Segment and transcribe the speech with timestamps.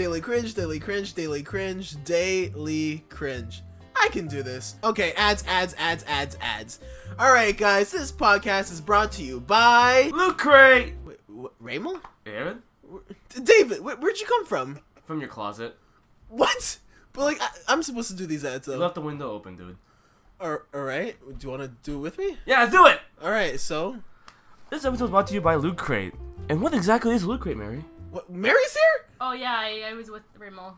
[0.00, 3.62] Daily cringe, daily cringe, daily cringe, daily cringe.
[3.94, 4.76] I can do this.
[4.82, 6.80] Okay, ads, ads, ads, ads, ads.
[7.18, 10.94] All right, guys, this podcast is brought to you by Loot Crate!
[11.04, 12.00] Wait, wh- Raymond?
[12.24, 12.62] Aaron?
[13.44, 14.78] David, wh- where'd you come from?
[15.04, 15.76] From your closet.
[16.30, 16.78] What?
[17.12, 18.72] But like, I- I'm supposed to do these ads though.
[18.76, 19.76] You left the window open, dude.
[20.40, 22.38] All right, do you want to do it with me?
[22.46, 23.00] Yeah, do it!
[23.22, 23.96] All right, so
[24.70, 26.14] This episode is brought to you by Loot Crate.
[26.48, 27.84] And what exactly is Loot Crate, Mary?
[28.10, 28.30] What?
[28.30, 29.06] Mary's here?
[29.20, 30.74] Oh yeah, I, I was with Rimmel.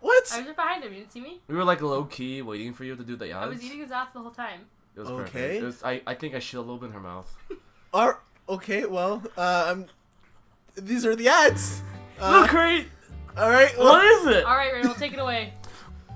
[0.00, 0.30] What?
[0.32, 0.92] I was right behind him.
[0.92, 1.40] You didn't see me?
[1.48, 3.46] We were like low key waiting for you to do the ads.
[3.46, 4.60] I was eating his ass the whole time.
[4.94, 5.22] It was Okay.
[5.22, 5.62] perfect.
[5.62, 7.34] It was, I, I think I shit a little bit in her mouth.
[7.94, 8.84] Are okay.
[8.86, 9.86] Well, uh, I'm.
[10.76, 11.82] These are the ads.
[12.20, 12.88] Loot Uh, Crate!
[13.36, 13.76] all right.
[13.78, 14.44] What Well, is it?
[14.44, 15.52] All right, Rimmel, take it away.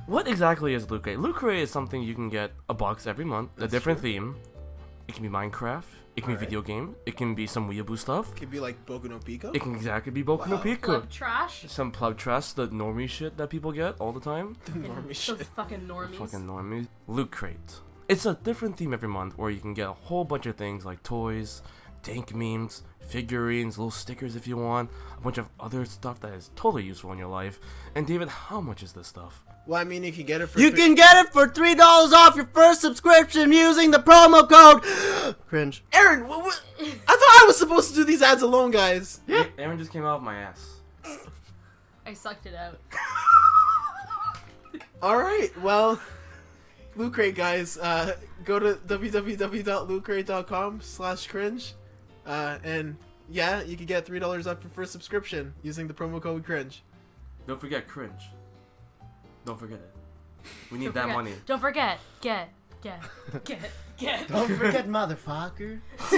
[0.06, 1.20] What exactly is Loot Crate?
[1.20, 4.10] Loot Crate is something you can get a box every month, a different true.
[4.10, 4.36] theme.
[5.06, 5.84] It can be Minecraft.
[6.16, 6.40] It can Alright.
[6.40, 6.96] be video game.
[7.06, 8.34] It can be some weeaboo stuff.
[8.34, 9.52] could be like Boku no Pico.
[9.52, 10.62] It can exactly be Boku no Wow.
[10.62, 10.86] Pico.
[10.98, 11.64] Club trash.
[11.68, 14.56] Some plug trash, the normie shit that people get all the time.
[14.66, 15.46] The normie Those shit.
[15.46, 16.16] fucking normies.
[16.16, 16.88] Fucking normies.
[17.06, 17.80] Loot Crate.
[18.08, 20.84] It's a different theme every month where you can get a whole bunch of things
[20.84, 21.62] like toys,
[22.02, 26.50] dank memes, figurines, little stickers if you want, a bunch of other stuff that is
[26.56, 27.60] totally useful in your life.
[27.94, 29.44] And David, how much is this stuff?
[29.70, 30.58] Well, I mean, you can get it for.
[30.58, 34.48] You three- can get it for three dollars off your first subscription using the promo
[34.48, 34.82] code
[35.46, 35.84] cringe.
[35.92, 36.60] Aaron, what, what?
[36.80, 39.20] I thought I was supposed to do these ads alone, guys.
[39.28, 39.46] Yeah.
[39.58, 40.80] Aaron just came out of my ass.
[42.04, 42.80] I sucked it out.
[45.02, 45.56] All right.
[45.62, 46.00] Well,
[46.96, 47.78] Loot Crate, guys.
[47.78, 51.74] Uh, go to www.lootcrate.com/cringe,
[52.26, 52.96] uh, and
[53.28, 56.82] yeah, you can get three dollars off your first subscription using the promo code cringe.
[57.46, 58.30] Don't forget cringe.
[59.50, 59.90] Don't forget it.
[60.70, 61.32] We need that forget- money.
[61.44, 61.98] Don't forget.
[62.20, 62.50] Get.
[62.82, 63.02] Get.
[63.44, 63.58] Get.
[63.98, 64.28] Get.
[64.28, 65.80] Don't forget, motherfucker.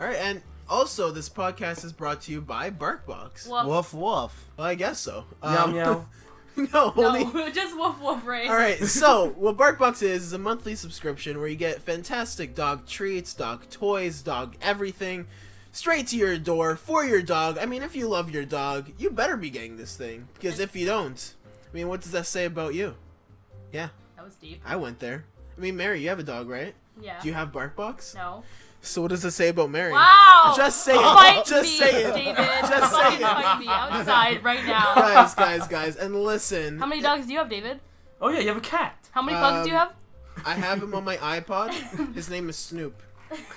[0.00, 3.48] All right, and also this podcast is brought to you by BarkBox.
[3.48, 3.66] Woof.
[3.66, 4.48] Woof woof.
[4.56, 5.26] Well, I guess so.
[5.44, 6.06] Meow Um, meow.
[6.74, 7.24] no, only.
[7.24, 8.48] No, just woof woof, right?
[8.50, 12.84] All right, so what BarkBox is is a monthly subscription where you get fantastic dog
[12.84, 15.28] treats, dog toys, dog everything,
[15.70, 17.58] straight to your door for your dog.
[17.58, 20.74] I mean, if you love your dog, you better be getting this thing because if
[20.76, 21.34] you don't,
[21.70, 22.94] I mean, what does that say about you?
[23.72, 24.60] Yeah, That was deep.
[24.64, 25.24] I went there.
[25.56, 26.74] I mean, Mary, you have a dog, right?
[27.00, 27.20] Yeah.
[27.20, 28.14] Do you have BarkBox?
[28.16, 28.42] No.
[28.82, 29.92] So what does it say about Mary?
[29.92, 30.54] Wow.
[30.56, 31.02] Just say it.
[31.02, 32.14] Fight Just me, say it.
[32.14, 32.36] David.
[32.36, 33.20] Just say it.
[33.20, 34.94] fight me outside right now.
[34.96, 36.78] Guys, guys, guys, and listen.
[36.78, 37.80] How many dogs do you have, David?
[38.20, 38.96] Oh yeah, you have a cat.
[39.12, 40.46] How many pugs do you Um, have?
[40.46, 42.14] I have him on my iPod.
[42.14, 43.02] His name is Snoop.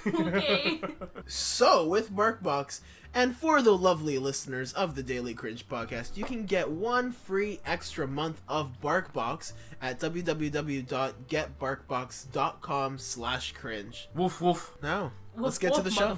[0.06, 0.81] Okay.
[1.25, 2.81] So, with BarkBox,
[3.13, 7.59] and for the lovely listeners of the Daily Cringe podcast, you can get one free
[7.66, 14.09] extra month of BarkBox at www.getbarkbox.com slash cringe.
[14.16, 14.78] Woof woof.
[14.81, 16.18] Now, let's Woof, get to the show.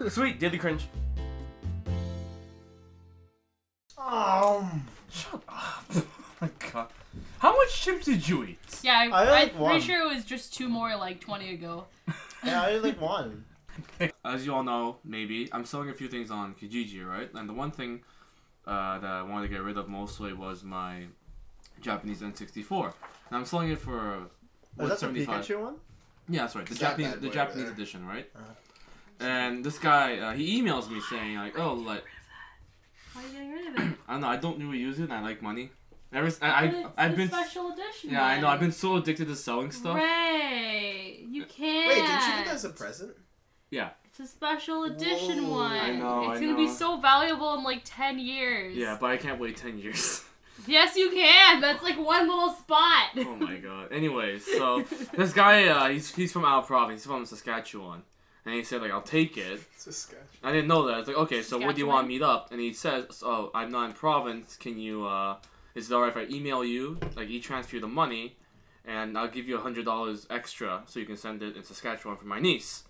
[0.08, 0.88] Sweet, daily cringe.
[3.98, 5.84] Um, Shut up.
[5.94, 6.04] oh
[6.40, 6.88] my god.
[7.38, 8.58] How much chips did you eat?
[8.82, 9.70] Yeah, I, I I'm one.
[9.72, 11.86] pretty sure it was just two more like 20 ago.
[12.44, 13.44] yeah, I only like one.
[14.24, 17.28] As you all know, maybe I'm selling a few things on Kijiji, right?
[17.34, 18.02] And the one thing
[18.66, 21.04] uh, that I wanted to get rid of mostly was my
[21.80, 22.92] Japanese N64, and
[23.38, 24.00] I'm selling it for
[24.80, 25.44] Oh, what that's a 75.
[25.44, 25.74] Pikachu one.
[26.28, 26.64] Yeah, that's right.
[26.66, 27.72] The It's that Japanese, the Japanese there.
[27.72, 28.28] edition, right?
[28.36, 28.44] Uh-huh.
[29.20, 32.04] And this guy, uh, he emails me saying like, "Oh, like
[33.14, 33.98] Why are you getting rid of it?
[34.08, 35.70] I don't know, I don't really use it, and I like money.
[36.12, 38.10] Ever, s- I, it's I, have the been, special edition.
[38.10, 39.96] yeah, I know, I've been so addicted to selling stuff.
[39.96, 41.88] Ray, you can't.
[41.88, 43.12] Wait, didn't you get that as a present?
[43.70, 45.58] Yeah, It's a special edition Whoa.
[45.58, 45.72] one.
[45.72, 48.74] I know, It's I gonna be so valuable in like 10 years.
[48.76, 50.24] yeah, but I can't wait ten years.
[50.66, 51.60] Yes, you can.
[51.60, 53.10] That's like one little spot.
[53.16, 53.92] oh my god.
[53.92, 54.82] Anyways, so
[55.16, 58.02] this guy, uh, he's he's from our province, he's from Saskatchewan,
[58.44, 60.18] and he said like, "I'll take it." It's a sketch.
[60.42, 60.98] I didn't know that.
[60.98, 62.50] It's like, okay, so what do you want to meet up?
[62.50, 64.56] And he says, oh, I'm not in province.
[64.56, 65.36] Can you, uh,
[65.76, 68.36] is it alright if I email you, like, e-transfer you the money,
[68.84, 72.16] and I'll give you a hundred dollars extra so you can send it in Saskatchewan
[72.18, 72.82] for my niece.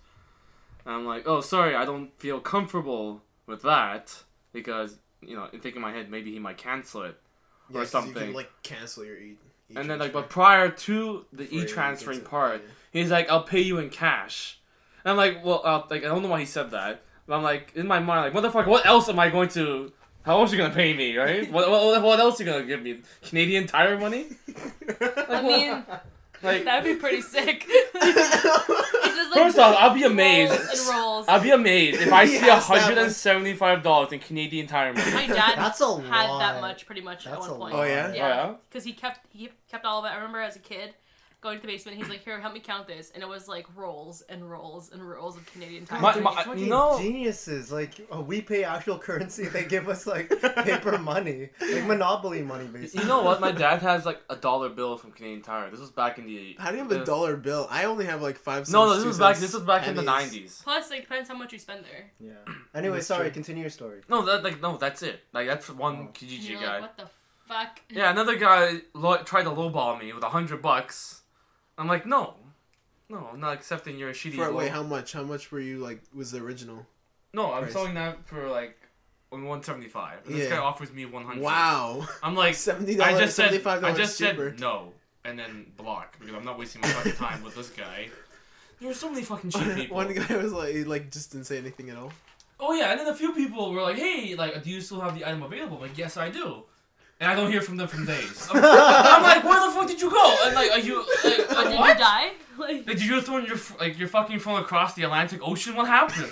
[0.85, 4.23] And I'm like, oh, sorry, I don't feel comfortable with that
[4.53, 7.19] because, you know, in thinking in my head, maybe he might cancel it.
[7.69, 8.13] Yeah, 'cause You something.
[8.13, 9.37] can, like, cancel your e-
[9.75, 12.29] And then, like, but prior to the before e-transferring gets it.
[12.31, 12.61] part,
[12.91, 14.59] he's like, I'll pay you in cash.
[15.03, 17.03] And I'm like, well, uh, like, I don't know why he said that.
[17.27, 19.91] But I'm like, in my mind, like, motherfucker, what else am I going to,
[20.23, 21.51] how else are you gonna pay me, right?
[21.51, 23.01] what, what, what else are you gonna give me?
[23.21, 24.27] Canadian Tire money?
[25.29, 25.83] I mean,
[26.41, 27.67] Like, that'd be pretty sick.
[28.01, 30.51] Just, like, First off, I'll be amazed.
[30.51, 31.25] rolls and rolls.
[31.27, 35.11] I'll be amazed if I see has $175 in Canadian Tire money.
[35.11, 36.39] My dad That's a had lot.
[36.39, 37.59] that much pretty much at one point.
[37.61, 37.73] lot.
[37.73, 38.07] Oh, yeah?
[38.11, 38.53] Oh, yeah?
[38.69, 40.09] Because he kept he kept all of it.
[40.09, 40.93] I remember as a kid,
[41.41, 41.97] going to the basement.
[41.97, 45.07] He's like, "Here, help me count this," and it was like rolls and rolls and
[45.07, 46.01] rolls of Canadian Tire.
[46.01, 47.71] My- my- fucking you know- geniuses.
[47.71, 50.29] Like uh, we pay actual currency, they give us like
[50.65, 53.01] paper money, like monopoly money, basically.
[53.03, 53.39] You know what?
[53.41, 55.69] My dad has like a dollar bill from Canadian Tire.
[55.69, 56.55] This was back in the.
[56.59, 57.67] How do you have a dollar bill?
[57.69, 58.71] I only have like five cents.
[58.73, 59.37] No, no, this was back.
[59.37, 60.61] This was back in the nineties.
[60.63, 62.11] Plus, like, depends how much you spend there.
[62.19, 62.53] Yeah.
[62.75, 63.25] Anyway, That's sorry.
[63.25, 63.31] true.
[63.31, 64.01] Continue your story.
[64.09, 65.21] No, that like no, that's it.
[65.33, 66.13] Like that's one Oh.
[66.13, 66.73] Kijiji You're guy.
[66.79, 67.07] like, what the
[67.47, 67.81] fuck?
[67.89, 71.18] Yeah, another guy lo- tried to lowball me with a hundred bucks.
[71.79, 72.35] I'm like, no,
[73.09, 74.35] no, I'm not accepting your shitty.
[74.35, 75.13] For, wait, how much?
[75.13, 76.01] How much were you like?
[76.13, 76.85] Was the original?
[77.33, 77.73] no, I'm price?
[77.73, 78.77] selling that for like
[79.29, 80.25] one seventy five.
[80.25, 80.57] This Yeah.
[80.57, 81.41] guy offers me one hundred.
[81.43, 84.51] Wow, I'm like, seventy I dollars, just said, I just cheaper.
[84.51, 84.93] said no,
[85.23, 88.09] and then block because I'm not wasting my fucking time with this guy.
[88.79, 89.95] There There's so many fucking cheap people.
[89.97, 92.11] One guy was like, he like just didn't say anything at all.
[92.59, 95.17] Oh yeah, and then a few people were like, "Hey, like, do you still have
[95.17, 96.63] the item available?" I'm like, yes, I do.
[97.21, 98.47] And I don't hear from them for days.
[98.53, 100.35] I'm, I'm like, where the fuck did you go?
[100.45, 101.97] And like, are you like, But like did what?
[101.97, 102.31] you die?
[102.57, 105.75] Like, Like, did you throw your like your fucking phone across the Atlantic Ocean?
[105.75, 106.31] What happened?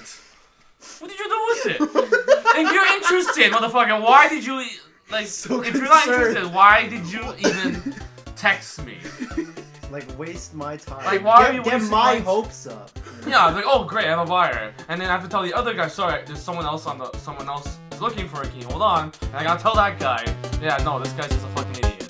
[1.00, 1.82] What did you do with it?
[1.82, 4.80] if you're interested, motherfucker, why did you e-
[5.12, 5.28] like?
[5.28, 7.96] So if you're not interested, why did you even
[8.36, 8.98] text me?
[9.92, 11.06] Like waste my time.
[11.06, 12.92] Like, why get, are you get wasting my my- hopes up.
[13.26, 15.44] Yeah, I was like, oh great, I'm a buyer, and then I have to tell
[15.44, 18.64] the other guy, sorry, there's someone else on the, someone else looking for a key.
[18.64, 19.12] hold on?
[19.22, 20.24] And I gotta tell that guy,
[20.62, 22.07] yeah, no, this guy's just a fucking idiot.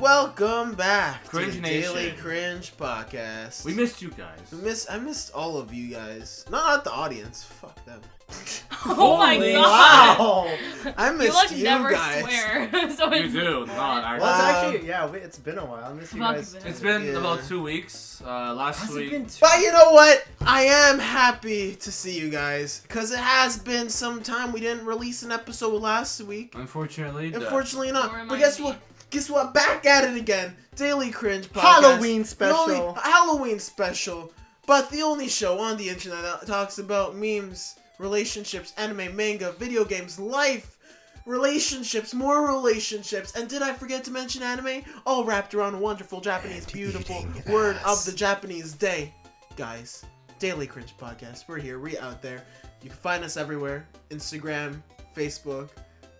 [0.00, 1.94] Welcome back Cringe to the Nation.
[1.94, 3.64] Daily Cringe Podcast.
[3.64, 4.38] We missed you guys.
[4.52, 6.44] I miss I missed all of you guys.
[6.50, 7.44] Not the audience.
[7.44, 8.00] Fuck them.
[8.86, 10.18] oh my Holy god!
[10.20, 10.56] Wow.
[10.96, 12.22] I You missed like you, never guys.
[12.22, 12.90] swear.
[12.96, 14.20] so You it's do, not actually.
[14.20, 15.10] Well, it's actually yeah.
[15.10, 15.84] Wait, it's been a while.
[15.84, 16.52] I miss you Fuck guys.
[16.52, 16.62] that.
[16.62, 16.68] too.
[16.68, 17.18] It's been Yeah.
[17.18, 18.22] about two weeks.
[18.24, 19.10] Uh, last Has week.
[19.10, 19.26] two?
[19.40, 20.24] But you know what?
[20.42, 24.52] I am happy to see you guys because it has been some time.
[24.52, 26.52] We didn't release an episode last week.
[26.54, 28.28] Unfortunately, Unfortunately Don't.
[28.28, 28.66] But guess me.
[28.66, 28.78] what?
[29.10, 29.52] Guess what?
[29.52, 30.56] Back at it again.
[30.76, 31.82] Daily Cringe Podcast.
[31.82, 32.94] Halloween special.
[32.94, 34.32] Halloween special.
[34.66, 39.84] But the only show on the internet that talks about memes, relationships, anime, manga, video
[39.84, 40.78] games, life,
[41.26, 44.82] relationships, more relationships, and did I forget to mention anime?
[45.06, 49.12] All wrapped around a wonderful Japanese, beautiful eating word of the Japanese day.
[49.56, 50.04] Guys,
[50.38, 51.44] Daily Cringe Podcast.
[51.48, 51.78] We're here.
[51.78, 52.44] We out there.
[52.82, 53.86] You can find us everywhere.
[54.10, 54.80] Instagram,
[55.16, 55.70] Facebook,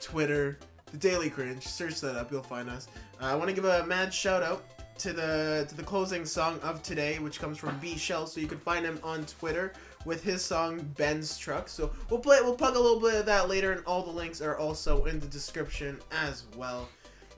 [0.01, 0.59] Twitter,
[0.93, 1.63] The Daily Cringe.
[1.67, 2.31] Search that up.
[2.33, 2.89] You'll find us.
[3.21, 4.65] Uh, I want to give a mad shout out
[4.99, 8.27] to the to the closing song of today, which comes from B Shell.
[8.27, 9.73] So you can find him on Twitter
[10.05, 11.69] with his song Benz Truck.
[11.69, 12.39] So we'll play.
[12.43, 15.21] We'll plug a little bit of that later, and all the links are also in
[15.21, 16.89] the description as well.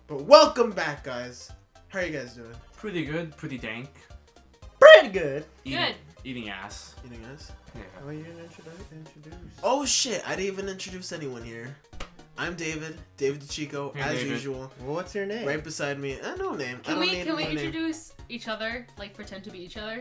[0.06, 1.50] But welcome back, guys.
[1.88, 2.54] How are you guys doing?
[2.76, 3.88] pretty good, pretty dank.
[4.81, 5.44] Pretty good.
[5.64, 5.94] Eating, Good.
[6.25, 6.96] Eating ass.
[7.04, 7.52] You guys?
[7.76, 7.82] Yeah.
[8.04, 8.75] Oh, you didn't introduce.
[8.93, 9.34] introduce.
[9.62, 10.22] Oh shit!
[10.26, 11.76] I didn't even introduce anyone here.
[12.38, 14.31] I'm David, David DeCicco, Hey, as David.
[14.32, 14.73] usual.
[14.81, 15.46] Well, what's your name?
[15.46, 16.79] Right beside me, uh, no name.
[16.81, 17.58] I Can don't we need can we no name.
[17.58, 18.87] introduce each other?
[18.99, 20.00] Like pretend to be each other?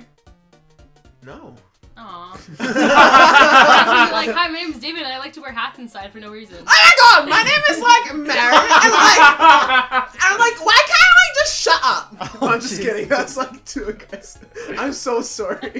[1.24, 1.56] No.
[1.98, 2.32] Aw.
[2.60, 6.32] like, like, hi, my name's David and I like to wear hats inside for no
[6.32, 6.58] reason.
[6.62, 9.20] Oh my god, my name is like Mary, and like,
[10.22, 12.08] I'm like, why can't I like just shut up?
[12.42, 12.84] Oh, I'm just jeez.
[12.86, 13.08] kidding.
[13.08, 14.48] That's like too aggressive.
[14.80, 15.74] I'm so sorry.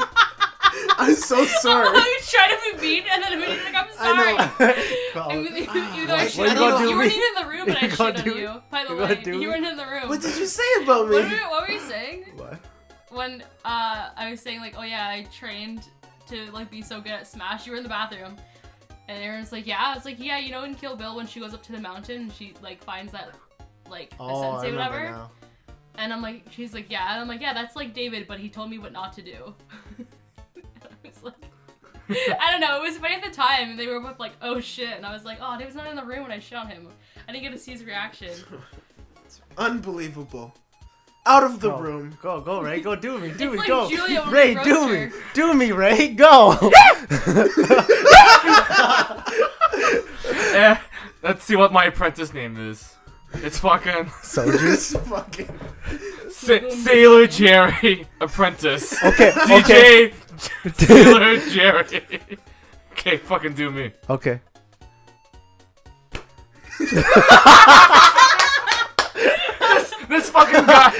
[0.98, 1.98] I'm so sorry.
[1.98, 4.36] you try to be mean and then immediately like, I'm sorry.
[4.38, 7.24] I Well, I mean, even though I what- shit what you gonna you, weren't even
[7.24, 8.62] in the room and I You shit gonna on you.
[8.70, 10.10] By the way, you weren't in the room.
[10.10, 11.16] What did you say about me?
[11.16, 12.26] What were, what were you saying?
[12.36, 12.60] What?
[13.10, 15.84] When uh, I was saying like, oh yeah, I trained
[16.28, 17.66] to like be so good at Smash.
[17.66, 18.38] You were in the bathroom,
[19.10, 19.78] and Aaron's like, yeah.
[19.80, 21.80] I was like, yeah, you know in Kill Bill when she goes up to the
[21.80, 23.32] mountain and she like finds that
[23.90, 25.12] like the oh, I sensei remember whatever.
[25.12, 25.32] now.
[25.96, 27.12] And I'm like, she's like, yeah.
[27.12, 29.54] And I'm like, yeah, that's like David, but he told me what not to do.
[31.24, 32.78] And I like, I don't know.
[32.78, 33.72] It was funny at the time.
[33.72, 34.96] and They were both like, oh shit.
[34.98, 36.88] And I was like, oh, David's not in the room when I shot him.
[37.28, 38.32] I didn't get to see his reaction.
[39.58, 40.54] Unbelievable.
[41.26, 41.80] Out of the Go.
[41.80, 42.18] room.
[42.22, 42.82] Go, go, Ray.
[42.82, 43.88] Go, do me, do It's me, like go.
[43.90, 46.08] Julia when Ray, do roast me, do me, Ray.
[46.10, 46.58] Go.
[50.54, 50.78] Eh,
[51.24, 52.96] let's see what my apprentice name is.
[53.36, 54.60] It's fucking Soju.
[54.60, 55.50] This fucking.
[56.30, 59.02] Sa- Sailor Jerry Apprentice.
[59.04, 60.14] Okay, okay,
[60.64, 62.38] DJ Sailor Jerry.
[62.92, 63.92] Okay, fucking do me.
[64.10, 64.42] okay.
[70.10, 70.92] This fucking guy.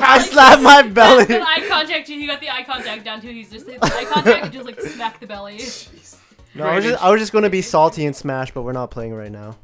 [0.00, 1.24] I slapped my belly.
[1.26, 3.28] that eye contact, he got the eye contact down too.
[3.28, 5.60] He's just the eye contact and just like smack the belly.
[6.56, 8.88] No, I was just, I was just gonna be salty and smash, but we're not
[8.92, 9.56] playing right now.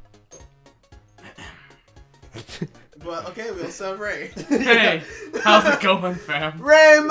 [2.32, 2.68] But
[3.04, 4.28] but okay, we also have Ray.
[4.48, 5.02] Hey,
[5.42, 6.60] how's it going, fam?
[6.60, 7.10] Raymond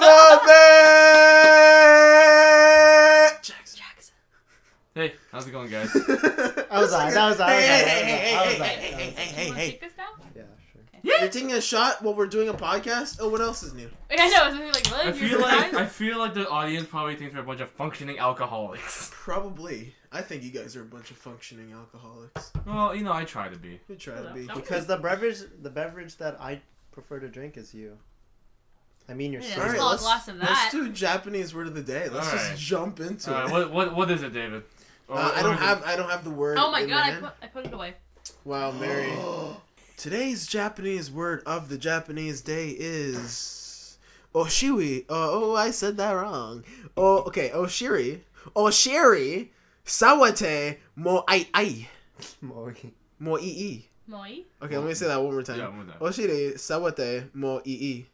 [0.00, 0.40] the
[2.08, 3.38] Bear!
[3.42, 3.78] Jackson.
[3.78, 4.14] Jackson.
[4.94, 5.92] Hey, how's it going, guys?
[5.92, 7.14] That was that.
[7.14, 7.48] That was that.
[7.50, 7.98] Hey, That was hey, that.
[8.08, 8.68] hey, That was hey, that.
[8.68, 9.18] hey, That hey, was hey, that.
[9.18, 9.70] hey, You wanna hey.
[9.70, 10.04] take this now?
[10.34, 10.42] Yeah,
[10.72, 10.82] sure.
[11.20, 13.18] You're taking a shot while we're doing a podcast?
[13.20, 13.88] Oh, what else is new?
[14.10, 14.42] Like, I know.
[14.42, 15.00] I was like, what?
[15.00, 15.76] I You're feel like surprised?
[15.76, 19.10] I feel like the audience probably thinks we're a bunch of functioning alcoholics.
[19.12, 19.94] Probably.
[20.10, 22.52] I think you guys are a bunch of functioning alcoholics.
[22.66, 23.80] Well, you know, I try to be.
[23.88, 24.46] You try to be.
[24.54, 26.60] Because the beverage, the beverage that I
[26.92, 27.98] prefer to drink is you.
[29.08, 29.62] I mean, you're Yeah, so.
[29.62, 32.08] All right, well, a glass of let's do Japanese word of the day.
[32.08, 32.50] Let's Alright.
[32.50, 33.52] just jump into Alright, it.
[33.52, 34.62] what what what is it, David?
[35.08, 35.64] Uh, what- I don't is it?
[35.64, 36.58] have I don't have the word.
[36.58, 37.24] Oh my in god, I hand.
[37.24, 37.94] put, I put it away.
[38.44, 39.10] Wow, Mary.
[39.96, 43.98] Today's Japanese word of the Japanese day is
[44.34, 45.02] Oshiwi.
[45.08, 46.64] Uh, oh, I said that wrong.
[46.96, 47.48] Oh, okay.
[47.50, 48.20] Oshiri.
[48.54, 49.48] Oshiri.
[49.88, 51.88] Sawate mo ai ai.
[52.42, 52.74] Moi.
[53.18, 53.88] Mo ii.
[54.06, 54.44] Moi?
[54.62, 55.58] Okay, let me say that one more time.
[55.58, 55.96] Yeah, one more time.
[56.00, 56.54] Oh, Oshiri.
[56.60, 58.04] Sawate mo ii.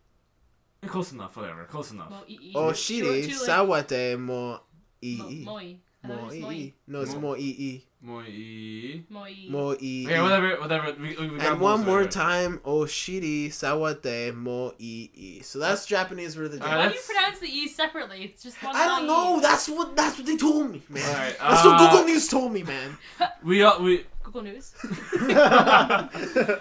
[0.87, 1.64] Close enough, whatever.
[1.64, 2.11] Close enough.
[2.11, 2.52] Mo ii.
[2.54, 3.23] Oshiri.
[3.26, 3.47] Too- too late.
[3.50, 4.61] Sawate mo Mo-
[5.02, 5.45] ii.
[5.45, 5.62] Moi.
[6.04, 6.49] I Mo it was moi.
[6.49, 6.75] Uh, ii.
[6.87, 7.85] No, it's Mo- mo ii.
[8.06, 8.23] Moi.
[9.08, 9.30] Moi.
[9.49, 9.68] Mo.
[9.70, 10.94] Okay, whatever, whatever.
[11.00, 12.11] We, we, we got And one more of it.
[12.11, 15.40] time, Oshiri Sawate mo ii.
[15.42, 16.66] So that's Japanese word of the day.
[16.66, 18.25] Alright, Why do you pronounce the E separately?
[18.25, 19.06] It's just one I don't E.
[19.06, 19.40] know.
[19.40, 21.08] That's what that's what they told me, man.
[21.08, 22.99] Alright, that's uh, what Google News told me, man.
[23.42, 24.04] We all we.
[24.23, 24.75] Google News.
[24.84, 26.08] All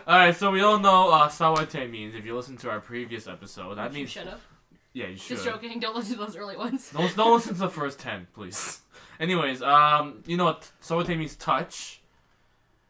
[0.08, 2.14] right, so we all know uh, sawate means.
[2.16, 4.42] If you listen to our previous episode, that means Shut up.
[4.94, 5.36] yeah, you should.
[5.38, 5.80] Just joking.
[5.80, 6.90] Don't listen to those early ones.
[6.92, 8.82] Don't, don't listen to the first ten, please.
[9.24, 12.02] Anyways, um, you know what sawate means touch,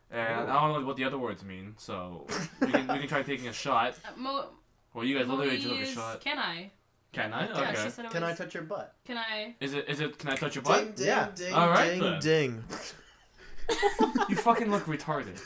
[0.10, 2.26] and I don't know what the other words mean, so
[2.60, 3.94] we can we can try taking a shot.
[4.04, 4.46] Uh, Mo.
[4.96, 6.22] Well, you guys Moi literally took a is- shot.
[6.22, 6.72] Can I?
[7.12, 7.46] Can I?
[7.46, 7.84] Yeah, Okay.
[7.84, 8.96] she said it Can I was- touch your butt?
[9.06, 9.54] Can I?
[9.60, 10.18] Is it is it?
[10.18, 10.96] Can I touch your butt?
[10.96, 11.30] ding Yeah.
[11.36, 12.20] ding Alright, ding then.
[12.20, 12.64] ding.
[14.30, 15.40] You fucking look retarded.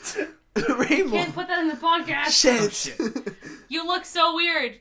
[0.88, 1.16] Rainbow.
[1.16, 2.30] Can't put that in the podcast.
[2.30, 2.60] Shit.
[2.62, 3.34] Oh, shit.
[3.68, 4.80] You look so weird.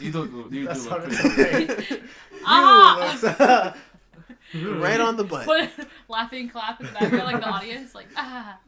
[0.00, 0.30] You look.
[0.32, 1.66] You do That look sounded pretty.
[1.68, 2.02] so great.
[2.46, 3.74] Ah!
[3.74, 3.80] You
[4.54, 5.44] right on the butt.
[5.46, 5.70] Put
[6.08, 8.58] laughing clap in the background like the audience, like ah.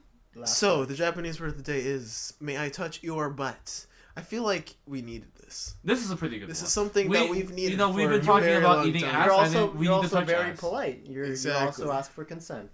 [0.45, 3.87] So the Japanese word of the day is "May I touch your butt."
[4.17, 5.75] I feel like we needed this.
[5.83, 6.67] This is a pretty good This one.
[6.67, 7.73] is something We- that we've needed.
[7.73, 9.11] you know, we've been a talking about eating time.
[9.11, 9.25] ass.
[9.27, 10.61] You're and also then we you're need to also very ass.
[10.61, 11.01] polite.
[11.07, 11.85] You're, Exactly.
[11.85, 12.71] You also ask for consent.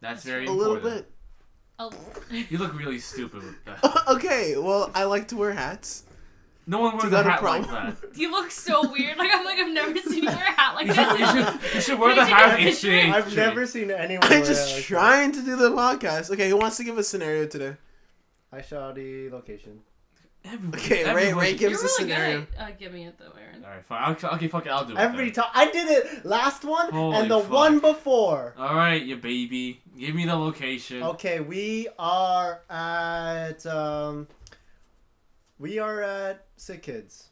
[0.00, 1.10] That's very a little bit.
[1.78, 1.90] Oh.
[2.30, 4.04] You look really stupid with that.
[4.08, 6.04] okay, well, I like to wear hats.
[6.66, 7.96] No one wears You a got a hat like that.
[8.16, 9.18] You look so weird.
[9.18, 11.08] Like I'm like I've never seen you wear a hat like You this.
[11.10, 12.68] should, you should, you should wear Can the you take a hat in picture?
[12.92, 13.14] exchange.
[13.14, 14.24] I've never seen anyone.
[14.24, 16.30] I'm wear just it like trying to do the podcast.
[16.30, 17.76] Okay, who wants to give a scenario today?
[18.52, 18.58] that.
[18.58, 19.80] I shot the location.
[20.44, 22.40] Everybody- Okay, Ray, everybody- Ray, give You're us a really scenario.
[22.40, 23.64] good at uh, giving it though, Aaron.
[23.64, 24.16] Alright, fine.
[24.22, 24.70] I'll, okay, fuck it.
[24.70, 24.98] I'll do it.
[24.98, 27.50] Every time I did it last one Holy and the fuck.
[27.50, 28.54] one before.
[28.58, 29.80] Alright, you baby.
[29.98, 31.02] Give me the location.
[31.02, 34.26] Okay, we are at um,
[35.58, 37.24] we are at Sick Kids.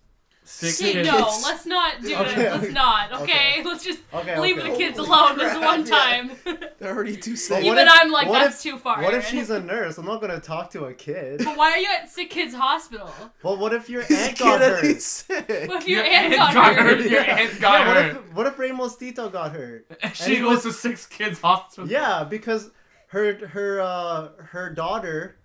[0.43, 1.09] Sick Shit, kids.
[1.09, 2.51] no, let's not do Okay, it.
[2.51, 2.73] Let's okay.
[2.73, 3.13] not.
[3.13, 3.63] Okay, Okay.
[3.65, 5.95] let's just Okay, leave the kids Holy alone this crap, one yeah.
[5.97, 6.31] time.
[6.81, 7.65] They're already too But safe.
[7.65, 9.01] what Even if- I'm like, what that's if- too far.
[9.03, 9.99] What if she's a nurse?
[9.99, 11.43] I'm not gonna talk to a kid.
[11.45, 13.09] But why are you at Sick Kids Hospital?
[13.45, 15.01] Well, what if your aunt got hurt?
[15.01, 15.69] sick.
[15.69, 17.01] What if Your your, aunt aunt got, got hurt?
[17.01, 17.11] hurt.
[17.11, 18.17] Your aunt got yeah, what hurt.
[18.17, 19.87] if what if Ramos Tito got hurt?
[20.15, 21.89] She he goes was- to Sick Kids hospital.
[21.89, 22.71] Yeah, because
[23.09, 25.37] her her uh her daughter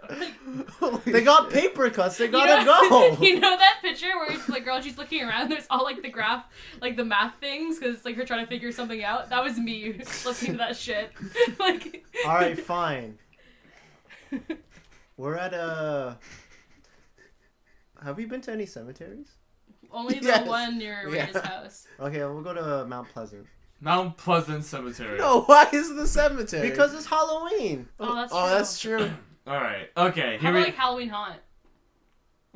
[1.06, 2.16] they got paper cuts.
[2.18, 3.16] They gotta know, go.
[3.24, 6.08] You know that picture where it's the girl, she's looking around, there's all like the
[6.10, 6.44] graph,
[6.80, 9.30] like the math things, because it's like her trying to figure something out?
[9.30, 9.92] That was me
[10.24, 11.12] listening to that shit.
[11.58, 13.18] like, All right, fine.
[15.16, 16.18] We're at a.
[18.04, 19.28] Have we been to any cemeteries?
[19.90, 20.46] only the Yes.
[20.46, 21.26] one near Yeah.
[21.26, 21.86] Rita's house.
[21.98, 23.46] Okay, we'll go to Mount Pleasant
[23.80, 25.18] Mount Pleasant Cemetery.
[25.18, 26.68] no, why is the cemetery?
[26.70, 27.88] because it's Halloween.
[28.00, 28.38] Oh, that's true.
[28.40, 28.56] oh, true.
[28.56, 29.10] that's true.
[29.48, 30.36] Alright, okay.
[30.36, 31.36] How Here about we like Halloween Haunt?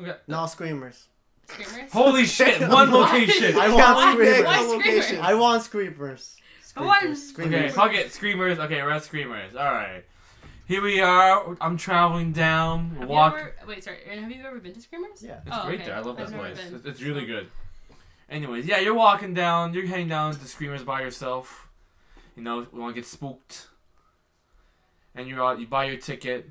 [0.01, 0.17] okay.
[0.29, 1.07] No screamers.
[1.49, 1.93] Screamers?
[1.93, 2.99] Holy shit, one Why?
[3.01, 3.57] location.
[3.57, 4.41] I Can't want pick screamers.
[4.41, 5.03] a Why location.
[5.03, 5.27] screamers?
[5.27, 6.37] I want screamers.
[6.77, 7.31] I want- Screamers.
[7.31, 7.75] Okay, Screamers.
[7.75, 8.13] fuck it.
[8.13, 8.59] Screamers.
[8.59, 9.55] Okay, we're at Screamers.
[9.55, 10.05] Alright.
[10.67, 11.55] Here we are.
[11.61, 12.97] I'm traveling down.
[13.01, 13.35] Have Walk.
[13.35, 15.23] you ever, wait, sorry, Aaron, have you ever been to Screamers?
[15.23, 15.41] Yeah.
[15.47, 15.89] It's Oh, great okay.
[15.91, 15.97] there.
[15.97, 16.65] I love I've that never place.
[16.65, 16.77] been.
[16.77, 17.49] It's, it's really good.
[18.29, 19.75] Anyways, yeah, you're walking down.
[19.75, 21.69] You're heading down to Screamers by yourself.
[22.37, 23.69] You know, we want to get spooked.
[25.15, 25.61] And you're out.
[25.61, 26.49] You buy your ticket.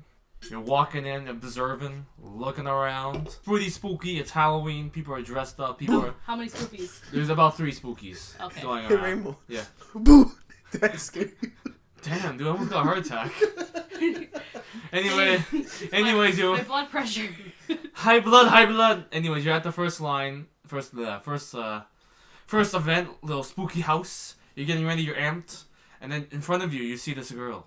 [0.50, 3.36] You're walking in, observing, looking around.
[3.44, 4.18] Pretty spooky.
[4.18, 4.90] It's Halloween.
[4.90, 5.78] People are dressed up.
[5.78, 6.14] People are.
[6.24, 7.00] How many spookies?
[7.12, 8.60] There's about three spookies Okay.
[8.62, 8.96] going Hey.
[8.96, 9.36] Rainbow.
[9.48, 9.64] Yeah.
[9.94, 10.32] Boo.
[10.72, 11.32] That's scary.
[12.02, 13.32] Damn, dude, I almost got a heart attack.
[14.92, 15.42] Anyway,
[15.92, 17.28] anyways, you My blood pressure.
[17.94, 19.06] high blood, high blood.
[19.12, 21.82] Anyways, you're at the first line, first the first uh,
[22.46, 24.36] first event, little spooky house.
[24.54, 25.64] You're getting ready, you're amped,
[26.00, 27.66] and then in front of you, you see this girl,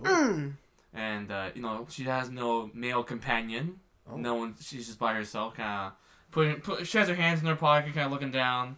[0.00, 0.54] Mm.
[0.94, 3.80] and uh, you know she has no male companion.
[4.10, 4.16] Oh.
[4.16, 4.54] No one.
[4.60, 5.92] She's just by herself, kind of
[6.30, 6.60] putting.
[6.60, 8.76] Put, she has her hands in her pocket, kind of looking down.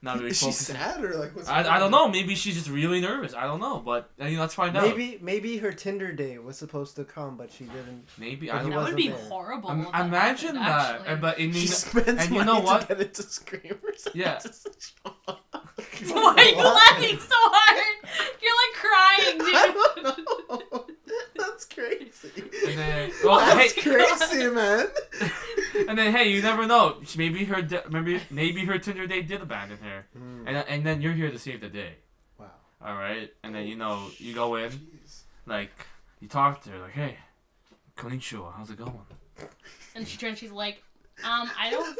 [0.00, 2.06] Not really Is she sad or like what's I, going I don't know.
[2.08, 3.34] Maybe she's just really nervous.
[3.34, 3.82] I don't know.
[3.84, 4.84] But you know, let's find out.
[4.84, 8.04] Maybe maybe her Tinder date was supposed to come, but she didn't.
[8.16, 8.84] Maybe I he don't That know.
[8.84, 9.18] would be there.
[9.28, 9.70] horrible.
[9.70, 11.00] Im- if that imagine happened, that.
[11.00, 11.16] actually.
[11.16, 12.82] But in She the, spends and you money know what?
[12.82, 14.08] to get into screamers.
[14.14, 14.38] Yeah.
[16.12, 17.96] Why are you laughing so hard?
[18.42, 20.68] You're like I crying, don't dude.
[20.68, 20.86] know.
[21.36, 22.32] That's crazy.
[22.66, 24.86] and then, well, That's hey, crazy, man.
[25.88, 26.96] and then hey, you never know.
[27.16, 30.44] Maybe her, de- maybe maybe her Tinder date did abandon her, Mm.
[30.46, 31.94] and and then you're here to save the day.
[32.38, 32.46] Wow.
[32.84, 34.70] All right, and then you know you go in,
[35.46, 35.72] like
[36.20, 37.16] you talk to her, like, hey,
[37.96, 39.00] konnichiwa, how's it going?
[39.94, 40.38] And she turns.
[40.38, 40.82] She's like,
[41.24, 41.98] um, I don't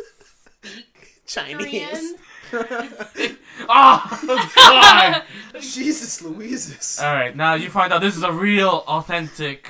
[0.62, 2.15] speak Chinese.
[2.50, 3.37] Korean.
[3.69, 5.23] oh God!
[5.61, 6.99] Jesus Louises.
[7.03, 9.69] All right, now you find out this is a real, authentic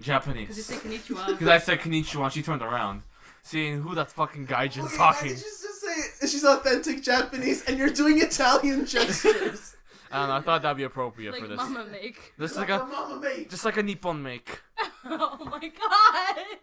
[0.00, 0.48] Japanese.
[0.48, 1.04] Because you Japanese.
[1.04, 1.26] say konnichiwa.
[1.28, 3.02] Because I said konnichiwa, and she turned around,
[3.42, 5.28] seeing who that fucking gaijin's Okay, talking.
[5.28, 9.74] Did you just say she's authentic Japanese and you're doing Italian gestures?
[10.12, 10.34] I don't know.
[10.36, 11.56] I thought that'd be appropriate like for this.
[11.56, 12.32] mama make.
[12.38, 13.50] This is like like a a, mama mate.
[13.50, 14.60] just like a Nippon make.
[15.04, 16.58] oh my god.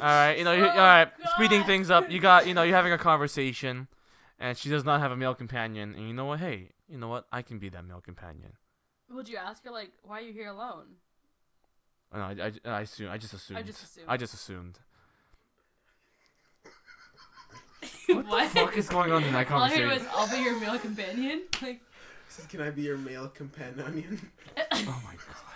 [0.00, 1.08] All right, you know, you, Oh, all right.
[1.18, 1.28] God.
[1.34, 3.88] Speeding things up, you got, you know, you're having a conversation,
[4.38, 6.38] and she does not have a male companion, and you know what?
[6.40, 7.26] Hey, you know what?
[7.32, 8.52] I can be that male companion.
[9.10, 10.86] Would you ask her like, why are you here alone?
[12.14, 13.10] No, I, I, I assume.
[13.10, 13.66] I just assumed.
[13.66, 14.06] just assumed.
[14.08, 14.78] I just assumed.
[18.08, 18.24] what?
[18.26, 19.84] What the fuck is going on in that conversation?
[19.84, 20.18] All I heard conversation?
[20.18, 21.80] was, "I'll be your male companion." Like,
[22.30, 24.30] Said, Can I be your male companion?
[24.72, 25.47] Oh my god.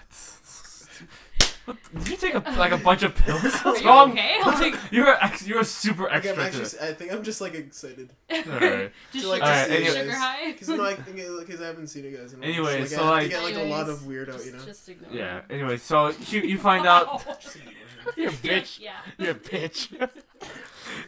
[1.65, 3.45] What, did you take a, like a bunch of pills?
[3.45, 4.13] are What's you wrong?
[4.13, 4.39] okay?
[4.43, 6.35] What's like- you're ex- you're super Like, extra.
[6.35, 8.11] I'm actually, to- I think I'm just like excited.
[8.33, 8.93] Alright.
[9.13, 10.17] Just To, like, sugar, to see you sugar guys.
[10.17, 10.53] high.
[10.53, 12.51] Because like, because I haven't seen you guys in a while.
[12.51, 14.53] Anyway, like, so, I have like- to get like a lot of weirdo, just, you
[14.53, 14.65] know.
[14.65, 15.39] Just ignore Yeah.
[15.39, 15.45] it.
[15.51, 17.25] Anyway, so you you find out
[18.17, 18.81] you're a bitch.
[18.81, 18.97] Yeah.
[19.19, 20.09] You're a bitch.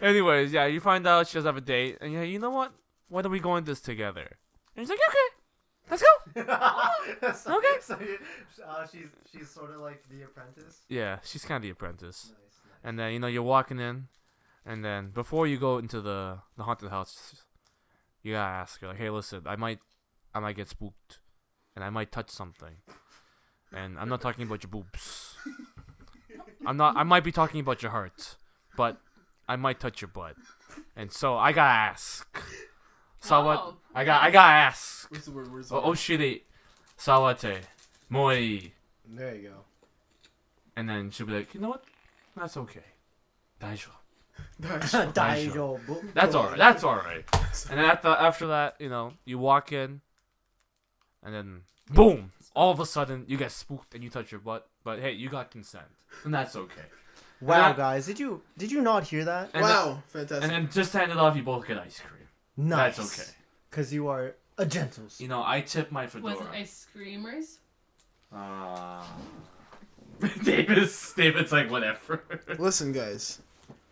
[0.01, 2.73] Anyways, yeah, you find out she does have a date, and yeah, you know what?
[3.09, 4.37] Why don't we go on this together?
[4.77, 5.35] And he's like, okay,
[5.95, 7.33] let's go.
[7.35, 7.77] so, Okay.
[7.81, 8.19] So you,
[8.67, 10.83] uh, she's she's sort of like the apprentice.
[10.89, 12.31] Yeah, she's kind of the apprentice.
[12.31, 12.39] Nice.
[12.39, 12.81] nice.
[12.83, 14.09] And then you know you're walking in,
[14.67, 17.45] and then before you go into the the haunted house,
[18.23, 19.79] you gotta ask her like, hey, listen, I might,
[20.35, 21.19] I might get spooked,
[21.75, 22.77] and I might touch something,
[23.73, 25.37] and I'm not talking about your boobs.
[26.67, 26.97] I'm not.
[26.97, 28.37] I might be talking about your heart,
[28.77, 28.99] but
[29.49, 30.37] I might touch your butt,
[30.97, 32.27] and so I gotta ask.
[33.25, 34.23] Sawat, Oh, I got.
[34.23, 34.75] I got ass.
[34.75, 35.11] ask.
[35.11, 35.53] Where's the word?
[35.53, 35.91] Where's the Oh, oh word?
[35.91, 36.43] oh shitty,
[36.99, 37.61] sawate,
[38.09, 38.35] moi.
[39.07, 39.65] There you go.
[40.77, 41.85] And then she'll be like, you know what?
[42.37, 42.85] That's okay.
[43.61, 43.89] Daijou.
[44.61, 46.13] Daijobu.
[46.15, 46.59] That's alright.
[46.59, 47.25] That's alright.
[47.71, 50.01] And then after after that, you know, you walk in,
[51.23, 51.95] and then hmm.
[51.95, 52.33] boom!
[52.57, 54.67] All of a sudden, you get spooked and you touch your butt.
[54.83, 55.87] But hey, you got consent,
[56.25, 56.89] and that's okay.
[57.41, 59.51] Wow, And guys, did you did you not hear that?
[59.55, 60.43] And wow, fantastic.
[60.43, 62.24] And then just to end it off, you both get ice cream.
[62.57, 62.97] Nice.
[62.97, 63.31] That's okay.
[63.71, 65.05] Cause you are a gentle.
[65.19, 66.35] You know, I tip my Was fedora.
[66.35, 67.57] it ice creamers?
[68.33, 69.03] Uh,
[70.45, 72.23] David's David's like whatever.
[72.59, 73.41] Listen, guys,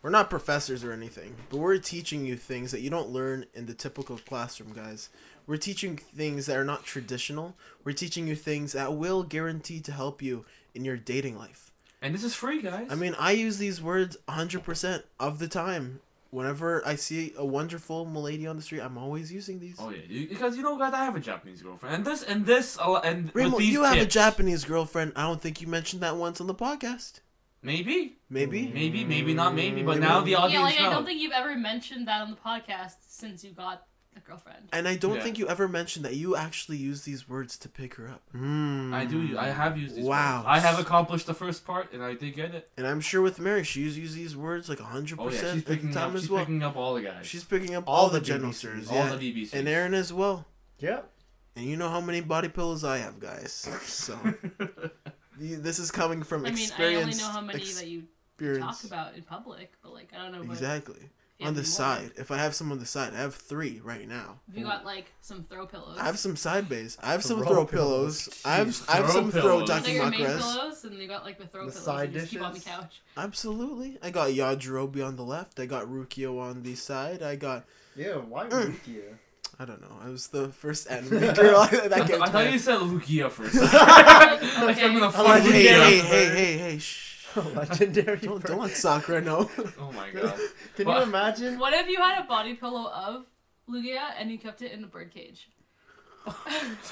[0.01, 3.65] we're not professors or anything, but we're teaching you things that you don't learn in
[3.65, 5.09] the typical classroom, guys.
[5.45, 7.55] We're teaching things that are not traditional.
[7.83, 11.71] We're teaching you things that will guarantee to help you in your dating life.
[12.01, 12.87] and this is free, guys.
[12.89, 15.99] I mean, I use these words 100% of the time.
[16.33, 19.75] Whenever I see a wonderful milady on the street, I'm always using these.
[19.77, 22.43] Oh yeah, you, because you know, guys, I have a Japanese girlfriend, and this and
[22.43, 25.13] this and Ramo, with these you have a Japanese girlfriend.
[25.15, 27.19] I don't think you mentioned that once on the podcast.
[27.61, 28.67] Maybe, Maybe.
[28.73, 30.07] maybe, maybe not, maybe, but Maybe.
[30.07, 32.95] now the audience Yeah, like I don't think you've ever mentioned that on the podcast
[33.07, 34.69] since you got a girlfriend.
[34.71, 35.23] And I don't Yeah.
[35.23, 38.21] think you ever mentioned that you actually use these words to pick her up.
[38.35, 38.93] Mm.
[38.93, 39.37] I do.
[39.37, 40.05] I have used these.
[40.05, 40.37] Wow.
[40.37, 40.47] words.
[40.49, 42.69] I have accomplished the first part, and I did get it.
[42.77, 45.55] And I'm sure with Mary, she's used these words like 100% Oh yeah, she's of
[45.65, 46.15] the picking time up.
[46.15, 46.39] as She's well.
[46.45, 47.25] picking up all the guys.
[47.25, 48.55] She's picking up All all, the, the general BBCs.
[48.55, 49.15] sirs, all yeah.
[49.15, 49.53] the BBCs.
[49.53, 50.45] And Aaron as well.
[50.79, 51.01] Yeah.
[51.55, 53.51] And you know how many body pillows I have, guys.
[53.83, 54.17] So
[55.37, 57.03] the- this is coming from I mean, I experience.
[57.03, 58.03] only know how many that you
[58.59, 60.41] talk about in public, but like I don't know.
[60.41, 61.09] About Exactly.
[61.43, 61.65] If On the more.
[61.65, 62.11] side.
[62.17, 64.39] If I have some on the side, I have three right now.
[64.47, 65.97] Have you got like some throw pillows?
[65.99, 66.97] I have some side bays.
[67.03, 68.23] I have some Throw throw pillows.
[68.27, 68.41] pillows.
[68.45, 69.83] I have Jeez, I have some throw pillows.
[69.83, 70.37] They're your main dakimakuras.
[70.37, 71.85] pillows, and you got like the throw The pillows.
[71.85, 73.01] side and you just keep on the couch.
[73.17, 73.97] Absolutely.
[74.01, 75.59] I got Yajirobe on the left.
[75.59, 77.21] I got Rukia on the side.
[77.21, 78.15] I got Yeah.
[78.17, 78.71] Why Mm.
[78.73, 79.01] Rukia?
[79.59, 79.97] I don't know.
[80.03, 83.55] I was the first anime girl that I, came I thought you said Lugia first.
[83.61, 83.83] a second.
[83.83, 85.17] I'm gonna Okay.
[85.17, 85.83] fuck like, Hey, Lugia.
[85.83, 87.12] hey, hey, hey, hey, shh.
[87.55, 88.17] Legendary.
[88.17, 89.49] Don't, per- don't let Sakura know.
[89.79, 90.37] Oh my god.
[90.75, 90.97] Can What?
[90.97, 91.59] you imagine?
[91.59, 93.25] What if you had a body pillow of
[93.69, 95.49] Lugia and you kept it in a bird cage?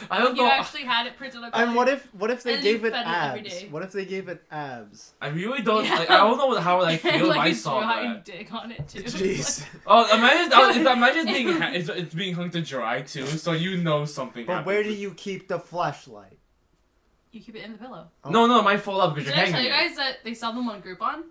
[0.10, 0.47] I don't you know.
[0.49, 1.51] You actually had it printed on.
[1.54, 3.71] And what if what if they And gave it fed it abs?
[3.71, 5.13] What if they gave it abs?
[5.21, 5.86] I really don't.
[5.86, 5.95] Yeah.
[5.99, 8.25] Like, I don't know how I feel like if I a saw dry that.
[8.25, 9.04] dick on it too.
[9.04, 9.65] Jeez.
[9.88, 13.54] Oh, imagine, oh, it's, imagine being ha- it's, it's being hung to dry too, so
[13.54, 14.45] you know something.
[14.45, 14.65] But happened.
[14.67, 16.38] where do you keep the flashlight?
[17.31, 18.07] You keep it in the pillow.
[18.29, 19.87] No, no, it might fall up because Did you're I tell hanging you it.
[19.87, 21.23] guys that they sell them on Groupon?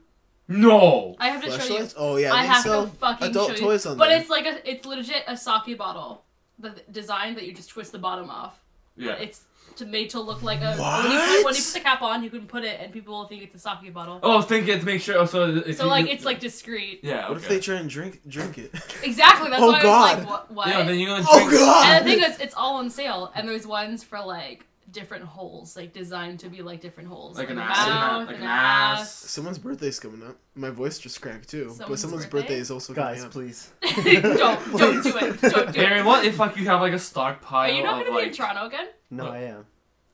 [0.48, 1.14] No.
[1.20, 1.60] I have to show you.
[1.62, 1.94] Flashlights?
[1.96, 3.60] Oh yeah, I they have sell to fucking adult show you.
[3.60, 4.18] toys on but there.
[4.20, 6.24] it's like a, it's legit a sake bottle.
[6.58, 8.58] The design that you just twist the bottom off.
[8.96, 9.12] Yeah.
[9.12, 9.44] It's
[9.76, 10.74] to made to look like a.
[10.76, 13.16] When you, put, when you put the cap on, you can put it, and people
[13.16, 14.18] will think it's a sake bottle.
[14.22, 15.16] Oh, think it to make sure.
[15.16, 17.00] Oh, so it's so like it's like discreet.
[17.04, 17.28] Yeah.
[17.28, 17.42] What okay.
[17.44, 18.72] if they try and drink drink it?
[19.04, 19.48] Exactly.
[19.48, 20.18] That's Oh, why I was God.
[20.18, 20.50] like, what?
[20.50, 20.68] what?
[20.68, 21.60] Yeah, then you're gonna Oh drink.
[21.60, 21.86] god!
[21.86, 25.76] and the thing is, it's all on sale, and there's ones for like different holes,
[25.76, 28.26] like designed to be like different holes, Like an a ass, like an ass- mouth,
[28.26, 29.00] like an an ass.
[29.00, 29.12] ass.
[29.31, 30.37] Someone's birthday's coming up.
[30.55, 31.66] My voice just cracked too.
[31.68, 32.40] but Someone's someone's birthday?
[32.40, 33.33] birthday is also Guys, coming up.
[33.33, 33.72] please.
[34.05, 35.40] don't don't do it.
[35.40, 36.05] Don't do Aaron, it.
[36.05, 38.26] what if like you have like a stockpile Are you not gonna be like?
[38.29, 38.88] in Toronto again?
[39.11, 39.33] No, What?
[39.35, 39.66] I am.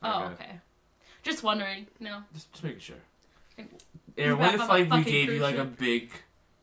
[0.03, 0.33] Oh, Okay.
[0.33, 0.59] okay.
[1.23, 1.87] Just wondering.
[1.99, 2.19] No.
[2.33, 2.95] Just, just making sure.
[3.55, 3.71] Think-
[4.17, 6.11] Aaron, what if like we gave you cruise like a big,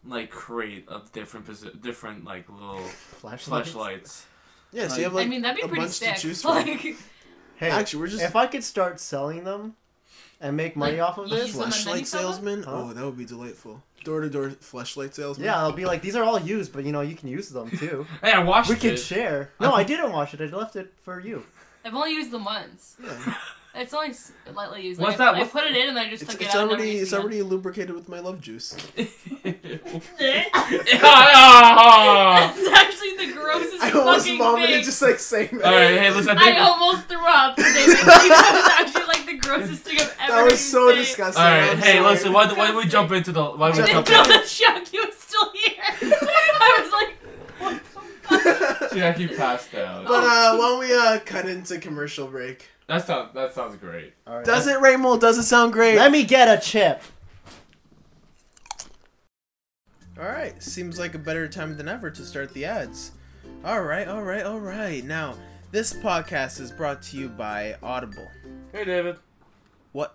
[0.06, 3.70] like crate of different posi- different like little Flashlights.
[3.72, 4.26] flashlights?
[4.72, 6.16] Yeah, so you have like I mean, that'd be a pretty bunch to sick.
[6.16, 6.52] choose from.
[6.52, 6.96] Like,
[7.56, 9.74] Hey, Actually, we're just if I could start selling them
[10.40, 12.32] and make money Like, off of this, use them and then flashlight you sell them?
[12.32, 12.62] salesman.
[12.64, 12.70] Huh?
[12.74, 13.82] Oh, that would be delightful.
[14.04, 15.46] Door to door flashlight salesman.
[15.46, 17.70] yeah, I'll be like, these are all used, but you know, you can use them
[17.70, 18.06] too.
[18.22, 18.96] Hey, I watched we can it.
[18.98, 19.50] share.
[19.60, 20.40] No, I didn't wash it.
[20.40, 21.44] I left it for you.
[21.84, 22.96] I've only used them once.
[23.02, 23.34] Yeah.
[23.76, 25.00] It's only s- lightly used.
[25.00, 25.34] What's Like, I, that?
[25.34, 26.68] I What's- put it in and I just It's, took it's it out.
[26.68, 28.76] already it's never already lubricated with my love juice.
[28.96, 29.12] It's
[32.72, 34.84] actually the grossest I almost fucking vomited thing.
[34.84, 35.64] just like saying that.
[35.64, 36.38] All right, hey, listen.
[36.38, 37.56] I I almost threw up.
[37.56, 37.96] That was
[38.80, 40.28] actually like the grossest thing I've ever seen.
[40.28, 40.96] That was so say.
[40.96, 41.42] disgusting.
[41.42, 42.10] All right, I'm hey, sorry.
[42.10, 42.32] listen.
[42.32, 43.44] Why, why don't we jump into the?
[43.44, 44.22] Why don't we jump into?
[44.22, 45.80] the Chucky was still here.
[45.80, 47.16] I was like,
[47.58, 47.88] what the
[48.80, 48.92] fuck?
[48.94, 50.04] Jackie passed out.
[50.06, 52.68] But uh, why don't we uh, cut into commercial break?
[52.86, 54.12] That sounds that sounds great.
[54.26, 54.44] All right.
[54.44, 55.20] Does it, Raymond?
[55.20, 55.96] Does it sound great?
[55.96, 57.02] Let me get a chip.
[60.18, 63.12] All right, seems like a better time than ever to start the ads.
[63.64, 65.02] All right, all right, all right.
[65.04, 65.34] Now,
[65.72, 68.28] this podcast is brought to you by Audible.
[68.70, 69.16] Hey, David.
[69.90, 70.14] What,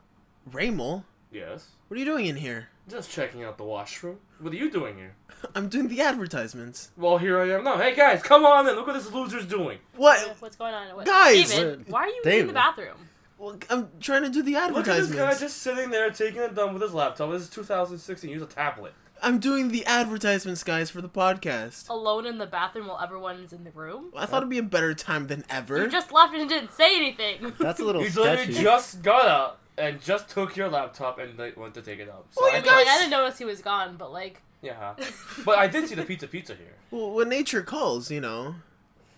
[0.54, 1.04] Raymond?
[1.34, 1.68] Yes.
[1.88, 2.70] What are you doing in here?
[2.88, 4.20] Just checking out the washroom.
[4.40, 5.16] What are you doing here?
[5.56, 6.92] I'm doing the advertisements.
[6.98, 8.76] Well, here I am No, Hey guys, come on in.
[8.76, 9.80] Look what this loser's doing.
[9.96, 10.38] What?
[10.40, 10.96] What's going on?
[10.96, 11.06] What?
[11.06, 11.52] Guys!
[11.52, 12.50] David, why are you in David.
[12.50, 12.96] the bathroom?
[13.38, 15.16] Well, I'm trying to do the Look at this advertisements.
[15.16, 17.32] guy just sitting there taking it done with his laptop.
[17.32, 18.30] This is 2016.
[18.30, 18.94] Use a tablet.
[19.22, 21.90] I'm doing the advertisements, guys, for the podcast.
[21.90, 24.12] Alone in the bathroom while everyone's in the room?
[24.16, 25.78] I thought it'd be a better time than ever.
[25.84, 27.54] You just left and didn't say anything.
[27.60, 28.62] That's a little You literally sketchy.
[28.64, 32.26] just got up and just took your laptop and like, went to take it out.
[32.32, 34.94] So Well, I you guys- Like, I didn't notice he was gone, but like, Yeah.
[35.46, 36.74] But I did see the pizza pizza here.
[36.92, 38.56] Well, when nature calls, you know,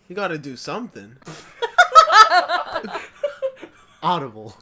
[0.09, 1.15] you gotta do something.
[4.03, 4.57] Audible.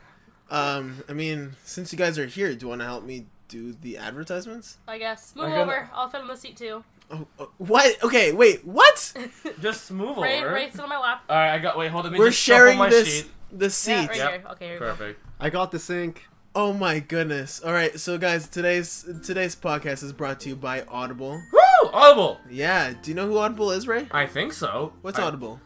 [0.50, 3.74] Um, I mean, since you guys are here, do you want to help me do
[3.74, 4.78] the advertisements?
[4.88, 5.90] I guess move I gotta- over.
[5.94, 6.84] I'll fit in the seat too.
[7.12, 8.02] Oh, uh, what?
[8.04, 9.14] Okay, wait, what?
[9.62, 10.54] Just move Right, over.
[10.54, 11.24] right, sit on my lap.
[11.28, 11.78] All right, I got.
[11.78, 12.12] Wait, hold on.
[12.12, 13.26] Let me We're sharing my this sheet.
[13.52, 14.30] the Yeah, right Yep.
[14.32, 14.44] here.
[14.52, 14.86] Okay, here we go.
[14.92, 15.20] Perfect.
[15.40, 16.28] I got the sink.
[16.56, 17.62] Oh my goodness!
[17.64, 21.42] All right, so guys, today's today's podcast is brought to you by Audible.
[21.54, 21.90] Woo!
[21.92, 22.40] Audible.
[22.50, 24.08] Yeah, do you know who Audible is, Ray?
[24.12, 24.94] I think so.
[25.02, 25.60] What's I- Audible?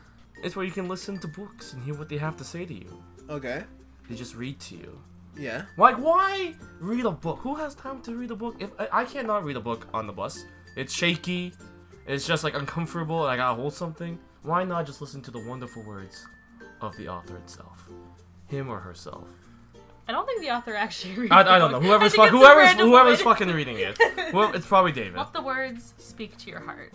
[0.44, 2.74] It's where you can listen to books and hear what they have to say to
[2.74, 3.02] you.
[3.30, 3.64] Okay,
[4.10, 5.00] They just read to you.
[5.38, 5.64] Yeah.
[5.78, 7.40] Like, why read a book?
[7.40, 8.56] Who has time to read a book?
[8.60, 11.54] If I, I cannot read a book on the bus, it's shaky.
[12.08, 14.20] It's just like uncomfortable, and I gotta hold something.
[14.44, 16.26] Why not just listen to the wonderful words
[16.82, 17.88] of the author itself,
[18.48, 19.30] him or herself?
[20.08, 21.32] I don't think the author actually reads.
[21.32, 21.80] I, I don't know.
[21.80, 23.38] Whoever's I think fuck, it's a whoever's whoever's woman.
[23.38, 23.98] fucking reading it.
[24.34, 25.16] Well, it's probably David.
[25.16, 26.92] Let the words speak to your heart.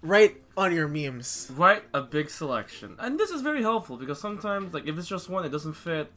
[0.00, 1.50] right on your memes.
[1.54, 2.96] Right, a big selection.
[2.98, 6.10] And this is very helpful because sometimes, like, if it's just one, it doesn't fit.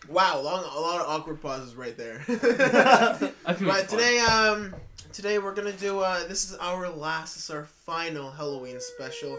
[0.08, 2.24] Wow, long a lot of awkward pauses right there.
[3.60, 4.76] But today, um,
[5.12, 6.00] today we're gonna do.
[6.00, 7.36] Uh, this is our last.
[7.36, 9.38] This is our final Halloween special.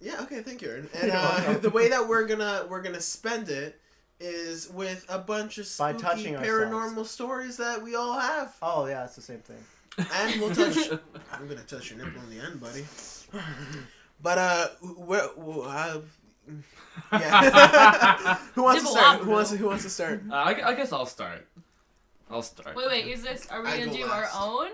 [0.00, 0.20] Yeah.
[0.22, 0.42] Okay.
[0.42, 0.88] Thank you.
[1.00, 3.80] And uh, the way that we're gonna we're gonna spend it
[4.20, 7.10] is with a bunch of By spooky touching paranormal ourselves.
[7.10, 9.62] stories that we all have, Oh yeah, it's the same thing.
[9.98, 10.76] and we'll touch.
[11.32, 12.84] I'm gonna touch your nipple in the end, buddy.
[14.22, 16.00] But uh, where, uh
[17.12, 18.34] yeah.
[18.54, 19.20] who wants to start?
[19.20, 20.22] Who wants to, who wants to start?
[20.30, 21.46] Uh, I, I guess I'll start.
[22.30, 22.76] I'll start.
[22.76, 23.06] Wait, wait.
[23.06, 23.46] Is this?
[23.50, 24.34] Are we I gonna go do last.
[24.34, 24.70] our own,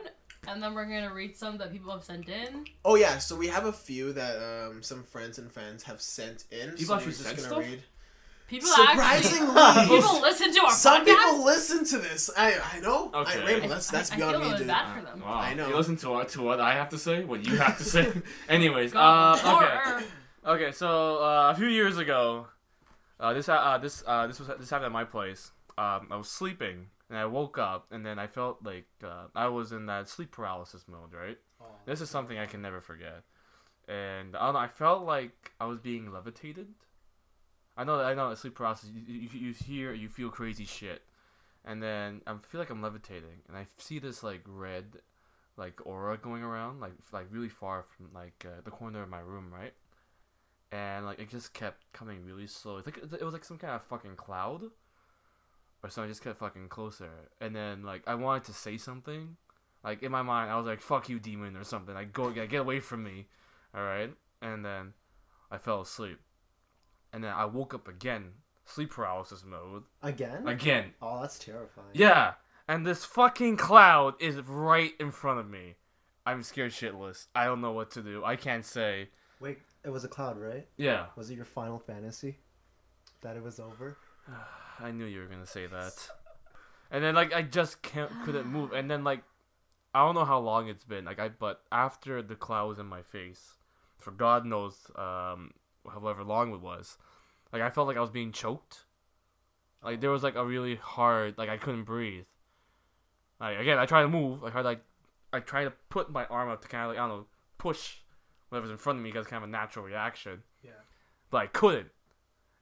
[0.49, 2.67] and then we're gonna read some that people have sent in?
[2.85, 6.45] Oh yeah, so we have a few that um some friends and fans have sent
[6.51, 6.71] in.
[6.71, 7.59] People so actually just sent gonna stuff?
[7.59, 7.83] read.
[8.49, 9.97] People Surprisingly, actually.
[9.97, 11.05] People listen to our some podcast.
[11.07, 12.31] people listen to this.
[12.37, 13.11] I I know.
[13.15, 13.41] Okay.
[13.41, 14.67] I, Rainbow, that's that's I, beyond I feel me, dude.
[14.67, 15.23] bad for them.
[15.23, 15.35] Wow.
[15.37, 15.69] I know.
[15.69, 18.13] You listen to what to what I have to say, what you have to say.
[18.51, 20.05] Anyways, uh, okay.
[20.45, 22.49] Okay, so uh, a few years ago,
[23.21, 25.53] uh, this uh, this uh, this was this happened at my place.
[25.79, 29.47] Um, I was sleeping and I woke up and then I felt like uh, I
[29.47, 31.13] was in that sleep paralysis mode.
[31.15, 31.39] Right.
[31.87, 33.23] This is something I can never forget.
[33.87, 34.61] And I don't know.
[34.61, 36.67] I felt like I was being levitated.
[37.77, 37.99] I know.
[37.99, 38.29] that I know.
[38.29, 38.91] that Sleep paralysis.
[38.93, 39.93] You, you, you hear.
[39.93, 41.03] You feel crazy shit.
[41.65, 44.97] And then I feel like I'm levitating, and I see this like red,
[45.57, 49.21] like aura going around, like like really far from like uh, the corner of my
[49.21, 49.73] room, right?
[50.73, 52.79] And like it just kept coming really slow.
[52.79, 54.63] It's like it was like some kind of fucking cloud,
[55.83, 56.09] or something.
[56.09, 59.37] It just kept fucking closer, and then like I wanted to say something,
[59.85, 61.95] like in my mind I was like "fuck you, demon" or something.
[61.95, 63.27] Like go get get away from me,
[63.75, 64.11] all right.
[64.41, 64.95] And then
[65.51, 66.19] I fell asleep,
[67.13, 68.33] and then I woke up again,
[68.65, 70.49] sleep paralysis mode Again?
[70.49, 70.95] again.
[71.03, 71.89] Oh, that's terrifying.
[71.93, 72.33] Yeah,
[72.67, 75.77] and this fucking cloud is right in front of me.
[76.25, 77.27] I'm scared shitless.
[77.35, 78.25] I don't know what to do.
[78.25, 79.11] I can't say.
[79.41, 80.67] Wait, it was a cloud, right?
[80.77, 81.07] Yeah.
[81.17, 82.39] Was it your final fantasy?
[83.23, 83.97] That it was over?
[84.81, 86.09] I knew you were gonna say that.
[86.91, 88.73] And then like I just can't couldn't move.
[88.73, 89.23] And then like
[89.95, 91.05] I don't know how long it's been.
[91.05, 93.55] Like I but after the cloud was in my face,
[93.99, 95.53] for God knows um
[95.91, 96.99] however long it was,
[97.53, 98.85] like I felt like I was being choked.
[99.83, 102.27] Like there was like a really hard like I couldn't breathe.
[103.41, 104.45] Like again I tried to move.
[104.45, 104.85] I tried like
[105.33, 107.27] I tried to put my arm up to kind of like I don't know
[107.59, 108.02] push
[108.53, 110.43] whatever's in front of me because kind of a natural reaction.
[110.63, 110.71] Yeah.
[111.31, 111.89] But I couldn't.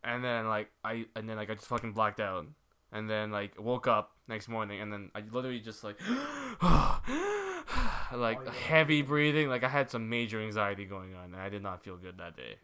[0.04, 2.46] And then like I and then like I just fucking blacked out.
[2.92, 5.96] and then like woke up next morning, and then I literally just like
[6.62, 8.50] like Oh, yeah.
[8.66, 9.48] heavy breathing.
[9.48, 12.36] Like I had some major anxiety going on, and I did not feel good that
[12.36, 12.56] day.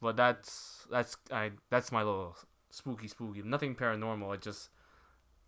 [0.00, 2.36] But that's that's I that's my little
[2.70, 3.42] spooky spooky.
[3.42, 4.34] Nothing paranormal.
[4.34, 4.68] It just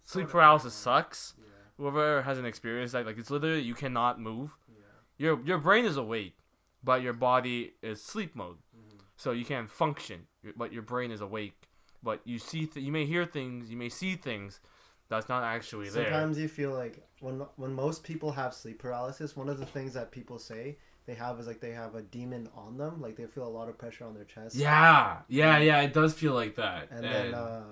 [0.04, 1.34] sleep paralysis sucks.
[1.38, 1.44] Yeah.
[1.78, 4.56] Whoever hasn't experienced that, like it's literally you cannot move.
[4.68, 4.82] Yeah.
[5.18, 6.36] Your your brain is awake,
[6.82, 8.58] but your body is sleep mode.
[8.76, 9.00] Mhm.
[9.16, 11.68] So you can't function, but your brain is awake.
[12.02, 14.60] But you see, th- you may hear things, you may see things
[15.08, 16.04] that's not actually there.
[16.10, 19.94] Sometimes you feel like when when most people have sleep paralysis, one of the things
[19.94, 23.26] that people say they have is like they have a demon on them, like they
[23.26, 24.56] feel a lot of pressure on their chest.
[24.56, 25.80] Yeah, yeah, yeah.
[25.80, 26.88] It does feel like that.
[26.90, 27.64] And then, uh,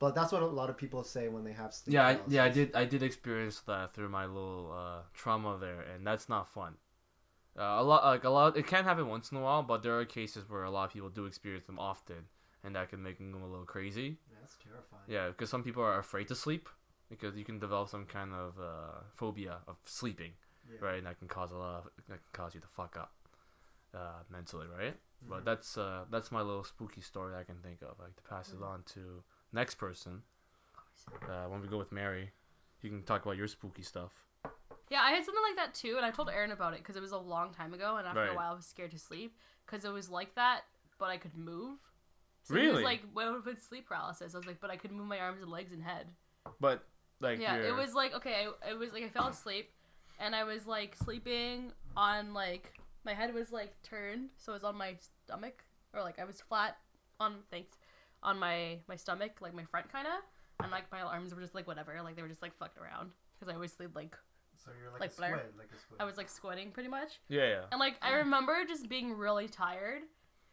[0.00, 1.94] but that's what a lot of people say when they have sleep.
[1.94, 2.74] yeah, I, yeah, I did.
[2.74, 6.74] I did experience that through my little uh, trauma there, and that's not fun.
[7.56, 9.98] Uh, a lot, like a lot, it can happen once in a while, but there
[9.98, 12.26] are cases where a lot of people do experience them often,
[12.64, 14.16] and that can make them a little crazy.
[14.40, 15.02] That's terrifying.
[15.06, 16.68] Yeah, because some people are afraid to sleep
[17.08, 20.32] because you can develop some kind of uh, phobia of sleeping,
[20.68, 20.84] Yeah.
[20.84, 20.98] right?
[20.98, 21.84] And that can cause a lot.
[21.84, 23.12] Of, that can cause you to fuck up
[23.94, 24.94] uh, mentally, right?
[24.94, 25.30] Mm-hmm.
[25.30, 27.94] But that's uh, that's my little spooky story I can think of.
[28.00, 30.22] I like to pass it on to next person.
[31.28, 32.32] Uh, when we go with Mary,
[32.82, 34.23] you can talk about your spooky stuff.
[34.90, 37.02] Yeah, I had something like that too, and I told Aaron about it because it
[37.02, 38.30] was a long time ago, and after Right.
[38.32, 40.62] a while I was scared to sleep because it was like that,
[40.98, 41.78] but I could move.
[42.42, 42.72] So It Really?
[42.74, 44.34] was like what with sleep paralysis.
[44.34, 46.06] I was like, but I could move my arms and legs and head.
[46.60, 46.86] But
[47.20, 49.70] like, yeah, it was like okay, I, it was like I fell asleep,
[50.20, 54.64] and I was like sleeping on like my head was like turned, so it was
[54.64, 56.76] on my stomach, or like I was flat
[57.18, 57.78] on thanks
[58.22, 60.22] on my my stomach, like my front kind of,
[60.62, 63.10] and like my arms were just like whatever, like they were just like fucked around
[63.38, 64.14] because I always sleep like
[64.64, 65.30] So you're like, Like a Blair.
[65.38, 66.00] squid, like a squid.
[66.00, 67.20] I was like squinting pretty much.
[67.28, 67.60] yeah, yeah.
[67.70, 70.02] And like I remember just being really tired,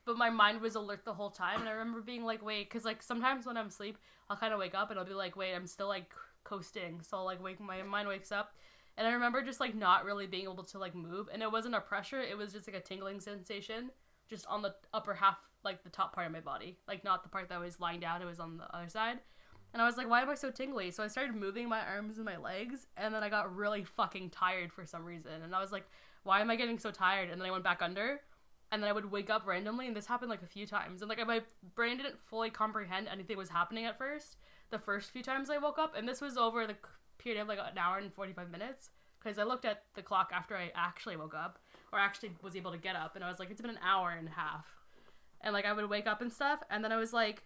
[0.05, 1.59] but my mind was alert the whole time.
[1.61, 3.97] And I remember being like, wait, because like sometimes when I'm asleep,
[4.29, 7.01] I'll kind of wake up and I'll be like, wait, I'm still like coasting.
[7.03, 8.53] So I'll, like wake my mind wakes up,
[8.97, 11.29] and I remember just like not really being able to like move.
[11.31, 13.91] And it wasn't a pressure; it was just like a tingling sensation,
[14.29, 17.29] just on the upper half, like the top part of my body, like not the
[17.29, 18.21] part that was lying down.
[18.21, 19.19] It was on the other side.
[19.73, 20.91] And I was like, why am I so tingly?
[20.91, 24.31] So I started moving my arms and my legs, and then I got really fucking
[24.31, 25.31] tired for some reason.
[25.43, 25.85] And I was like,
[26.23, 27.29] why am I getting so tired?
[27.29, 28.19] And then I went back under,
[28.71, 31.01] and then I would wake up randomly, and this happened like a few times.
[31.01, 31.41] And like my
[31.75, 34.37] brain didn't fully comprehend anything was happening at first.
[34.71, 36.75] The first few times I woke up, and this was over the
[37.17, 40.57] period of like an hour and 45 minutes, because I looked at the clock after
[40.57, 41.59] I actually woke up,
[41.93, 44.11] or actually was able to get up, and I was like, it's been an hour
[44.11, 44.65] and a half.
[45.41, 47.43] And like I would wake up and stuff, and then I was like,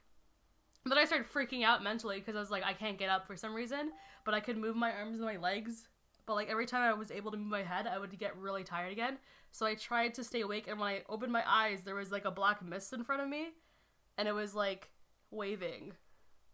[0.91, 3.35] then I started freaking out mentally because I was like, I can't get up for
[3.35, 3.91] some reason,
[4.23, 5.87] but I could move my arms and my legs.
[6.25, 8.63] But like every time I was able to move my head, I would get really
[8.63, 9.17] tired again.
[9.51, 12.25] So I tried to stay awake, and when I opened my eyes, there was like
[12.25, 13.49] a black mist in front of me,
[14.17, 14.89] and it was like
[15.31, 15.93] waving,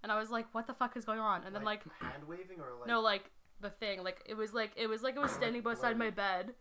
[0.03, 2.59] and I was like, "What the fuck is going on?" And then like, hand waving
[2.59, 5.31] or like no, like the thing, like it was like it was like it was
[5.31, 6.53] standing beside my bed,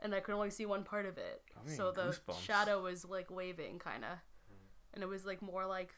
[0.00, 1.42] and I could only see one part of it.
[1.56, 2.40] I'm getting So the goosebumps.
[2.42, 4.18] shadow was like waving, kind of,
[4.94, 5.90] and it was like more like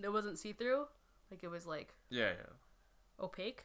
[0.00, 0.86] it wasn't see through,
[1.30, 3.24] like it was like yeah, yeah.
[3.24, 3.64] opaque,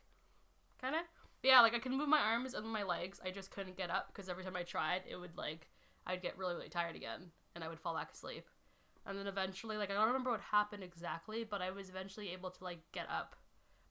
[0.81, 1.01] kind of.
[1.43, 3.21] Yeah, like I could move my arms and my legs.
[3.23, 5.69] I just couldn't get up because every time I tried, it would like
[6.05, 8.47] I'd get really really tired again, and I would fall back asleep.
[9.05, 12.49] And then eventually, like I don't remember what happened exactly, but I was eventually able
[12.51, 13.35] to like get up,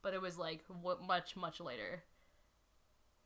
[0.02, 2.02] but it was like w- much much later.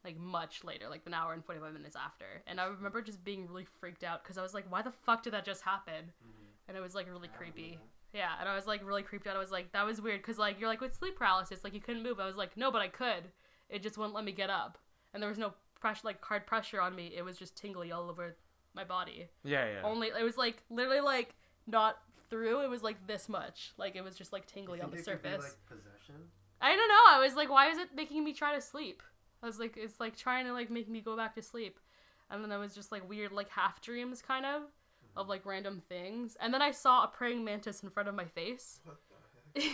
[0.04, 3.22] Like much later, like an hour and forty five minutes after, and I remember just
[3.22, 6.12] being really freaked out because I was like, "Why the fuck did that just happen?"
[6.24, 6.68] Mm-hmm.
[6.68, 7.78] And it was like really creepy.
[8.12, 9.36] Yeah, and I was like really creeped out.
[9.36, 11.80] I was like, that was weird because like you're like with sleep paralysis, like you
[11.80, 12.18] couldn't move.
[12.20, 13.28] I was like, no, but I could.
[13.68, 14.78] It just wouldn't let me get up,
[15.14, 17.12] and there was no pressure, like hard pressure on me.
[17.16, 18.36] It was just tingly all over
[18.74, 19.28] my body.
[19.44, 19.80] Yeah, yeah.
[19.84, 21.34] Only it was like literally like
[21.66, 22.62] not through.
[22.62, 23.72] It was like this much.
[23.76, 25.44] Like it was just like You tingly on the it could be, surface.
[25.44, 26.14] like possession.
[26.60, 27.04] I don't know.
[27.08, 29.02] I was like, why is it making me try to sleep?
[29.42, 31.78] I was like, it's like trying to like make me go back to sleep,
[32.30, 34.62] and then I was just like weird like half dreams kind of
[35.16, 38.24] of like random things, and then I saw a praying mantis in front of my
[38.26, 38.80] face.
[38.84, 39.14] What the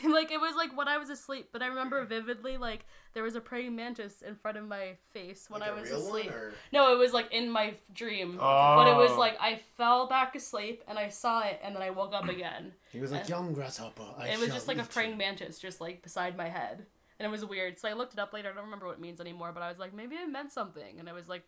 [0.00, 0.04] heck?
[0.04, 3.34] like it was like when I was asleep, but I remember vividly like there was
[3.34, 6.30] a praying mantis in front of my face when Like I a was real asleep.
[6.30, 6.54] Or...
[6.72, 8.36] No, it was like in my dream.
[8.38, 9.18] But it was Oh.
[9.18, 12.72] like I fell back asleep and I saw it and then I woke up again.
[12.92, 15.16] He was like, "Young grasshopper." I it was shall just like a eat praying you."
[15.18, 16.86] mantis just like beside my head.
[17.18, 17.78] And it was weird.
[17.78, 18.50] So I looked it up later.
[18.50, 20.98] I don't remember what it means anymore, but I was like, maybe it meant something.
[20.98, 21.44] And I was like,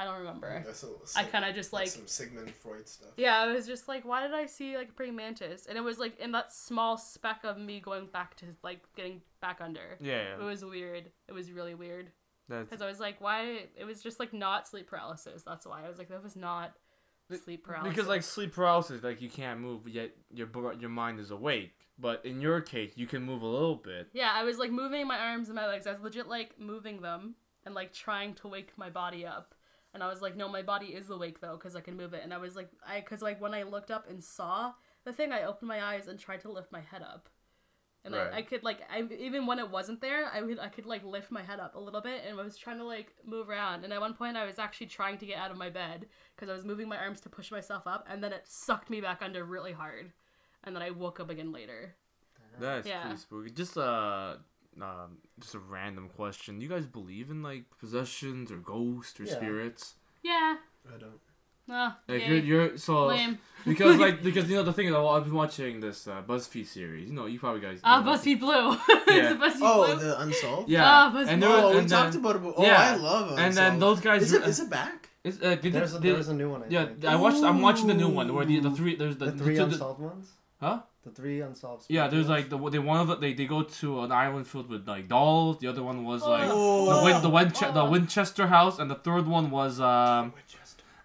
[0.00, 0.62] I don't remember.
[0.64, 3.10] That's a, I kind of just like some Sigmund Freud stuff.
[3.16, 5.66] yeah, I was just like, why did I see like a praying mantis?
[5.66, 9.20] And it was like in that small speck of me going back to like getting
[9.40, 9.98] back under.
[10.00, 11.10] yeah, It was weird.
[11.28, 12.10] It was really weird
[12.48, 13.66] because I was like, why?
[13.76, 15.42] It was just like not sleep paralysis.
[15.46, 16.72] That's why I was like, that was not
[17.44, 17.94] sleep paralysis.
[17.94, 20.48] because like sleep paralysis, like you can't move, yet your
[20.80, 21.74] your mind is awake.
[21.98, 24.08] but in your case, you can move a little bit.
[24.12, 25.86] Yeah, I was like moving my arms and my legs.
[25.86, 27.34] I was legit like moving them
[27.64, 29.54] and like trying to wake my body up.
[29.92, 32.22] And I was like, no, my body is awake though, because I can move it.
[32.22, 34.72] And I was like, I, because like when I looked up and saw
[35.04, 37.28] the thing, I opened my eyes and tried to lift my head up.
[38.04, 38.32] And Right.
[38.32, 41.04] I, I could like, I even when it wasn't there, I would, I could like
[41.04, 43.84] lift my head up a little bit, and I was trying to like move around.
[43.84, 46.48] And at one point, I was actually trying to get out of my bed because
[46.48, 49.20] I was moving my arms to push myself up, and then it sucked me back
[49.22, 50.12] under really hard.
[50.64, 51.94] And then I woke up again later.
[52.58, 53.00] That's Yeah.
[53.02, 53.50] pretty spooky.
[53.50, 54.36] Just uh,
[54.80, 56.60] um, just a random question.
[56.60, 59.34] You guys believe in like possessions or ghosts or Yeah.
[59.36, 59.94] spirits?
[60.22, 60.56] Yeah.
[60.94, 61.20] I don't.
[61.72, 63.38] Oh, Like you're, you're so Lame.
[63.64, 67.08] because like because you know the thing is I've been watching this uh, BuzzFeed series.
[67.08, 67.78] You know you probably guys.
[67.84, 68.20] Ah, know that.
[68.20, 68.76] BuzzFeed Blue.
[69.16, 69.30] Yeah.
[69.32, 70.04] Is BuzzFeed Oh, Blue?
[70.04, 70.68] the unsolved.
[70.68, 71.48] Yeah, Ah, BuzzFeed and Blue.
[71.48, 72.42] there, Oh, we and talked about it.
[72.44, 72.80] Oh, yeah.
[72.80, 73.40] I love unsolved.
[73.40, 74.22] and then those guys.
[74.22, 75.08] Is it, is it back?
[75.22, 76.62] It's, uh, did- There's a, there's a new one.
[76.64, 77.04] I yeah, think.
[77.04, 77.42] I watched.
[77.44, 79.72] I'm watching the new one where the, the three there's the, the three the, the,
[79.74, 80.32] unsolved ones.
[80.60, 80.80] Huh?
[81.02, 81.86] The three unsolved.
[81.88, 84.68] Yeah, there's like the they one of the, they they go to an island filled
[84.68, 85.58] with like dolls.
[85.58, 86.98] The other one was like Oh.
[86.98, 87.90] the Win, the, Winche- the Oh.
[87.90, 90.34] Winchester house, and the third one was um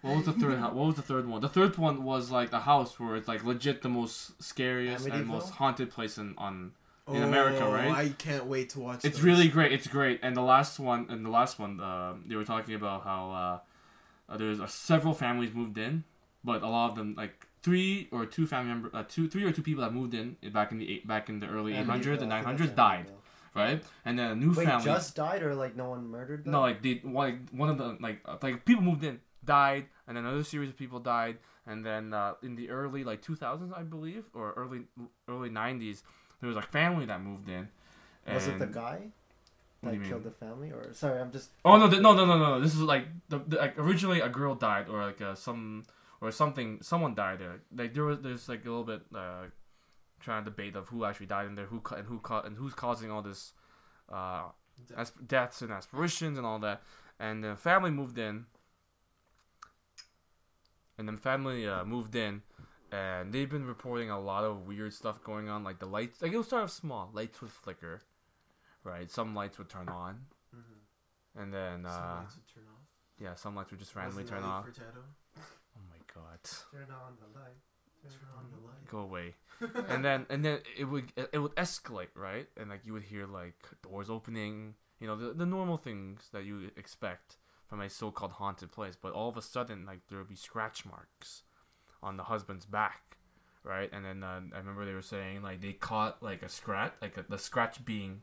[0.02, 1.40] what was the third hou- what was the third one?
[1.40, 5.26] The third one was like the house where it's like legit the most scariest and
[5.26, 6.72] most haunted place in on
[7.08, 7.90] in America, Oh, right?
[7.90, 9.04] I can't wait to watch.
[9.04, 9.24] It's those.
[9.24, 9.72] really great.
[9.72, 10.18] It's great.
[10.24, 14.32] And the last one, and the last one, uh, they were talking about how uh,
[14.32, 16.02] uh, there's uh, several families moved in,
[16.44, 19.50] but a lot of them, like three or two family member, uh, two, three or
[19.56, 22.22] two people that moved in back in the eight, back in the early Amityville, 800s
[22.22, 23.56] and I 900s died, Amityville.
[23.62, 23.82] right?
[24.06, 24.84] And then a new Wait, family.
[24.84, 26.52] just died or like no one murdered them?
[26.52, 30.16] No, like they like one of the like uh, like people moved in, died, and
[30.16, 31.36] then another series of people died,
[31.66, 34.82] and then uh, in the early like 2000s, I believe, or early
[35.28, 36.02] early 90s,
[36.40, 37.68] there was a family that moved in.
[38.32, 38.98] was it the guy
[39.80, 40.70] What do that killed the family?
[40.70, 41.50] Or sorry, I'm just.
[41.64, 42.60] Oh no, th- no, no, no, no!
[42.60, 45.82] This is like the, the like originally a girl died, or like uh, some
[46.20, 46.80] or something.
[46.82, 47.60] Someone died there.
[47.74, 49.44] Like there was there's like a little bit uh,
[50.20, 52.74] trying to debate of who actually died in there, who and who ca- and who's
[52.74, 53.52] causing all this
[54.12, 54.44] uh,
[54.96, 56.82] as- deaths and aspirations and all that.
[57.18, 58.46] And the family moved in,
[60.98, 62.42] and then family uh, moved in,
[62.92, 65.64] and they've been reporting a lot of weird stuff going on.
[65.64, 68.02] Like the lights, like it'll start off small, lights would flicker,
[68.84, 69.10] right?
[69.10, 71.40] Some lights would turn on, Mhm.
[71.42, 72.84] and then Some uh, lights would turn off.
[73.18, 74.64] yeah, some lights would just randomly turn off.
[74.66, 74.92] for Tato?
[74.92, 75.25] My
[76.16, 76.40] god,
[76.72, 77.60] Turn on the light.
[78.02, 78.88] Turn on the light.
[78.90, 79.34] go away.
[79.88, 82.46] and then and then it would it would escalate, right?
[82.56, 86.44] And like you would hear like doors opening, you know, the the normal things that
[86.44, 87.36] you expect
[87.68, 88.96] from a so-called haunted place.
[89.00, 91.42] But all of a sudden, like there would be scratch marks
[92.02, 93.16] on the husband's back,
[93.64, 93.90] right?
[93.92, 97.16] And then uh, I remember they were saying like they caught like a scratch, like
[97.16, 98.22] a, the scratch being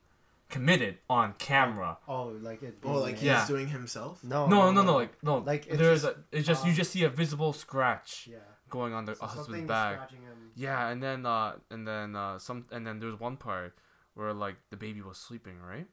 [0.54, 1.97] committed on camera.
[2.08, 2.78] Oh, like it.
[2.84, 3.47] Oh, like he's Yeah.
[3.54, 4.24] doing himself.
[4.24, 6.72] No, no, no, no, like no, Like, like it's there's just, a it's just you
[6.72, 8.38] um, just see a visible scratch Yeah.
[8.70, 10.12] going on the So husband's back.
[10.12, 10.51] him.
[10.56, 13.72] Yeah, and then uh and then uh some and then there's one part
[14.16, 15.88] where like the baby was sleeping, right?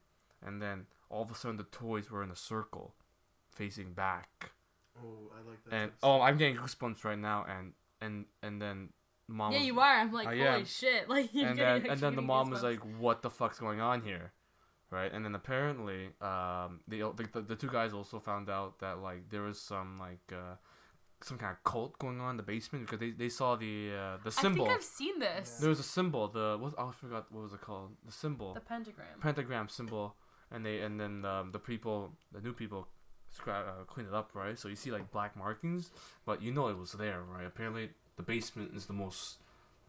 [0.45, 2.95] And then all of a sudden the toys were in a circle
[3.51, 4.51] facing back.
[4.99, 5.73] Oh, I like that.
[5.73, 6.03] And twist.
[6.03, 8.89] oh, I'm getting goosebumps right now and and and then
[9.27, 9.95] mom Yeah, was- you are.
[10.01, 10.65] I'm like, I holy am.
[10.65, 11.09] shit!
[11.15, 13.59] Like, you're and getting, then and then the getting mom was like, "What the fuck's
[13.59, 14.33] going on here?"
[14.91, 15.11] Right?
[15.13, 19.29] And then apparently, um, the the, the, the two guys also found out that like
[19.29, 20.55] there was some like uh,
[21.23, 24.17] some kind of cult going on in the basement because they, they saw the uh,
[24.23, 24.65] the symbol.
[24.65, 25.57] I think I've seen this.
[25.61, 26.27] There was a symbol.
[26.27, 26.73] The what?
[26.77, 27.91] Oh, I forgot what was it called.
[28.05, 29.07] The symbol, The pentagram.
[29.21, 30.15] pentagram symbol,
[30.51, 32.87] and they and then um, the people, the new people,
[33.33, 34.59] scra- uh, cleaned it up, right?
[34.59, 35.91] So you see like black markings,
[36.25, 37.45] but you know it was there, right?
[37.47, 39.37] Apparently, the basement is the most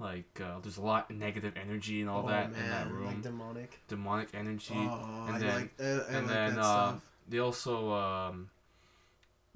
[0.02, 3.06] like uh, there's a lot of negative energy and all Oh, that in that room,
[3.06, 3.80] Like demonic.
[3.88, 4.74] demonic energy.
[4.76, 7.00] Oh, and I then- like, I, I and like then uh, stuff.
[7.28, 8.50] they also um,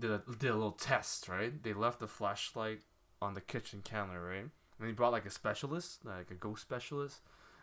[0.01, 1.63] did a did a little test, right?
[1.63, 2.81] They left the flashlight
[3.21, 4.49] on the kitchen counter, right?
[4.79, 7.21] And they brought like a specialist, like a ghost specialist,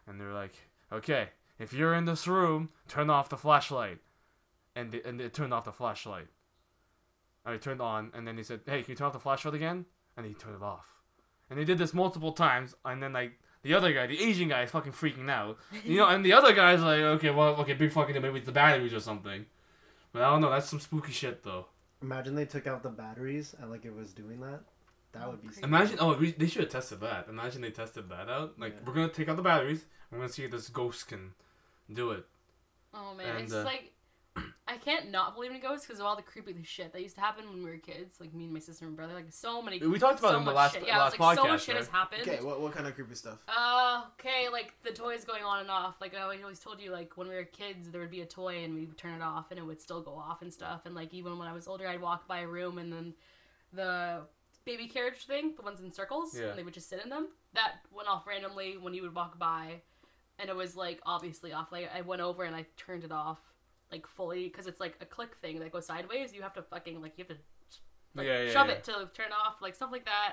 [0.08, 0.56] and they're like,
[0.92, 1.30] "Okay,
[1.60, 4.00] if you're in this room, turn off the flashlight."
[4.76, 6.28] And they and they turned off the flashlight.
[7.46, 9.86] I turned on, and then they said, "Hey, can you turn off the flashlight again?"
[10.18, 10.88] And he turned it off.
[11.54, 14.64] And they did this multiple times, and then like the other guy, the Asian guy,
[14.64, 15.60] is fucking freaking out.
[15.86, 18.20] You know, and the other guy's like, "Okay, well, okay, big fucking.
[18.20, 19.46] Maybe it's the batteries or something."
[20.12, 20.50] But I don't know.
[20.50, 21.68] That's some spooky shit, though.
[22.02, 24.62] Imagine they took out the batteries and like it was doing that.
[25.12, 25.48] That would be.
[25.50, 25.62] Crazy.
[25.64, 25.98] Imagine.
[26.00, 27.28] Oh, we, they should have tested that.
[27.30, 28.60] Imagine they tested that out.
[28.60, 28.80] Like, Yeah.
[28.88, 29.86] we're gonna take out the batteries.
[30.10, 31.34] We're gonna see if this ghost can
[31.92, 32.26] do it.
[32.96, 33.92] Oh man, And, it's uh, like
[34.66, 37.22] I can't not believe in ghosts because of all the creepy shit that used to
[37.22, 38.16] happen when we were kids.
[38.20, 39.78] Like me and my sister and brother, like so many.
[39.80, 40.88] We talked about so it in the much last shit.
[40.88, 41.84] Yeah, last it's like so much shit right?
[41.84, 42.22] has happened.
[42.22, 43.40] Okay, what, what kind of creepy stuff?
[43.48, 45.96] Uh, okay, like the toys going on and off.
[46.02, 48.64] Like I always told you, like when we were kids, there would be a toy
[48.64, 50.86] and we would turn it off and it would still go off and stuff.
[50.86, 53.14] And like even when I was older, I'd walk by a room and then
[53.74, 54.22] the
[54.66, 56.48] baby carriage thing, the ones in circles, Yeah.
[56.48, 57.28] and they would just sit in them.
[57.54, 59.82] That went off randomly when you would walk by,
[60.40, 61.72] and it was like obviously off.
[61.72, 63.40] Like I went over and I turned it off,
[63.94, 66.34] like fully, because it's like a click thing that goes sideways.
[66.36, 67.42] You have to fucking like you have to
[68.16, 68.74] like Yeah, yeah, shove yeah.
[68.74, 70.32] it to turn off, like stuff like that.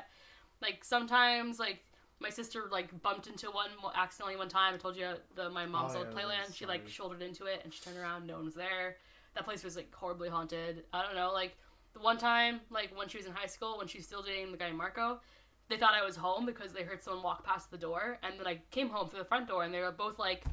[0.66, 1.78] Like sometimes like.
[2.22, 4.74] My sister like bumped into one accidentally one time.
[4.74, 6.54] I told you uh, the my mom's Oh, old yeah, playland.
[6.54, 8.26] She like shouldered into it and she turned around.
[8.26, 8.86] No one was there.
[9.34, 10.84] That place was like horribly haunted.
[10.92, 11.30] I don't know.
[11.32, 11.52] Like
[11.94, 14.52] the one time, like when she was in high school, when she was still dating
[14.52, 15.08] the guy Marco,
[15.70, 18.46] they thought I was home because they heard someone walk past the door, and then
[18.46, 20.44] I came home through the front door, and they were both like,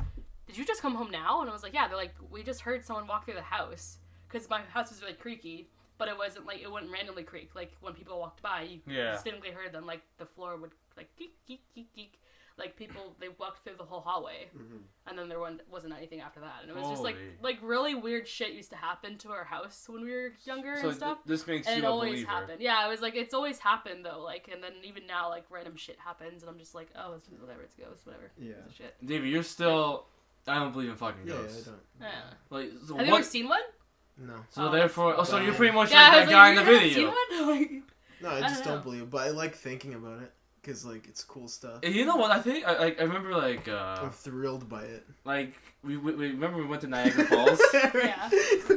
[0.47, 2.61] "Did you just come home now?" And I was like, "Yeah." They're like, "We just
[2.61, 5.69] heard someone walk through the house because my house was really creaky."
[5.99, 7.55] But it wasn't like it wouldn't randomly creak.
[7.55, 9.13] Like when people walked by, you Yeah.
[9.13, 9.85] distinctly heard them.
[9.85, 12.21] Like the floor would like geek geek geek geek.
[12.55, 14.81] Like people, they walked through the whole hallway, Mhm.
[15.05, 16.63] and then there wasn't, wasn't anything after that.
[16.63, 19.87] And it was just like like really weird shit used to happen to our house
[19.87, 21.17] when we were younger So and stuff.
[21.19, 22.31] th- this makes and you it a always believer.
[22.31, 22.61] happened.
[22.61, 24.21] Yeah, it was like it's always happened though.
[24.21, 27.27] Like and then even now, like random shit happens, and I'm just like, oh, it's
[27.29, 28.31] whatever, it's ghosts, whatever.
[28.39, 28.53] Yeah.
[28.65, 28.95] It's shit.
[29.05, 30.07] David, you're still.
[30.47, 31.63] I don't believe in fucking Yeah, I ghosts.
[31.65, 31.77] don't.
[32.01, 32.07] Yeah.
[32.49, 33.19] like, so Have you what?
[33.19, 33.61] ever seen one?
[34.19, 34.35] No.
[34.49, 36.55] so Oh, therefore, oh, so you're pretty much yeah, I like was that guy in
[36.55, 37.13] like, the you haven't video.
[37.29, 37.83] Seen one?
[38.19, 38.91] No, I I just don't don't, know.
[38.91, 39.09] believe.
[39.11, 40.31] But I like thinking about it
[40.67, 41.79] because like it's cool stuff.
[41.83, 42.29] And you know what?
[42.31, 45.05] I think I, I, I remember like uh I'm thrilled by it.
[45.23, 45.53] like
[45.83, 47.61] we, we, we remember we went to Niagara Falls.
[47.73, 48.29] Yeah.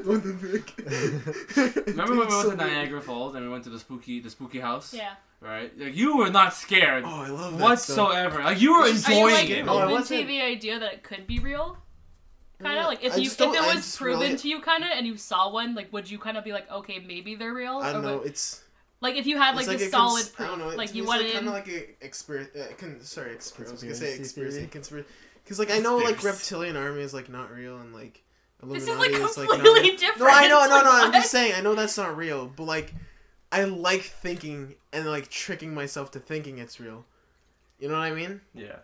[0.04, 1.86] what the frick?
[1.88, 2.60] remember when we went so to weird.
[2.60, 4.94] Oh, Niagara Falls and we went to the spooky the spooky house?
[4.94, 5.14] yeah.
[5.40, 5.72] Right?
[5.78, 7.98] Like you were not scared Oh, I love that stuff.
[7.98, 8.38] whatsoever.
[8.44, 9.64] Like you were Are you enjoying like it.
[9.64, 11.76] No, I open to the idea that it could be real?
[12.62, 14.90] Kind of like if I you if it was proven really- to you, kind of,
[14.92, 17.78] and you saw one, like would you kind of be like, okay, maybe they're real?
[17.78, 18.18] I don't Or know.
[18.18, 18.62] would- It's
[19.00, 20.76] like if you had like, it's the a solid cons- proof, I don't know.
[20.76, 21.36] like you me, went it's in.
[21.44, 22.50] kind of like a experience.
[22.54, 23.70] Uh, con- sorry, experience.
[23.70, 24.56] I was gonna say Conspiracy conspiracy.
[24.58, 24.68] theory?
[24.68, 25.08] Conspiracy.
[25.44, 28.22] Because like I know like reptilian army is like not real and like
[28.62, 29.96] this Illuminati is like is like completely not real.
[29.96, 30.18] different.
[30.20, 30.90] No, I know, no, Like, no.
[31.06, 31.54] I'm just saying.
[31.56, 32.92] I know that's not real, but like,
[33.50, 37.04] I like thinking and like tricking myself to thinking it's real.
[37.78, 38.42] You know what I mean?
[38.54, 38.76] Yeah.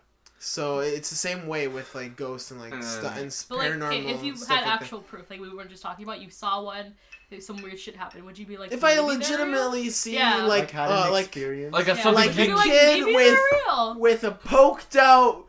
[0.49, 3.59] So it's the same way with like ghosts and like Uh, stu- and s- But
[3.59, 3.87] like, paranormal.
[3.89, 4.83] okay, if you had stuff like that.
[4.83, 6.95] actual proof, like we were just talking about, you saw one,
[7.33, 8.71] if some weird shit happened, would you be like?
[8.71, 9.19] if I maybe they're real?
[9.19, 10.37] legitimately see Yeah.
[10.45, 11.73] like Like, had uh, an like experience.
[11.73, 13.95] Like a Yeah, something like a like, kid maybe with- real.
[13.99, 15.47] with a poked out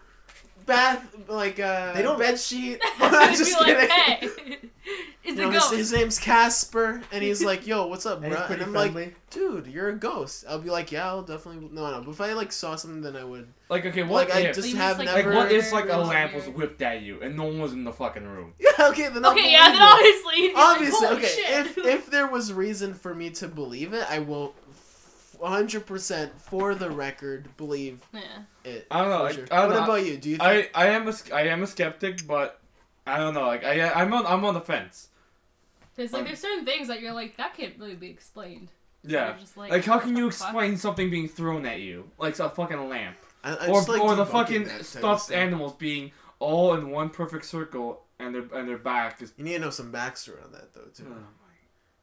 [0.65, 2.79] bath like uh They don't- bed sheet.
[2.81, 4.29] You'd I'm be just like, kidding.
[4.49, 4.57] hey,
[5.27, 5.75] it's You a know, his, ghost.
[5.75, 9.15] his name's Casper, and he's like, "Yo, what's up, bro?" it's pretty And I'm like,
[9.29, 12.01] "Dude, you're a ghost." I'll be like, "Yeah, I'll definitely." No, no.
[12.01, 13.47] But if I like saw something, then I would.
[13.69, 15.35] Like okay, what Like I if just have just, like, like never.
[15.35, 17.91] what if like a lamp was whipped at you and no one was in the
[17.93, 18.53] fucking room?
[18.59, 19.79] Yeah, okay, then I'll okay, yeah, then
[20.25, 20.53] believe it.
[20.53, 21.27] obviously, like, Obviously, okay.
[21.27, 21.65] shit.
[21.65, 24.53] If if there was reason for me to believe it, I will,
[25.43, 28.21] hundred percent for the record believe yeah.
[28.63, 28.87] it.
[28.89, 29.45] I don't know, like, sure.
[29.51, 29.83] I don't what know.
[29.83, 30.17] about you?
[30.17, 30.37] Do you?
[30.37, 32.59] Think, I I am a I am a skeptic, but
[33.05, 33.45] I don't know.
[33.45, 35.09] Like I I'm on I'm on the fence.
[35.97, 38.69] Because like Um, there's certain things that you're like that can't really be explained.
[39.03, 39.29] Yeah.
[39.31, 40.47] you're just like, Like how can you what the fuck?
[40.49, 44.15] explain something being thrown at you, like a fucking lamp, I, I or like or
[44.15, 48.43] the fucking that type of stuffed animals being all in one perfect circle and their
[48.53, 49.33] and their back is.
[49.37, 51.05] You need to know some backstory on that, though, too.
[51.09, 51.15] Oh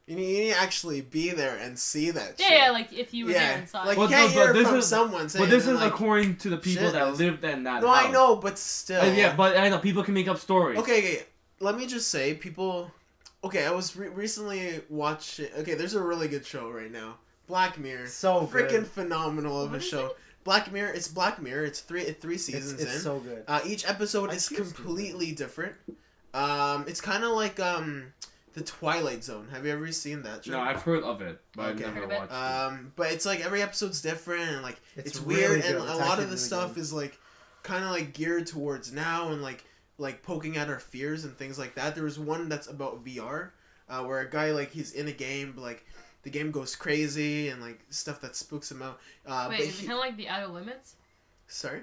[0.07, 2.35] You need, you need to actually be there and see that.
[2.39, 2.57] Yeah, shit.
[2.59, 3.59] yeah, like if you were there yeah.
[3.61, 3.85] inside.
[3.87, 5.45] Like But you can't no, but hear this from is- someone saying.
[5.45, 7.87] But this is like, according to the people shit, that that's- lived in that No,
[7.91, 8.05] house.
[8.07, 9.01] I know, but still.
[9.01, 10.79] Uh, yeah, but I know people can make up stories.
[10.79, 11.23] Okay, okay.
[11.59, 12.91] Let me just say, people.
[13.45, 15.47] Okay, I was re- recently watching.
[15.59, 17.15] Okay, there's a really good show right now,
[17.47, 18.07] Black Mirror.
[18.07, 18.69] so good.
[18.69, 20.15] Freaking phenomenal of What a is show.
[20.43, 20.91] Black Mirror.
[20.93, 21.65] It's Black Mirror.
[21.65, 22.99] It's three three It's, seasons it's in.
[23.01, 23.43] so good.
[23.47, 25.75] Uh, each episode I is keep seeing completely different.
[26.33, 28.13] Um, it's kind of like um,
[28.53, 29.47] the Twilight Zone.
[29.51, 30.51] Have you ever seen that show?
[30.51, 31.85] No, I've heard of it, but Okay.
[31.85, 32.35] I've Heard never of watched it.
[32.35, 35.89] Um, but it's like every episode's different, and like it's, It's weird, really and good.
[35.89, 36.81] a lot of the really stuff good.
[36.81, 37.17] is like
[37.63, 39.63] kind of like geared towards now, and like
[39.97, 41.95] like poking at our fears and things like that.
[41.95, 43.51] There was one that's about VR,
[43.89, 45.85] uh, where a guy like he's in a game, but like
[46.23, 48.99] the game goes crazy and like stuff that spooks him out.
[49.25, 50.95] Uh, Wait, but is it kind of like the Outer Limits?
[51.47, 51.81] sorry,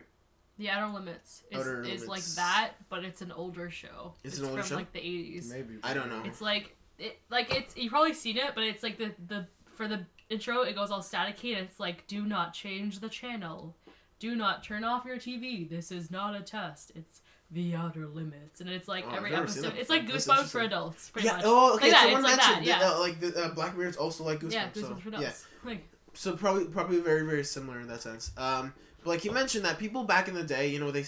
[0.59, 4.15] The Outer Limits is, Outer is like that, but it's an older show.
[4.25, 4.77] It's an older from show?
[4.77, 5.49] like the 80s.
[5.49, 5.75] Maybe.
[5.83, 6.23] I don't know.
[6.25, 9.89] It's like it like it's you probably seen it, but it's like the the for
[9.89, 13.77] the intro it goes all staticky and it's like do not change the channel,
[14.19, 15.69] do not turn off your TV.
[15.69, 16.93] This is not a test.
[16.95, 17.22] It's
[17.53, 19.75] the outer limits, and it's like Oh, every episode.
[19.77, 21.37] It's like Goosebumps for adults, pretty yeah.
[21.37, 21.43] much.
[21.47, 21.91] Oh, okay.
[21.91, 22.91] Like Someone it's like mentioned that, yeah.
[22.91, 24.53] uh, like the uh, Black Mirror's also like Goosebumps.
[24.53, 25.19] yeah, so, Goosebumps for yeah.
[25.19, 25.47] adults.
[25.65, 28.33] Like, so probably probably very very similar in that sense.
[28.37, 28.73] Um,
[29.03, 31.05] but like you mentioned that people back in the day, you know, they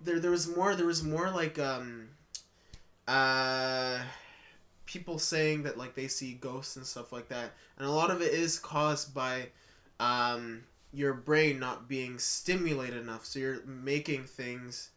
[0.00, 2.08] there there was more there was more like um,
[3.06, 3.98] uh,
[4.86, 8.22] people saying that like they see ghosts and stuff like that, and a lot of
[8.22, 9.48] it is caused by
[10.00, 10.62] um
[10.92, 14.90] your brain not being stimulated enough, so you're making things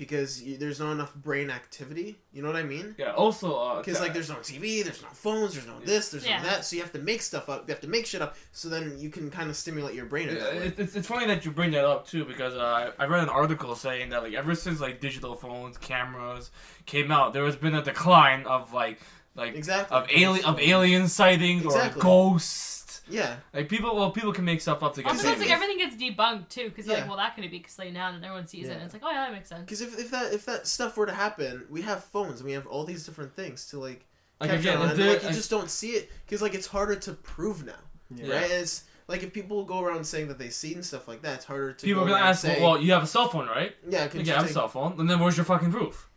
[0.00, 2.18] because you, there's not enough brain activity.
[2.32, 2.94] You know what I mean?
[2.98, 3.12] Yeah.
[3.12, 6.26] Also, uh, Because ca- like there's no TV, there's no phones, there's no this, there's
[6.26, 6.38] Yeah.
[6.42, 6.64] no that.
[6.64, 7.68] So you have to make stuff up.
[7.68, 8.34] You have to make shit up.
[8.52, 10.30] So then you can kind of stimulate your brain.
[10.30, 10.72] in that way.
[10.78, 13.28] It's, it's funny that you bring that up too because uh, I I read an
[13.28, 16.50] article saying that like ever since like digital phones, cameras
[16.86, 18.98] came out, there has been a decline of like
[19.36, 19.94] like Exactly.
[19.96, 22.00] of alien of alien sightings Exactly.
[22.00, 22.69] or ghosts.
[23.10, 23.36] Yeah.
[23.52, 25.96] Like people, well, people can make stuff up to get Also, it's like everything gets
[25.96, 26.94] debunked too, because Yeah.
[26.98, 28.72] like, well, that couldn't be Slay now, and everyone sees it.
[28.72, 29.62] And it's like, oh yeah, that makes sense.
[29.62, 32.52] Because if, if that if that stuff were to happen, we have phones and we
[32.52, 34.04] have all these different things to like
[34.40, 36.54] like catch again, on, if and, there- like you just don't see it because like
[36.54, 37.72] it's harder to prove now,
[38.14, 38.34] Yeah.
[38.40, 38.50] right?
[38.50, 41.72] It's like if people go around saying that they've seen stuff like that, it's harder
[41.72, 43.74] to people are go gonna ask, say, well, well, you have a cell phone, right?
[43.88, 44.98] yeah, Like, can yeah, I have a cell phone.
[45.00, 46.08] And then where's your fucking proof?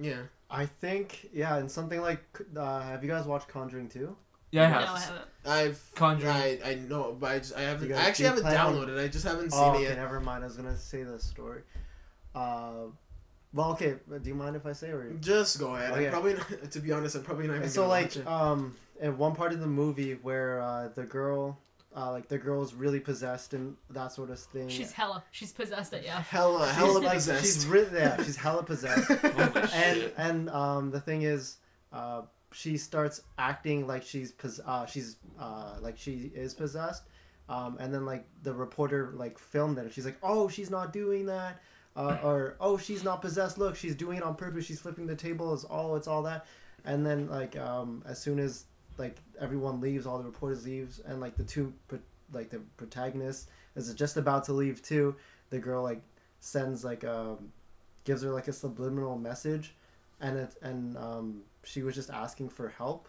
[0.00, 0.22] yeah.
[0.54, 2.22] I think yeah, and something like
[2.54, 4.14] uh, have you guys watched Conjuring 2?
[4.50, 4.88] Yeah, I no, have.
[4.96, 5.28] I haven't.
[5.44, 6.32] I've Conjuring.
[6.32, 7.88] I, I know, but I just I haven't.
[7.88, 9.02] You I actually haven't plan on- downloaded.
[9.02, 9.96] I just haven't seen Oh, it okay, yet.
[9.96, 10.44] never mind.
[10.44, 11.62] I was gonna say the story.
[12.34, 12.86] Uh,
[13.52, 13.96] well, okay.
[14.08, 15.10] Do you mind if I say or?
[15.20, 15.92] Just go ahead.
[15.92, 16.06] Okay.
[16.06, 17.16] I'm probably not, to be honest.
[17.16, 17.68] I'm probably not even.
[17.68, 18.26] so gonna like watch it.
[18.26, 21.58] um in one part of the movie where uh, the girl
[21.94, 24.68] uh, like the girl's really possessed and that sort of thing.
[24.68, 25.22] She's hella.
[25.32, 26.02] She's possessed it.
[26.04, 26.22] Yeah.
[26.22, 27.44] hella She's, hella like, possessed.
[27.44, 28.16] She's really yeah.
[28.22, 29.10] She's hella possessed.
[29.22, 30.14] Holy and shit.
[30.16, 31.56] and um the thing is
[31.92, 32.22] uh
[32.52, 34.34] she starts acting like she's
[34.66, 37.04] uh she's uh like she is possessed
[37.48, 39.92] um and then like the reporter like filmed it.
[39.92, 41.60] She's like oh she's not doing that
[41.96, 43.58] uh, or oh she's not possessed.
[43.58, 44.64] Look she's doing it on purpose.
[44.64, 46.46] She's flipping the tables oh it's all that.
[46.84, 48.64] And then like um as soon as
[48.98, 51.72] like everyone leaves all the reporters leaves and like the two
[52.32, 55.14] like the protagonist is just about to leave too
[55.50, 56.00] the girl like
[56.40, 57.50] sends like um
[58.04, 59.74] gives her like a subliminal message
[60.20, 63.08] and it and um she was just asking for help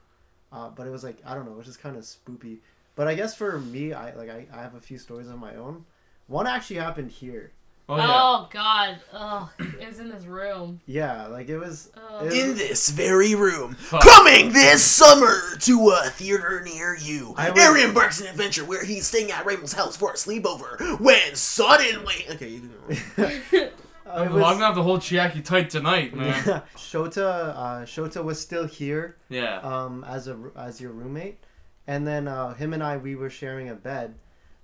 [0.51, 2.59] uh, but it was like i don't know it was just kind of spoopy
[2.95, 5.55] but i guess for me i like I, I have a few stories of my
[5.55, 5.85] own
[6.27, 7.51] one actually happened here
[7.89, 8.07] Oh yeah.
[8.09, 8.97] Oh God.
[9.13, 10.79] Oh, it was in this room.
[10.85, 12.25] yeah like it was Oh.
[12.25, 13.73] It- in this very room.
[13.75, 14.01] Fuck.
[14.03, 17.33] Coming this summer to a theater near you.
[17.35, 20.97] I was- Aaron embarks an adventure where he's staying at Raymond's house for a sleepover
[21.01, 22.25] when suddenly.
[22.31, 22.69] Okay, you can
[23.17, 23.29] go.
[23.57, 23.73] it
[24.13, 26.33] I'm was- gonna have to hold Chiaki tight tonight, man.
[26.75, 29.59] Shota uh, Shota was still here yeah.
[29.59, 31.43] um, as a as your roommate,
[31.87, 34.15] and then uh, him and I we were sharing a bed.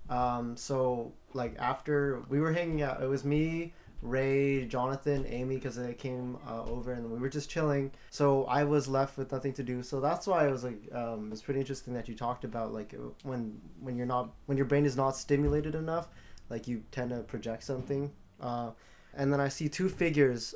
[0.09, 5.75] Um, so like after we were hanging out, it was me, Ray, Jonathan, Amy, because
[5.75, 7.91] they came uh, over and we were just chilling.
[8.09, 9.83] So I was left with nothing to do.
[9.83, 12.95] So that's why I was like, um, it's pretty interesting that you talked about like
[13.23, 16.09] when when you're not when your brain is not stimulated enough,
[16.49, 18.11] like you tend to project something.
[18.39, 18.71] Uh,
[19.13, 20.55] and then I see two figures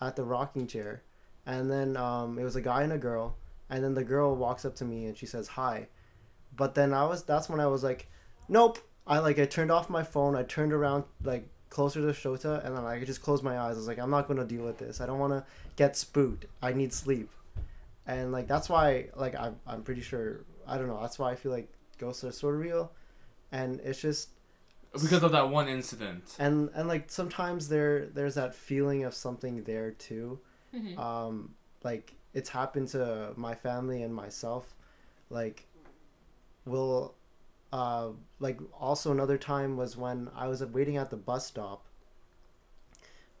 [0.00, 1.02] at the rocking chair,
[1.46, 3.36] and then um, it was a guy and a girl,
[3.70, 5.88] and then the girl walks up to me and she says hi,
[6.56, 8.08] but then I was that's when I was like,
[8.48, 8.78] nope.
[9.06, 10.36] I like I turned off my phone.
[10.36, 13.76] I turned around like closer to Shota, and then I just closed my eyes.
[13.76, 15.00] I was like, I'm not gonna deal with this.
[15.00, 15.44] I don't want to
[15.76, 16.44] get spooked.
[16.62, 17.30] I need sleep,
[18.06, 21.00] and like that's why like I'm I'm pretty sure I don't know.
[21.00, 22.92] That's why I feel like ghosts are sort of real,
[23.50, 24.28] and it's just
[24.92, 26.34] Because of that one incident.
[26.38, 30.40] and and like sometimes there there's that feeling of something there too
[30.74, 30.98] Mhm.
[30.98, 34.74] um like it's happened to my family and myself
[35.30, 35.66] like
[36.66, 37.14] will
[37.72, 38.08] uh
[38.40, 41.84] like also another time was when i was waiting at the bus stop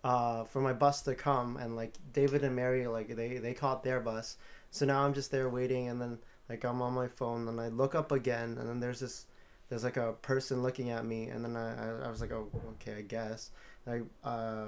[0.04, 3.82] uh for my bus to come and like david and mary like they they caught
[3.82, 4.36] their bus
[4.70, 6.18] so now i'm just there waiting and then
[6.48, 9.26] like i'm on my phone and i look up again and then there's this
[9.68, 12.98] there's like a person looking at me and then i i, was like oh okay
[12.98, 13.50] i guess
[13.86, 14.66] like uh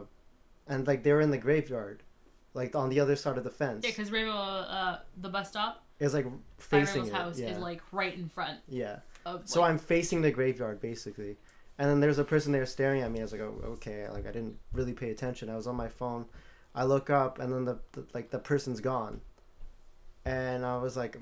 [0.68, 2.02] and like they were in the graveyard
[2.54, 5.84] like on the other side of the fence Yeah, because Rainbow, uh, the bus stop
[6.00, 6.26] is like
[6.58, 9.48] facing Rainbow's it house yeah is like right in front yeah of.
[9.48, 11.36] so like, I'm facing the graveyard basically,
[11.78, 13.20] and then there's a person there staring at me.
[13.20, 15.48] I was like, oh, okay, like I didn't really pay attention.
[15.50, 16.26] I was on my phone.
[16.74, 19.20] I look up, and then the, the like the person's gone,
[20.24, 21.18] and I was like,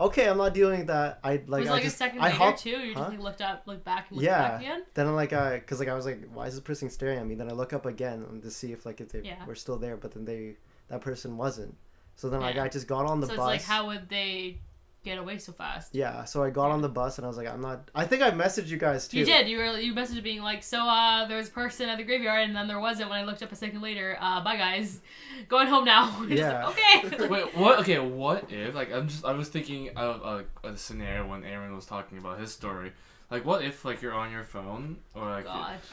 [0.00, 1.20] okay, I'm not dealing with that.
[1.22, 2.70] I like was it I like just a second I later hopped- too.
[2.70, 4.48] You just like, looked up, looked back, and looked Yeah.
[4.52, 4.82] back again.
[4.94, 7.26] Then I'm like, I cause like I was like, why is this person staring at
[7.26, 7.34] me?
[7.34, 9.44] Then I look up again to see if like if they Yeah.
[9.46, 10.56] were still there, but then they
[10.88, 11.76] that person wasn't.
[12.16, 12.64] So then like Yeah.
[12.64, 13.54] I just got on the so bus.
[13.54, 14.60] it's like, how would they
[15.04, 15.94] get away so fast?
[15.94, 17.90] yeah, so I got on the bus and I was like, I'm not.
[17.94, 19.18] I think I messaged you guys too.
[19.18, 19.48] You did.
[19.48, 22.42] You were you messaged being like, so uh, there was a person at the graveyard,
[22.46, 23.08] and then there wasn't.
[23.10, 25.00] When I looked up a second later, uh, bye guys,
[25.48, 26.10] going home now.
[26.28, 26.66] Just Yeah.
[26.66, 27.28] like, okay.
[27.28, 27.78] Wait, what?
[27.80, 31.74] Okay, what if like I'm just I was thinking of a, a scenario when Aaron
[31.74, 32.92] was talking about his story.
[33.30, 35.46] Like, what if like you're on your phone or like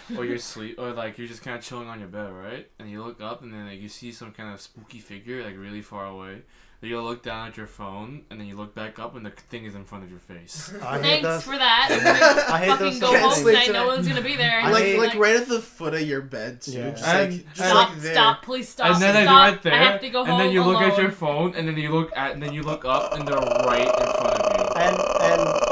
[0.09, 2.67] you- or you're sleep or like you're just kind of chilling on your bed, right?
[2.79, 5.55] And you look up and then like you see some kind of spooky figure like
[5.55, 6.41] really far away.
[6.79, 9.31] Then you look down at your phone and then you look back up and the
[9.31, 10.71] thing is in front of your face.
[10.83, 11.43] I hate Thanks those.
[11.43, 12.45] for that.
[12.49, 13.65] I hate fucking those go Can't home sleep tonight.
[13.65, 13.79] tonight.
[13.79, 14.59] No one's gonna be there.
[14.61, 16.73] I like hate- like right at the foot of your bed too.
[16.73, 16.89] Yeah.
[16.91, 17.89] Just And- like just Stop!
[17.89, 18.13] like there.
[18.13, 18.43] stop!
[18.43, 18.93] Please stop!
[18.93, 19.43] and then as stop.
[19.43, 21.55] you're right there, I have to go home and then you look at your phone,
[21.55, 24.39] and then you look at, and then you look up, and they're right in front
[24.39, 24.65] of you.
[24.75, 25.66] And and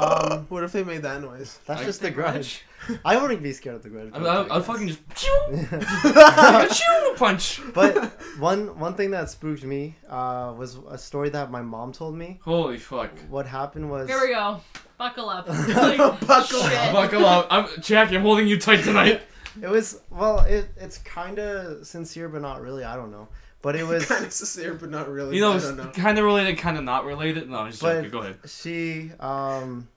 [0.56, 1.60] What if they made that noise?
[1.66, 2.64] that's I just the think grudge.
[3.06, 4.06] I wouldn't be scared of the grudge.
[4.06, 4.12] you.
[4.14, 7.16] but I, I, the I'll fucking just Achoo!
[7.18, 7.62] punch.
[7.74, 7.98] But
[8.40, 12.40] one one thing that spooked me uh, was a story that my mom told me.
[12.44, 13.12] Holy fuck!
[13.30, 14.62] What happened was Here we go.
[14.98, 15.48] Buckle up.
[15.48, 16.78] Buckle Shit.
[16.78, 16.94] up.
[16.94, 17.48] Buckle up.
[17.50, 18.16] I'm Jackie.
[18.16, 19.22] I'm holding you tight tonight.
[19.62, 22.84] it was well it it's kind of sincere but not really.
[22.84, 23.28] I don't know.
[23.62, 25.36] But it was kind of sincere, but not really.
[25.38, 25.88] You know, I it's don't know.
[25.88, 27.50] kind of related, kind of not related.
[27.50, 28.12] No, I'm just But- joking.
[28.12, 28.38] Go ahead.
[28.46, 29.88] she um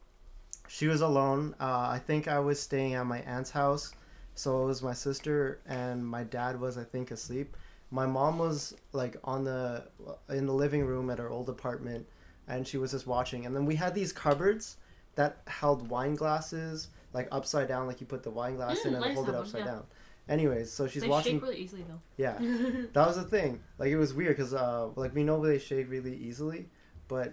[0.69, 1.55] she was alone.
[1.61, 3.93] Uh, I think I was staying at my aunt's house,
[4.35, 7.57] so it was my sister and my dad was I think asleep.
[7.91, 9.85] My mom was like on the
[10.29, 12.07] in the living room at her old apartment,
[12.47, 13.47] and she was just watching.
[13.47, 14.77] And then we had these cupboards
[15.15, 18.97] that held wine glasses like upside down, like you put the wine glass in Mm,
[18.97, 19.67] and I hold it upside yeah.
[19.73, 19.85] down.
[20.29, 21.37] Anyways, so she's they watching.
[21.37, 22.01] shake really easily though.
[22.19, 22.37] Yeah,
[22.93, 23.61] that was the thing.
[23.79, 26.69] Like it was weird because uh, like we know they shake really easily,
[27.09, 27.33] but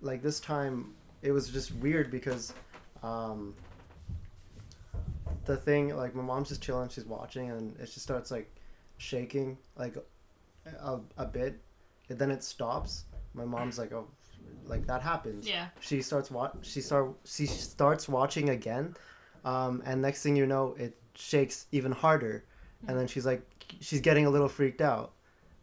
[0.00, 2.52] like this time it was just weird because
[3.02, 3.54] um,
[5.46, 8.50] the thing like my mom's just chilling, she's watching, and it just starts like
[8.98, 9.96] shaking like
[10.80, 11.58] a, a bit,
[12.08, 13.04] and then it stops.
[13.34, 14.06] My mom's like, oh,
[14.66, 15.48] like that happens.
[15.48, 15.68] yeah.
[15.80, 17.10] She starts wa- She start.
[17.24, 18.94] She starts watching again,
[19.44, 22.44] um, and next thing you know, it shakes even harder,
[22.88, 23.42] and then she's like,
[23.80, 25.12] she's getting a little freaked out,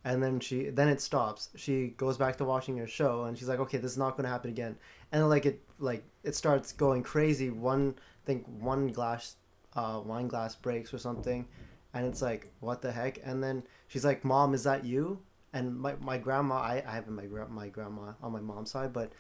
[0.06, 1.50] and then she then it stops.
[1.56, 4.24] She goes back to watching her show, and she's like, okay, this is not going
[4.24, 4.76] to happen again,
[5.12, 7.50] and like it like it starts going crazy.
[7.50, 9.36] One I think one glass,
[9.74, 11.48] uh, wine glass breaks or something,
[11.94, 15.20] and it's like what the heck, and then she's like, mom, is that you?
[15.54, 19.12] And my, my grandma, I, I have my my grandma on my mom's side, but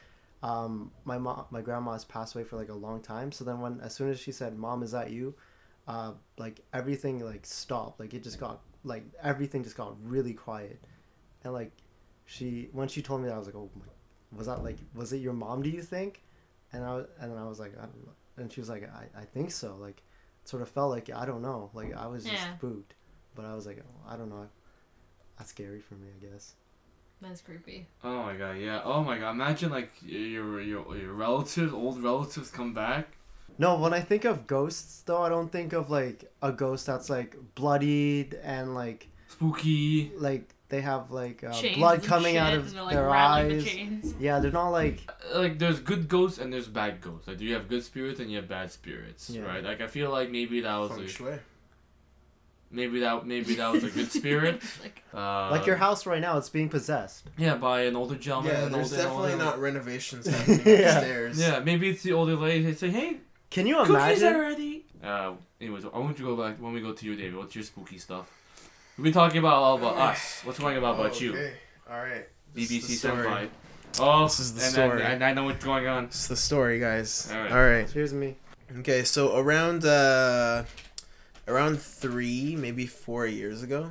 [0.43, 3.31] um, my mom, my grandma has passed away for like a long time.
[3.31, 5.35] So then when, as soon as she said, "Mom, is that you?"
[5.87, 7.99] Uh, like everything like stopped.
[7.99, 10.79] Like it just got like everything just got really quiet,
[11.43, 11.71] and like
[12.25, 13.85] she when she told me that I was like, "Oh my,
[14.35, 15.61] was that like was it your mom?
[15.61, 16.23] Do you think?"
[16.73, 18.13] And I was- and then I was like, I don't know.
[18.37, 20.03] and she was like, "I I think so." Like
[20.43, 21.69] it sort of felt like I don't know.
[21.73, 22.55] Like I was just Yeah.
[22.57, 22.93] spooked,
[23.35, 24.47] but I was like, oh, I don't know.
[25.37, 26.55] That's scary for me, I guess.
[27.21, 27.87] That's creepy.
[28.03, 28.81] Oh my god, yeah.
[28.83, 33.17] Oh my god, imagine like your your your relatives, old relatives, come back.
[33.57, 37.09] No, when I think of ghosts, though, I don't think of like a ghost that's
[37.09, 40.11] like bloodied and like Spooky.
[40.15, 43.63] like they have like uh, blood coming shit, out of like, their eyes.
[43.63, 44.13] The.
[44.19, 47.27] Yeah, they're not like Like there's good ghosts and there's bad ghosts.
[47.27, 49.41] Like do you have good spirits and you have bad spirits, Yeah.
[49.43, 49.63] right?
[49.63, 51.39] Like I feel like maybe that was Feng like, shui.
[52.69, 54.61] maybe that maybe that was a good spirit.
[54.83, 56.37] Like Uh, like your house right now.
[56.37, 57.23] It's being possessed.
[57.37, 58.53] Yeah, by an older gentleman.
[58.53, 60.73] Yeah, an there's older- definitely older- not renovations happening Yeah.
[60.97, 61.39] upstairs.
[61.39, 62.65] Yeah, maybe it's the older lady.
[62.65, 63.17] They say, "Hey,
[63.49, 64.39] Can you imagine?" cookies imagine?
[64.39, 67.35] already." Uh, anyways, I want you to go back when we go to you, David.
[67.37, 68.29] What's your spooky stuff?
[68.97, 70.41] We've been talking about all about us.
[70.43, 71.33] What's going about about you?
[71.33, 71.53] Okay.
[71.87, 72.27] All right.
[72.55, 73.27] This BBC story.
[73.27, 73.49] Senpai.
[73.99, 75.03] Oh, This is the and, story.
[75.03, 76.05] And, and I know what's going on.
[76.05, 77.29] It's the story, guys.
[77.31, 77.51] All right.
[77.51, 77.87] All right.
[77.87, 78.37] Here's me.
[78.79, 80.63] Okay, so around uh,
[81.47, 83.87] around three, maybe four years ago,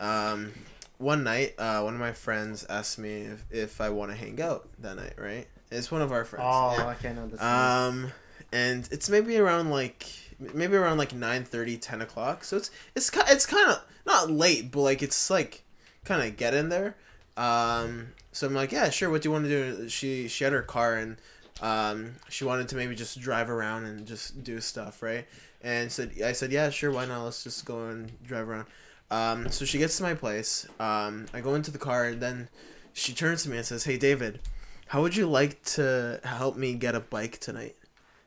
[0.00, 0.52] um,
[0.96, 4.40] one night, uh, one of my friends asked me if, if I want to hang
[4.40, 5.14] out that night.
[5.18, 5.46] Right?
[5.70, 6.46] It's one of our friends.
[6.48, 6.86] Oh, yeah.
[6.86, 7.42] I can't know this.
[7.42, 8.10] Um,
[8.52, 10.06] and it's maybe around like
[10.52, 12.44] maybe around like 9 30 10 o'clock.
[12.44, 15.62] So it's it's it's kind of not late, but like it's like
[16.04, 16.96] kind of get in there.
[17.36, 19.10] Um, so I'm like, yeah, sure.
[19.10, 19.88] What do you want to do?
[19.88, 21.16] She she had her car and
[21.62, 25.26] um, she wanted to maybe just drive around and just do stuff, right?
[25.62, 26.90] And said I said, yeah, sure.
[26.90, 27.24] Why not?
[27.24, 28.66] Let's just go and drive around.
[29.10, 30.66] Um, so she gets to my place.
[30.80, 32.48] Um, I go into the car and then
[32.92, 34.40] she turns to me and says, "Hey, David,
[34.88, 37.76] how would you like to help me get a bike tonight?"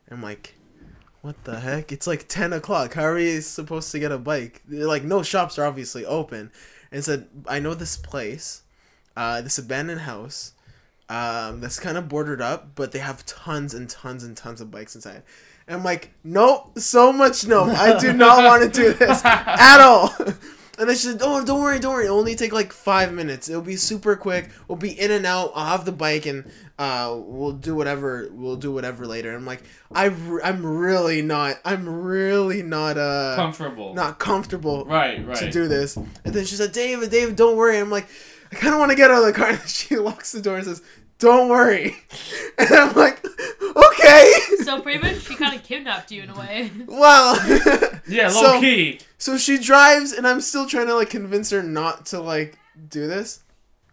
[0.09, 0.55] I'm like,
[1.21, 1.91] what the heck?
[1.91, 2.93] It's like 10 o'clock.
[2.93, 4.61] How are we supposed to get a bike?
[4.69, 6.51] Like, no shops are obviously open.
[6.91, 8.61] And said, I know this place,
[9.15, 10.53] uh, this abandoned house,
[11.09, 14.71] um, that's kind of bordered up, but they have tons and tons and tons of
[14.71, 15.23] bikes inside.
[15.67, 17.63] And I'm like, nope, so much no.
[17.63, 20.13] I do not want to do this at all.
[20.77, 22.05] And then she said, "Oh, don't worry, don't worry.
[22.05, 23.49] It'll only take like five minutes.
[23.49, 24.49] It'll be super quick.
[24.67, 25.51] We'll be in and out.
[25.55, 28.29] I'll have the bike, and uh, we'll do whatever.
[28.31, 29.63] We'll do whatever later." And I'm like,
[29.93, 30.05] I,
[30.43, 31.55] I'm really not.
[31.65, 32.97] I'm really not.
[32.97, 33.93] Uh, Comfortable.
[33.95, 35.37] not comfortable Right, right.
[35.37, 35.95] to do this.
[35.97, 38.07] And then she said, "David, David, don't worry." I'm like,
[38.51, 39.49] I kind of want to get out of the car.
[39.59, 40.81] And she locks the door and says,
[41.19, 41.95] "Don't worry."
[42.59, 44.33] And I'm like, "Okay." okay.
[44.63, 46.71] So pretty much she kind of kidnapped you in a way.
[46.87, 47.35] well,
[48.07, 48.99] Yeah, low So- key.
[49.19, 52.57] so she drives, and I'm still trying to like convince her not to like
[52.89, 53.43] do this.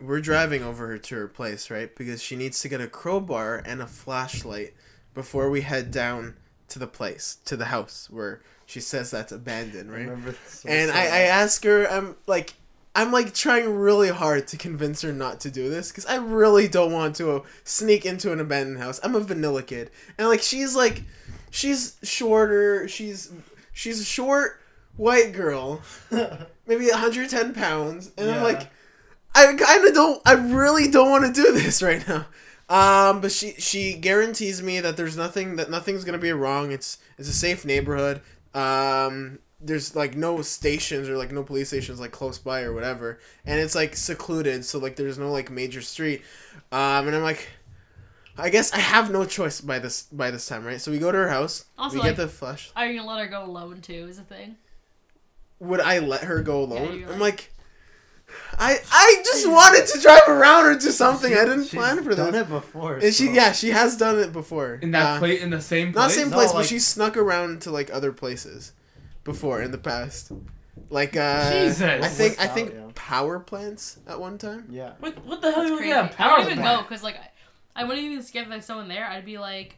[0.01, 1.95] We're driving over her to her place, right?
[1.95, 4.72] Because she needs to get a crowbar and a flashlight
[5.14, 6.37] before we head down
[6.68, 10.01] to the place, to the house where she says that's abandoned, I right?
[10.09, 10.35] remember
[10.66, 12.55] and I, I ask her, I'm like,
[12.95, 16.69] I'm like trying really hard to convince her not to do this because I really
[16.69, 19.01] don't want to sneak into an abandoned house.
[19.03, 21.03] I'm a vanilla kid, and like she's like,
[21.51, 22.87] she's shorter.
[22.87, 23.33] She's
[23.73, 24.61] she's a short
[24.97, 25.83] white girl,
[26.67, 28.71] maybe 110 pounds, and I'm like,
[29.35, 30.23] I kind of don't.
[30.25, 32.27] I really don't want to do this right now.
[32.69, 36.73] Um, but she she guarantees me that there's nothing that nothing's gonna be wrong.
[36.73, 38.23] It's it's a safe neighborhood.
[38.55, 43.19] Um, there's like no stations or like no police stations like close by or whatever,
[43.47, 46.23] and it's like secluded, so like there's no like major street.
[46.71, 47.49] Um, and I'm like,
[48.37, 50.81] I guess I have no choice by this by this time, right?
[50.81, 51.65] So we go to her house.
[51.79, 52.71] Also, we like- get the flash.
[52.77, 54.07] Are you gonna let her go alone too?
[54.09, 54.57] Is a thing.
[55.61, 57.01] Would I let her go alone?
[57.01, 57.51] you're I'm like- like.
[58.59, 61.33] I I just wanted to drive around or do something.
[61.33, 62.23] I didn't She's plan for that.
[62.25, 62.43] done this.
[62.43, 62.95] it before.
[62.95, 64.79] And she so- yeah, she has done it before.
[64.83, 66.03] In that Uh, place, in the same place.
[66.03, 68.73] Not same No, place, but like- she snuck around to like other places
[69.25, 70.31] before in the past.
[70.91, 71.83] Like uh Jesus.
[71.83, 72.91] I think I think out, yeah.
[72.95, 74.66] power plants at one time.
[74.70, 74.93] Yeah.
[75.01, 75.93] What, what the hell That's you crazy.
[75.95, 76.12] looking at?
[76.12, 76.79] I Power don't even plant?
[76.81, 79.07] go because like I, I wouldn't even skip if there's someone there.
[79.07, 79.77] I'd be like,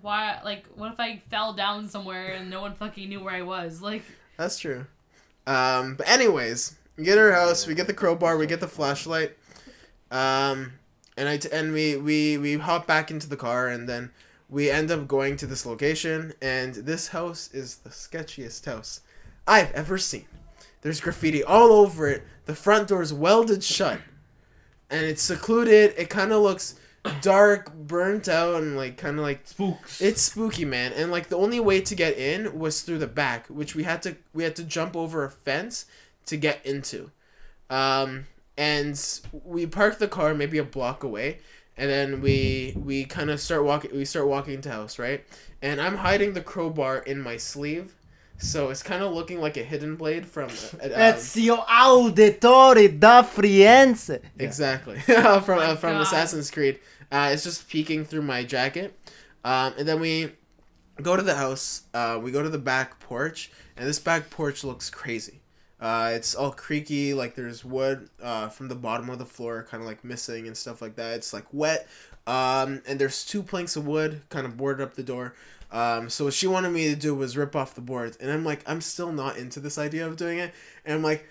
[0.00, 0.40] why?
[0.44, 3.80] Like, what if I fell down somewhere and no one fucking knew where I was?
[3.82, 4.02] Like,
[4.36, 4.86] That's true.
[5.46, 9.36] Um but anyways, we get our house, we get the crowbar, we get the flashlight.
[10.10, 10.74] Um
[11.16, 14.10] and I t- and we we we hop back into the car and then
[14.52, 19.00] we end up going to this location and this house is the sketchiest house
[19.48, 20.26] I've ever seen.
[20.82, 22.22] There's graffiti all over it.
[22.44, 24.00] The front door's welded shut.
[24.90, 25.94] And it's secluded.
[25.96, 26.78] It kind of looks
[27.22, 30.02] dark, burnt out, and like kind of like Spooks.
[30.02, 30.92] it's spooky, man.
[30.92, 34.02] And like the only way to get in was through the back, which we had
[34.02, 35.86] to we had to jump over a fence
[36.26, 37.10] to get into.
[37.70, 38.26] Um,
[38.58, 39.00] and
[39.32, 41.38] we parked the car maybe a block away,
[41.76, 43.90] and then we we kind of start walking.
[43.92, 45.24] We start walking into house, right?
[45.60, 47.94] And I'm hiding the crowbar in my sleeve,
[48.38, 50.50] so it's kind of looking like a hidden blade from.
[50.80, 54.20] Uh, um, Ezio Auditore da Firenze.
[54.38, 54.98] Exactly.
[55.00, 56.02] from uh, from God.
[56.02, 56.80] Assassin's Creed.
[57.10, 58.98] Uh, it's just peeking through my jacket.
[59.44, 60.32] Um, and then we
[61.00, 61.82] go to the house.
[61.94, 65.41] Uh, we go to the back porch, and this back porch looks crazy.
[65.82, 69.82] Uh, it's all creaky, like there's wood uh, from the bottom of the floor, kind
[69.82, 71.14] of like missing and stuff like that.
[71.16, 71.88] It's like wet,
[72.24, 75.34] um, and there's two planks of wood kind of boarded up the door.
[75.72, 78.44] Um, so what she wanted me to do was rip off the boards, and I'm
[78.44, 80.54] like, I'm still not into this idea of doing it,
[80.84, 81.28] and I'm like,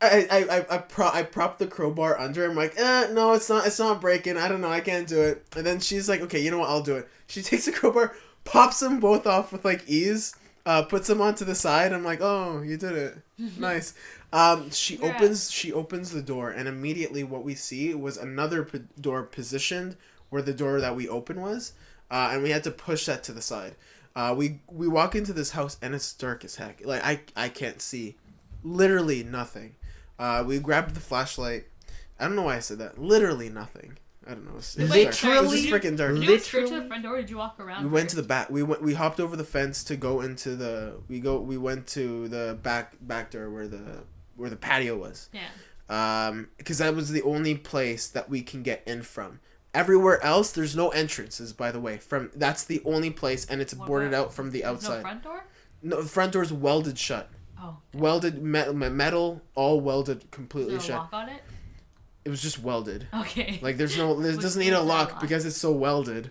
[0.00, 2.48] I I I I, pro- I propped the crowbar under.
[2.48, 3.66] I'm like, eh, no, it's not.
[3.66, 4.38] It's not breaking.
[4.38, 4.70] I don't know.
[4.70, 5.44] I can't do it.
[5.54, 6.70] And then she's like, okay, you know what?
[6.70, 7.08] I'll do it.
[7.26, 10.34] She takes the crowbar, pops them both off with like ease,
[10.66, 11.92] uh, puts them onto the side.
[11.92, 13.18] I'm like, oh, you did it.
[13.58, 13.94] nice.
[14.32, 15.14] Um, she Yeah.
[15.14, 15.50] opens.
[15.50, 19.96] She opens the door, and immediately what we see was another p- door positioned
[20.28, 21.72] where the door that we opened was,
[22.10, 23.74] uh, and we had to push that to the side.
[24.14, 26.84] Uh, we we walk into this house and it's dark as heck.
[26.84, 28.16] Like I I can't see,
[28.62, 29.76] literally nothing.
[30.18, 31.64] Uh, we grabbed the flashlight.
[32.18, 32.98] I don't know why I said that.
[32.98, 33.98] Literally nothing.
[34.26, 34.58] I don't know.
[34.58, 35.14] It's, it's Wait, dark.
[35.14, 36.14] sorry, it was did just you- freaking dark.
[36.14, 37.14] did you go straight to the front door?
[37.16, 37.84] Or did you walk around?
[37.84, 38.50] We went to the back.
[38.50, 38.82] We went.
[38.82, 40.94] We hopped over the fence to go into the.
[41.08, 41.40] We go.
[41.40, 44.02] We went to the back back door where the
[44.36, 45.28] where the patio was.
[45.32, 45.48] Yeah.
[45.88, 49.40] Um, because that was the only place that we can get in from.
[49.72, 51.52] Everywhere else, there's no entrances.
[51.52, 54.50] By the way, from that's the only place, and it's What boarded about- out from
[54.50, 54.96] the outside.
[54.96, 55.44] No front door.
[55.82, 57.30] No, the front door's welded shut.
[57.58, 57.78] Oh.
[57.94, 60.96] Welded metal, metal, all welded Is completely there a shut.
[60.96, 61.42] lock on it?
[62.24, 63.06] It was just welded.
[63.14, 63.58] Okay.
[63.62, 65.20] Like there's no, there Which doesn't need a lock lock.
[65.20, 66.30] because it's so welded.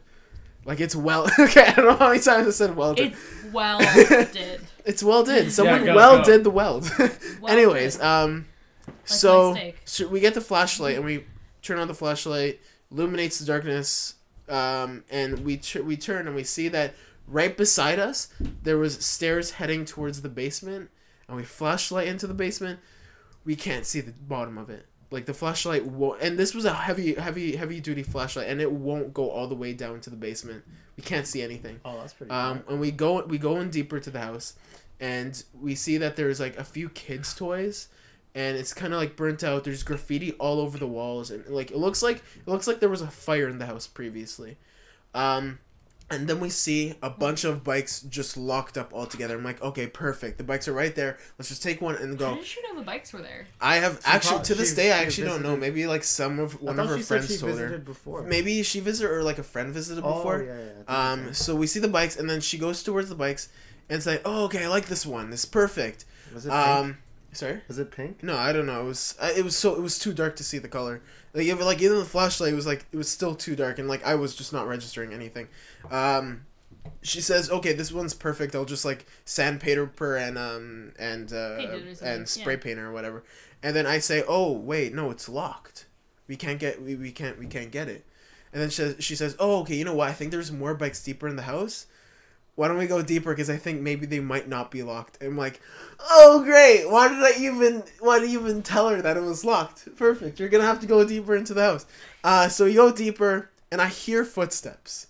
[0.65, 1.29] Like it's well.
[1.39, 3.13] Okay, I don't know how many times I said welded.
[3.13, 4.61] it's well did.
[4.85, 5.51] It's well did.
[5.51, 6.23] Someone go, well go.
[6.23, 6.89] did the weld.
[6.97, 8.47] Well Anyways, um,
[8.87, 11.25] my so, so we get the flashlight and we
[11.61, 12.59] turn on the flashlight,
[12.91, 14.15] illuminates the darkness,
[14.47, 16.95] um, and we tur- we turn and we see that
[17.27, 18.29] right beside us
[18.63, 20.89] there was stairs heading towards the basement,
[21.27, 22.79] and we flashlight into the basement.
[23.45, 24.87] We can't see the bottom of it.
[25.11, 28.71] Like the flashlight won't, and this was a heavy, heavy, heavy duty flashlight, and it
[28.71, 30.63] won't go all the way down to the basement.
[30.97, 31.79] We can't see anything.
[31.83, 32.31] Oh, that's pretty.
[32.31, 34.53] Um, and we go we go in deeper to the house,
[34.99, 37.87] and we see that there's like a few kids' toys,
[38.35, 39.63] and it's kind of like burnt out.
[39.63, 42.89] There's graffiti all over the walls, and like it looks like it looks like there
[42.89, 44.57] was a fire in the house previously.
[45.15, 45.57] Um,
[46.11, 49.37] And then we see a bunch of bikes just locked up all together.
[49.37, 50.39] I'm like, okay, perfect.
[50.39, 51.17] The bikes are right there.
[51.37, 52.29] Let's just take one and go.
[52.29, 52.41] How go.
[52.41, 53.45] did you know the bikes were there?
[53.61, 55.55] I have actually to this she- day, I she actually don't know.
[55.55, 57.77] Maybe like some of one of her she said friends she told her.
[57.77, 58.23] before.
[58.23, 60.43] Maybe she visited or like a friend visited Oh, before.
[60.43, 61.11] yeah, yeah.
[61.11, 61.53] Um, so.
[61.53, 63.49] so we see the bikes, and then she goes towards the bikes
[63.89, 65.31] and it's like, oh, okay, I like this one.
[65.33, 66.05] It's perfect.
[66.33, 66.61] was it pink?
[66.67, 66.97] Um,
[67.33, 67.61] sorry.
[67.67, 68.23] was it pink?
[68.23, 68.81] No, I don't know.
[68.81, 71.01] It was uh, it was so it was too dark to see the color.
[71.33, 74.05] Like even like even the flashlight was like it was still too dark, and like
[74.05, 75.47] I was just not registering anything.
[75.91, 76.45] Um,
[77.01, 78.55] she says, "Okay, this one's perfect.
[78.55, 82.59] I'll just like sandpaper and um and uh, Paint it or something, and spray yeah.
[82.59, 83.23] painter or whatever."
[83.61, 85.85] And then I say, "Oh wait, no, it's locked.
[86.27, 88.05] We can't get we, we can't we can't get it."
[88.51, 90.09] And then she says, she says, "Oh okay, you know what?
[90.09, 91.85] I think there's more bikes deeper in the house."
[92.59, 93.31] Why don't we go deeper?
[93.31, 95.17] Because I think maybe they might not be locked.
[95.23, 95.61] I'm like,
[96.09, 96.89] oh great!
[96.91, 97.83] Why did I even?
[98.01, 99.87] Why did you even tell her that it was locked?
[99.95, 100.41] Perfect.
[100.41, 101.85] You're gonna have to go deeper into the house.
[102.21, 105.07] Uh, so we go deeper, and I hear footsteps,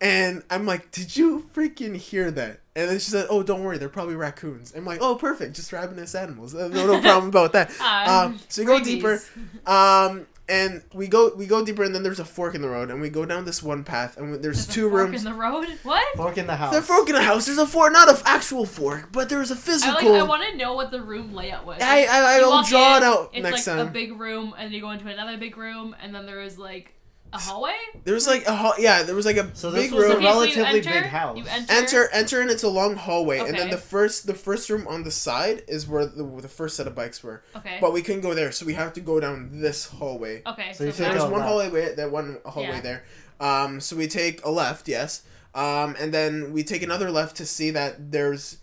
[0.00, 2.60] and I'm like, did you freaking hear that?
[2.74, 4.72] And then she said, oh, don't worry, they're probably raccoons.
[4.74, 6.54] I'm like, oh, perfect, just ravenous animals.
[6.54, 7.70] No, no problem about that.
[7.80, 8.86] Um, Um, so we go rabies.
[8.86, 9.20] deeper.
[9.66, 12.90] Um, and we go we go deeper, and then there's a fork in the road,
[12.90, 15.24] and we go down this one path, and there's, There's a two fork rooms.
[15.24, 15.66] in the road.
[15.82, 16.04] What?
[16.16, 16.74] Fork in the house.
[16.74, 17.46] The fork in the house.
[17.46, 19.94] There's a fork, not an actual fork, but there's a physical.
[19.94, 20.20] like.
[20.20, 21.80] I want to know what the room layout was.
[21.82, 23.86] I, I, I will draw in, it out It's next like time.
[23.88, 26.92] a big room, and you go into another big room, and then there is like
[27.36, 27.74] a hallway.
[28.04, 28.74] there was like a hall.
[28.78, 30.16] Yeah, there was like a So this big was a room.
[30.16, 31.36] Okay, so you relatively enter, big house.
[31.38, 31.72] You enter.
[31.72, 33.70] enter, enter, and it's a long hallway, and then Okay.
[33.70, 36.94] the first, the first room on the side is where the, the first set of
[36.94, 37.42] bikes were.
[37.56, 37.78] Okay.
[37.80, 40.42] But we couldn't go there, so we have to go down this hallway.
[40.46, 40.72] okay.
[40.72, 41.48] So you So, take There's a one left.
[41.48, 42.80] hallway, that one hallway Yeah.
[42.80, 43.04] there.
[43.40, 45.22] Um, so we take a left, yes.
[45.54, 48.58] Um, and then we take another left to see that there's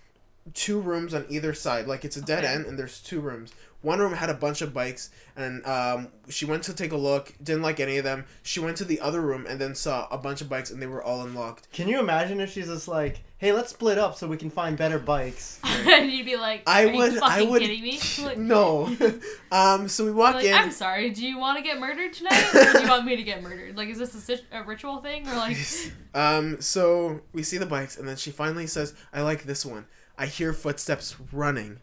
[0.54, 1.88] two rooms on either side.
[1.88, 2.54] Like it's a dead Okay.
[2.54, 3.52] end, and there's two rooms.
[3.84, 7.34] One room had a bunch of bikes, and um, she went to take a look,
[7.44, 8.24] didn't like any of them.
[8.42, 10.88] She went to the other room and then saw a bunch of bikes, and they
[10.88, 11.70] were all unlocked.
[11.74, 14.78] Can you imagine if she's just like, "Hey, let's split up so we can find
[14.78, 17.62] better bikes." and you'd be like, I would, You I would.
[17.62, 18.00] kidding me?
[18.24, 18.96] Like, no.
[19.52, 20.54] um, so we walk like, in.
[20.54, 21.10] I'm sorry.
[21.10, 23.76] Do you want to get murdered tonight, or do you want me to get murdered?
[23.76, 25.58] Like, is this a, a ritual thing, or like?
[26.16, 29.88] Um, so we see the bikes, and then she finally says, "I like this one."
[30.18, 31.80] I hear footsteps running,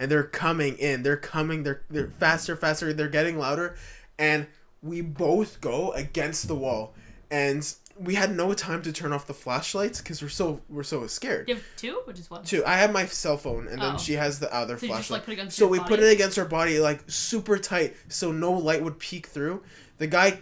[0.00, 1.04] and they're coming in.
[1.04, 1.62] They're coming.
[1.62, 2.92] They're they're faster, faster.
[2.92, 3.76] They're getting louder,
[4.18, 4.48] and
[4.82, 6.94] we both go against the wall,
[7.30, 11.06] and we had no time to turn off the flashlights because we're so we're so
[11.06, 11.48] scared.
[11.50, 12.42] You have two, which is one.
[12.44, 12.64] Two.
[12.64, 13.98] I have my cell phone, and then Oh.
[13.98, 15.38] she has the other So you just flashlight.
[15.38, 15.88] like So we body?
[15.90, 19.62] put it against her body, like super tight, so no light would peek through.
[19.98, 20.38] The guy,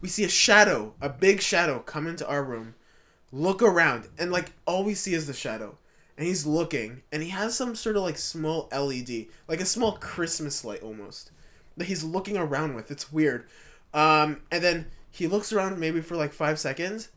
[0.00, 2.74] we see a shadow, a big shadow, come into our room,
[3.30, 5.76] look around, and like all we see is the shadow,
[6.16, 9.92] and he's looking, and he has some sort of like small LED, like a small
[9.92, 11.30] Christmas light almost,
[11.76, 12.90] that he's looking around with.
[12.90, 13.46] It's weird,
[13.92, 17.08] um, and then he looks around maybe for like five seconds,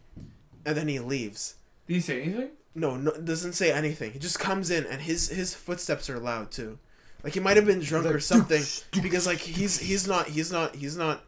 [0.66, 1.56] and then he leaves.
[1.88, 2.50] Did he say anything?
[2.76, 4.12] No, no, doesn't say anything.
[4.12, 6.78] He just comes in, and his his footsteps are loud too.
[7.24, 8.62] Like he might have been drunk Like, or something,
[9.02, 11.24] because like he's he's not he's not he's not.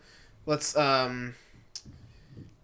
[0.45, 1.36] Let's um.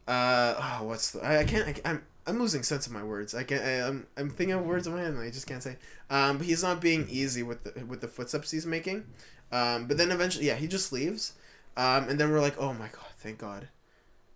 [0.08, 3.36] Uh oh, what's the I, I can't I, I'm I'm losing sense of my words.
[3.36, 3.63] I can't.
[3.63, 5.78] I, I'm I'm thinking of words in my head and I just can't say.
[6.09, 9.05] Um, but he's not being easy with the with the footsteps he's making.
[9.51, 11.34] Um, but then eventually, yeah, he just leaves.
[11.78, 13.67] Um, and then we're like, oh my god, thank God.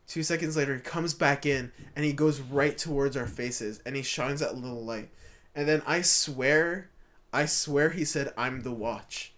[0.08, 3.96] Two seconds later, he comes back in and he goes right towards our faces and
[3.96, 5.10] he shines that little light.
[5.56, 6.90] And then I swear,
[7.32, 9.34] I swear he said, I'm the watch.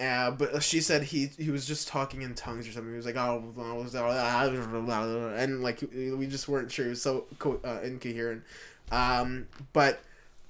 [0.00, 2.90] Uh, but she said he he was just talking in tongues or something.
[2.90, 3.44] He was like, oh,
[5.36, 6.86] and like we just weren't sure.
[6.86, 8.42] He was so co- uh, incoherent.
[8.90, 10.00] Um, but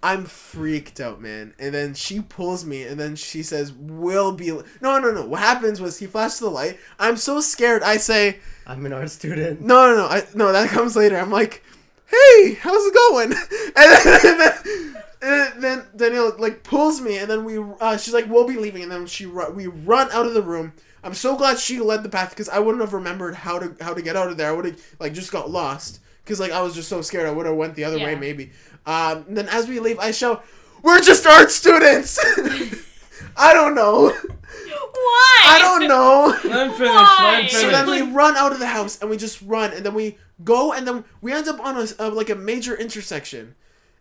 [0.02, 1.52] I'm freaked out, man.
[1.58, 5.26] And then she pulls me, and then she says, "We'll be." No, no, no.
[5.26, 6.78] What happens was he flashed the light.
[6.98, 7.82] I'm so scared.
[7.82, 9.60] I say, I'm an art student.
[9.60, 10.06] no, no, no.
[10.06, 11.18] I, no, that comes later.
[11.18, 11.62] I'm like,
[12.06, 13.34] hey, how's it going?
[13.76, 17.58] And then, and then, and then Danielle like pulls me, and then we.
[17.58, 20.72] Uh, she's like, we'll be leaving, and then she we run out of the room.
[21.02, 23.94] I'm so glad she led the path because I wouldn't have remembered how to how
[23.94, 24.48] to get out of there.
[24.48, 27.26] I would have like just got lost because like I was just so scared.
[27.26, 28.50] I would have went the other way maybe.
[28.86, 30.44] Um, and then as we leave, I shout,
[30.82, 32.18] "We're just art students."
[33.36, 34.08] I don't know.
[34.08, 35.38] Why?
[35.46, 36.26] I don't know.
[36.50, 36.92] Let him finish.
[36.92, 37.40] Why?
[37.42, 39.84] Let him So then we run out of the house and we just run and
[39.84, 43.54] then we go and then we end up on a, a like a major intersection.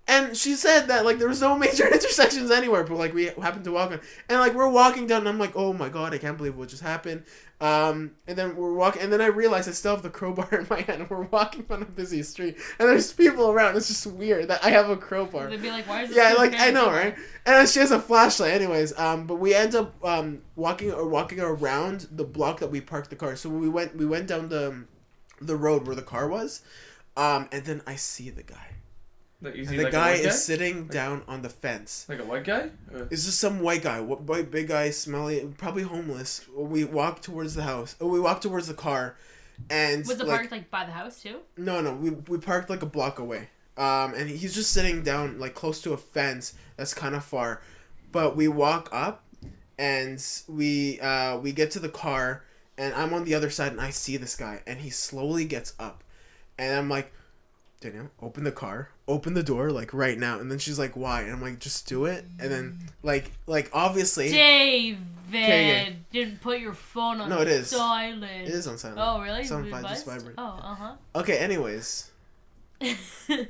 [0.08, 3.64] And she said that like there was no major intersections anywhere, but like we happened
[3.66, 6.18] to walk on, and like we're walking down, and I'm like, oh my god, I
[6.18, 7.24] can't believe what just happened.
[7.62, 10.66] Um, and then we're walking, and then I realize I still have the crowbar in
[10.70, 13.78] my hand, and we're walking on a busy street, and there's people around.
[13.78, 15.48] It's just weird that I have a crowbar.
[15.48, 16.94] They'd be like, why is this Yeah, like I know, people?
[17.00, 17.16] right?
[17.46, 18.98] And she has a flashlight, anyways.
[18.98, 23.10] Um, but we end up um walking or walking around the block that we parked
[23.12, 23.36] the car.
[23.36, 24.86] So we went we went down the
[25.40, 26.64] the road where the car was.
[27.18, 28.68] Um, and then I see the guy.
[29.42, 32.06] Like, And the like a guy white is sitting down on the fence.
[32.10, 32.72] Like a white guy?
[32.94, 34.02] Or- Is this some white guy?
[34.02, 36.46] What white big guy, smelly, probably homeless?
[36.54, 37.96] We walk towards the house.
[38.02, 39.16] Oh, we walk towards the car,
[39.70, 41.38] and Was the like, park like by the house too?
[41.58, 43.48] No, no, we we parked like a block away.
[43.78, 47.62] Um, and he's just sitting down like close to a fence that's kind of far,
[48.12, 49.24] but we walk up,
[49.78, 52.44] and we uh we get to the car,
[52.78, 55.74] and I'm on the other side, and I see this guy, and he slowly gets
[55.80, 56.04] up,
[56.58, 57.14] and I'm like,
[57.82, 61.22] Danielle, open the car, open the door, like right now, and then she's like, why?
[61.22, 65.00] And I'm like, just do it, and then like like obviously David,
[65.30, 65.96] Okay.
[66.12, 67.68] didn't put your phone on No, it is.
[67.70, 68.24] silent.
[68.24, 69.00] it is on silent.
[69.02, 69.42] Oh really?
[69.42, 70.36] It's on just vibrate.
[70.38, 70.94] Oh, uh huh.
[71.16, 72.12] Okay, anyways,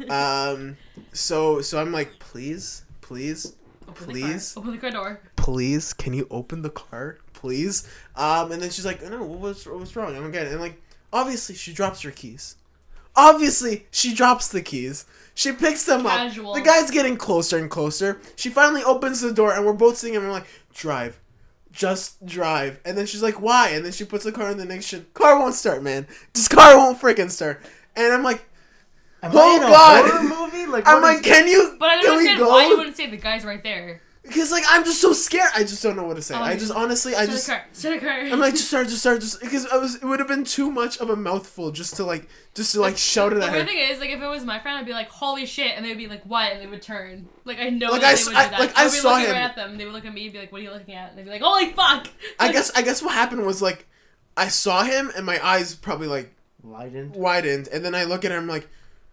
[0.09, 0.77] um,
[1.13, 3.55] so so I'm like, please, please,
[3.87, 4.53] Open please.
[4.53, 4.61] car.
[4.63, 5.19] Open the car door.
[5.35, 9.95] please can you open the car please um and then she's like no what's, what's
[9.95, 10.79] wrong i don't get it and like
[11.11, 12.55] obviously she drops her keys
[13.19, 15.05] obviously she drops the keys.
[15.35, 16.51] She picks them Casual.
[16.51, 18.19] up the guy's getting closer and closer.
[18.35, 21.19] She finally opens the door and we're both sitting and we're like drive.
[21.71, 22.79] Just drive.
[22.83, 23.69] And then she's like why?
[23.69, 26.07] And then she puts the car in the ignition car won't start man.
[26.33, 27.61] This car won't freaking start.
[27.95, 28.43] And i'm like
[29.21, 30.51] Am Oh, I in a God.
[30.51, 30.65] movie?
[30.65, 32.49] Like, i'm like is- can you But I can don't we understand go?
[32.49, 34.01] why you wouldn't say the guy's right there.
[34.29, 36.55] Because like i'm just so scared i just don't know what to say Oh, i
[36.55, 37.65] just honestly i just the car.
[37.73, 38.19] Start the car.
[38.21, 39.95] I'm like, just start, just start, just because I was.
[39.95, 42.97] It would have been too much of a mouthful just to like, just to like
[42.97, 43.67] shout it The at weird her.
[43.73, 45.97] thing is, like, if it was my friend, I'd be like, "Holy shit!" and they'd
[45.97, 47.27] be like, "What?" and they would turn.
[47.45, 48.59] Like, I know Like, that I they would I- do that.
[48.59, 49.31] like, I would be saw looking him.
[49.33, 49.77] right at them.
[49.77, 51.23] They would look at me and be like, "What are you looking at?" And they'd
[51.23, 52.07] be like, "Holy fuck!"
[52.39, 53.87] I guess, I guess what happened was like,
[54.35, 57.15] I saw him and my eyes probably like Widened.
[57.15, 58.67] widened, and then I look at him like,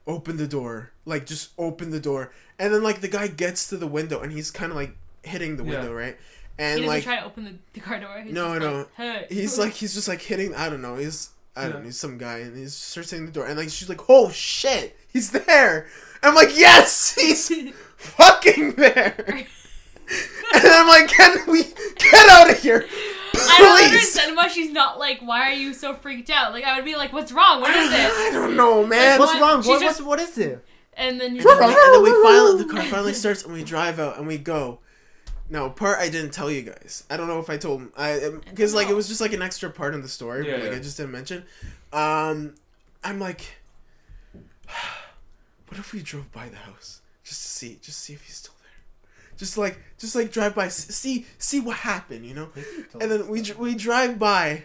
[0.07, 3.77] open the door, like just open the door, and then like the guy gets to
[3.77, 4.97] the window and he's kind of like
[5.27, 5.71] hitting the Yeah.
[5.81, 6.17] window, right?
[6.59, 8.19] And doesn't like try to open the, the car door.
[8.25, 8.77] He's No, just no.
[8.79, 9.27] Like, hey.
[9.29, 10.55] he's like he's just like hitting.
[10.55, 10.97] I don't know.
[10.97, 11.79] He's I don't Yeah.
[11.81, 11.85] know.
[11.87, 14.97] He's some guy, and he's starts hitting the door, and like she's like, oh shit,
[15.13, 15.87] he's there.
[16.23, 17.51] I'm like, yes, he's
[17.97, 19.25] fucking there.
[20.55, 22.87] and I'm like, can we get out of here,
[23.33, 23.49] Please.
[23.51, 26.77] I don't understand why she's not like, "Why are you so freaked out?" Like, I
[26.77, 27.61] would be like, "What's wrong?
[27.61, 29.19] What is it?" I don't know, man.
[29.19, 29.43] What's What?
[29.43, 29.63] wrong?
[29.63, 30.65] She's What, just- what's, it?
[30.99, 33.13] And then you're and, just then we, like, and then we finally the car finally
[33.13, 34.79] starts and we drive out and we go.
[35.49, 37.05] Now, part I didn't tell you guys.
[37.09, 39.71] I don't know if I told I because like it was just like an extra
[39.71, 40.47] part in the story.
[40.49, 40.77] Yeah, like yeah.
[40.77, 41.45] I just didn't mention.
[41.93, 42.55] Um,
[43.05, 43.43] I'm like,
[45.69, 48.55] what if we drove by the house just to see, just see if he's still
[48.61, 52.49] there, just like just like drive by, see see what happened, you know?
[53.01, 54.65] And then we we drive by,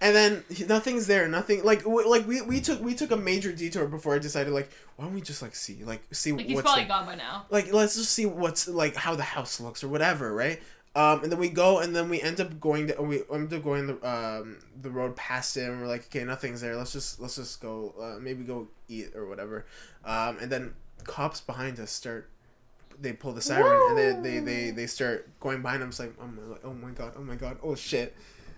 [0.00, 1.26] and then nothing's there.
[1.28, 4.52] Nothing like w- like we, we took we took a major detour before I decided
[4.52, 7.46] like why don't we just like see like see like he's probably gone by now.
[7.50, 10.60] like let's just see what's like how the house looks or whatever, right?
[10.94, 13.62] Um, and then we go and then we end up going to we end up
[13.62, 17.20] going the um the road past it and we're like okay nothing's there let's just
[17.20, 19.66] let's just go uh, maybe go eat or whatever,
[20.04, 20.74] um, and then
[21.04, 22.28] cops behind us start
[23.00, 25.82] they pull the siren and they, they they they start going behind.
[25.82, 28.14] It's like oh my oh my god oh my god oh shit,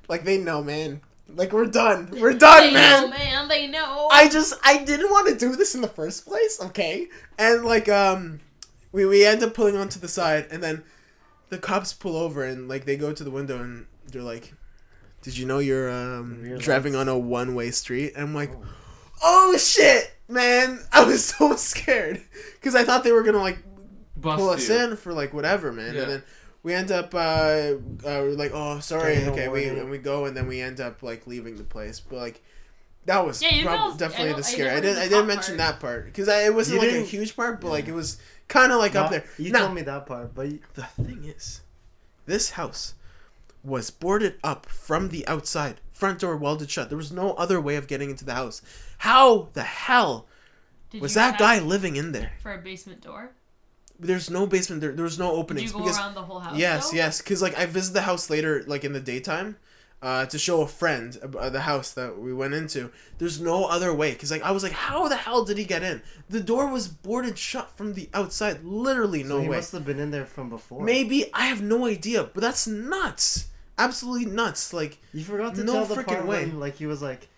[0.09, 3.02] like they know man like we're done we're done They man.
[3.02, 3.48] know, man.
[3.48, 4.08] They know.
[4.10, 7.08] I just I didn't want to do this in the first place, okay?
[7.38, 8.40] And like um
[8.92, 10.82] we we end up pulling onto the side and then
[11.50, 14.52] the cops pull over and like they go to the window and they're like
[15.22, 17.08] did you know you're um Rear driving lights.
[17.08, 18.12] on a one-way street?
[18.14, 18.52] And I'm like
[19.22, 20.80] oh shit, man.
[20.92, 22.22] I was so scared
[22.62, 23.58] cuz I thought they were going to like
[24.16, 25.94] Bust pull us in for like whatever, man.
[25.94, 26.02] Yeah.
[26.02, 26.22] And then
[26.68, 30.26] we end up uh, uh we're like oh sorry Getting okay we and we go
[30.26, 32.42] and then we end up like leaving the place but like
[33.06, 34.68] that was Yeah, prob- know, definitely the I scary.
[34.68, 35.72] I, never didn't I didn't mention part.
[35.72, 38.18] that part because it wasn't You like a didn't- huge part, but like it was
[38.48, 39.24] kind of like up there.
[39.38, 41.62] You Now, told me that part, but you, the thing is,
[42.26, 42.94] this house
[43.64, 46.90] was boarded up from the outside, front door welded shut.
[46.90, 48.60] There was no other way of getting into the house.
[48.98, 50.26] How the hell
[50.90, 52.32] Did was that guy living in there?
[52.42, 53.32] for a basement door?
[53.99, 54.80] There's no basement.
[54.80, 56.57] There, there was no Did openings you go because around the whole house?
[56.57, 56.96] yes, though?
[56.96, 59.57] yes, because like I visited the house later, like in the daytime,
[60.01, 62.92] uh, to show a friend uh, the house that we went into.
[63.18, 65.82] There's no other way because like I was like, how the hell did he get
[65.82, 66.03] in?
[66.28, 68.64] The door was boarded shut from the outside.
[68.64, 69.57] Literally so no he way.
[69.57, 70.84] must have been in there from before.
[70.84, 73.46] Maybe I have no idea, but that's nuts.
[73.76, 74.72] Absolutely nuts.
[74.72, 76.44] Like You forgot to No tell the freaking part way.
[76.47, 77.28] when like he was like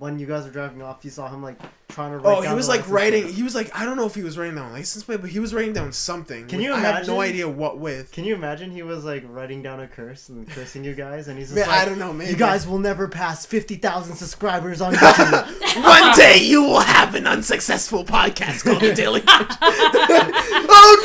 [0.00, 1.58] when you guys were driving off, you saw him like
[1.88, 3.24] trying to write oh, down he was the like writing.
[3.24, 3.34] plate.
[3.34, 5.28] He was like I don't know if he was writing down a license plate, but
[5.28, 6.46] he was writing down something.
[6.46, 8.10] Can which you I have no idea what with.
[8.10, 11.38] Can you imagine he was like writing down a curse and cursing you guys, and
[11.38, 12.30] he's just Man, like, I don't know, man.
[12.30, 17.14] "You guys will never pass fifty thousand subscribers on YouTube." One day you will have
[17.14, 19.22] an unsuccessful podcast called The Daily.
[19.28, 20.96] oh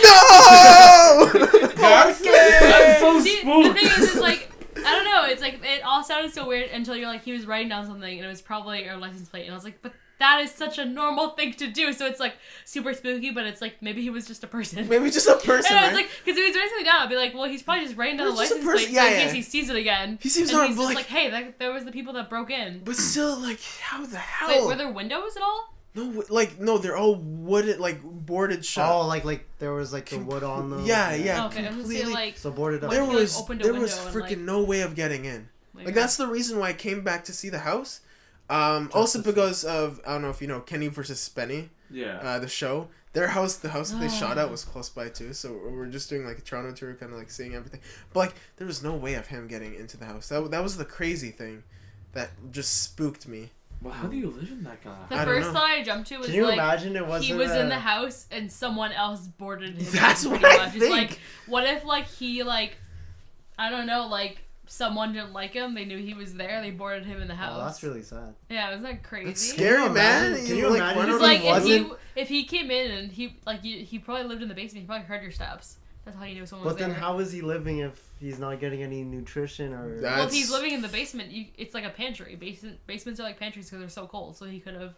[1.33, 1.67] no!
[1.75, 3.73] That's, that's so See, the spooky.
[3.73, 4.49] thing is, it's like
[4.85, 5.23] I don't know.
[5.25, 8.17] It's like it all sounded so weird until you're like he was writing down something
[8.17, 10.77] and it was probably a license plate, and I was like, but that is such
[10.77, 11.91] a normal thing to do.
[11.91, 14.87] So it's like super spooky, but it's like maybe he was just a person.
[14.89, 15.75] Maybe just a person.
[15.75, 16.05] And I was right?
[16.05, 18.17] like, because if he's writing something down, I'd be like, well, he's probably just writing
[18.17, 20.17] down the a license plate yeah, so in case he sees it again.
[20.21, 22.29] He seems and not he's just like- like, hey, that, there was the people that
[22.29, 22.81] broke in.
[22.85, 24.47] but still, like, how the hell?
[24.47, 25.74] Wait, were there windows at all?
[25.95, 28.89] No, like, no, they're all wooded, like boarded shut.
[28.89, 30.85] Oh, like like there was like the wood on them.
[30.85, 31.45] Yeah, yeah.
[31.47, 32.91] okay, I was gonna say completely- like, So boarded up.
[32.91, 35.25] There if you, like, was opened a there was freaking like- no way of getting
[35.25, 35.49] in.
[35.73, 38.01] like, Like that's the reason why I came back to see the house.
[38.49, 39.31] Um, Just also to see.
[39.31, 42.17] because of I don't know if you know Kenny versus Spenny, Yeah.
[42.21, 42.89] uh, the show.
[43.13, 44.51] Their house, the house that they shot at Oh.
[44.51, 45.31] was close by too.
[45.33, 47.79] So we we're just doing like a Toronto tour, kind of like seeing everything.
[48.13, 50.27] But like there was no way of him getting into the house.
[50.27, 51.63] That that was the crazy thing,
[52.11, 53.51] that just spooked me.
[53.81, 55.53] Well, how do you live in that kind of The I first know.
[55.53, 57.79] thought I jumped to was Can you like imagine it wasn't he was in the
[57.79, 59.85] house and someone else boarded him.
[59.91, 60.75] That's what I much.
[60.75, 61.19] It's like think.
[61.47, 62.77] what if like he like
[63.59, 65.75] I don't know like someone didn't like him.
[65.75, 66.59] They knew he was there.
[66.61, 67.59] They boarded him in the house.
[67.61, 68.33] Oh, that's really sad.
[68.49, 69.29] yeah, isn't that crazy?
[69.29, 70.25] It's Can you scary, man.
[70.25, 73.11] imagine- can you like, imagine wonder It's like if he if he came in and
[73.11, 74.81] he like you, he probably lived in the basement.
[74.81, 75.77] He probably heard your steps.
[76.05, 76.99] That's how you knew someone But then there.
[76.99, 79.99] how is he living if he's not getting any nutrition or?
[80.01, 82.35] That- well, if he's living in the basement, you, it's like a pantry.
[82.35, 84.37] Basement basements are like pantries because they're so cold.
[84.37, 84.93] So he could have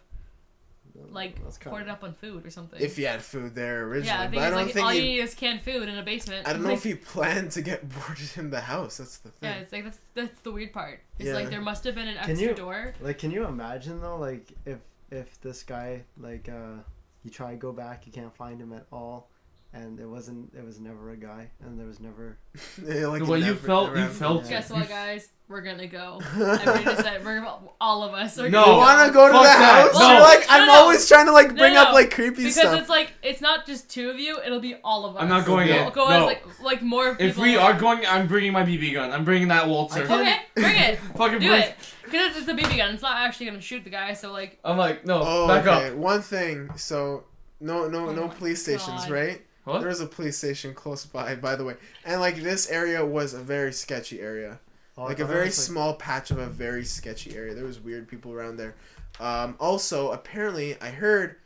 [1.10, 2.80] like That's kinda- poured it up on food or something.
[2.80, 4.06] if he had food there originally.
[4.08, 5.62] yeah, I but think I it's don't like think all he, you need is canned
[5.62, 6.46] food in a basement.
[6.48, 8.98] I don't know Like, if he planned to get boarded in the house.
[8.98, 9.48] That's the thing.
[9.50, 11.00] Yeah, it's like that's that's the weird part.
[11.18, 11.34] It's Yeah.
[11.34, 12.94] like there must have been an Can extra you- door.
[13.00, 14.16] Like, can you imagine though?
[14.18, 14.78] Like, if
[15.10, 16.82] if this guy like uh,
[17.24, 19.28] you try to go back, you can't find him at all,
[19.72, 20.52] and there wasn't.
[20.54, 22.38] there was never a guy, and there was never.
[22.86, 24.50] Yeah, like The way you never- felt- never you felt- Yeah.
[24.50, 25.28] Guess what, guys?
[25.48, 26.20] We're gonna go.
[26.36, 28.58] Everybody decided we're gonna, all of us are No.
[28.60, 29.26] You gonna want to go.
[29.26, 29.82] go to Fuck the that.
[29.90, 29.98] house?
[29.98, 30.12] No.
[30.12, 30.72] You're like, No, I'm no.
[30.74, 31.94] always trying to like bring No, up no.
[31.94, 32.64] like creepy because stuff.
[32.66, 35.22] Because it's like it's not just two of you; it'll be all of us.
[35.22, 35.92] I'm not going We'll in.
[35.94, 36.16] Go No.
[36.16, 37.26] as like like more people.
[37.26, 39.10] If we are going, I'm bringing my BB gun.
[39.10, 40.02] I'm bringing that Walther.
[40.04, 40.98] I can't- okay, bring it.
[41.16, 41.62] Fucking Do bring.
[41.62, 41.74] it.
[42.04, 42.92] Because it's a BB gun.
[42.92, 44.12] It's not actually gonna shoot the guy.
[44.12, 45.88] So like, I'm like, no, oh, back okay.
[45.88, 45.94] up.
[45.94, 46.68] One thing.
[46.76, 47.24] So,
[47.60, 49.40] no, no, Oh no my police stations, right?
[49.68, 49.80] What?
[49.80, 51.74] There was a police station close by, by the way,
[52.04, 54.60] and like this area was a very sketchy area.
[54.96, 57.54] Oh, like a very like- small patch of a very sketchy area.
[57.54, 58.74] There was weird people around there.
[59.20, 61.36] Um, also, apparently, I heard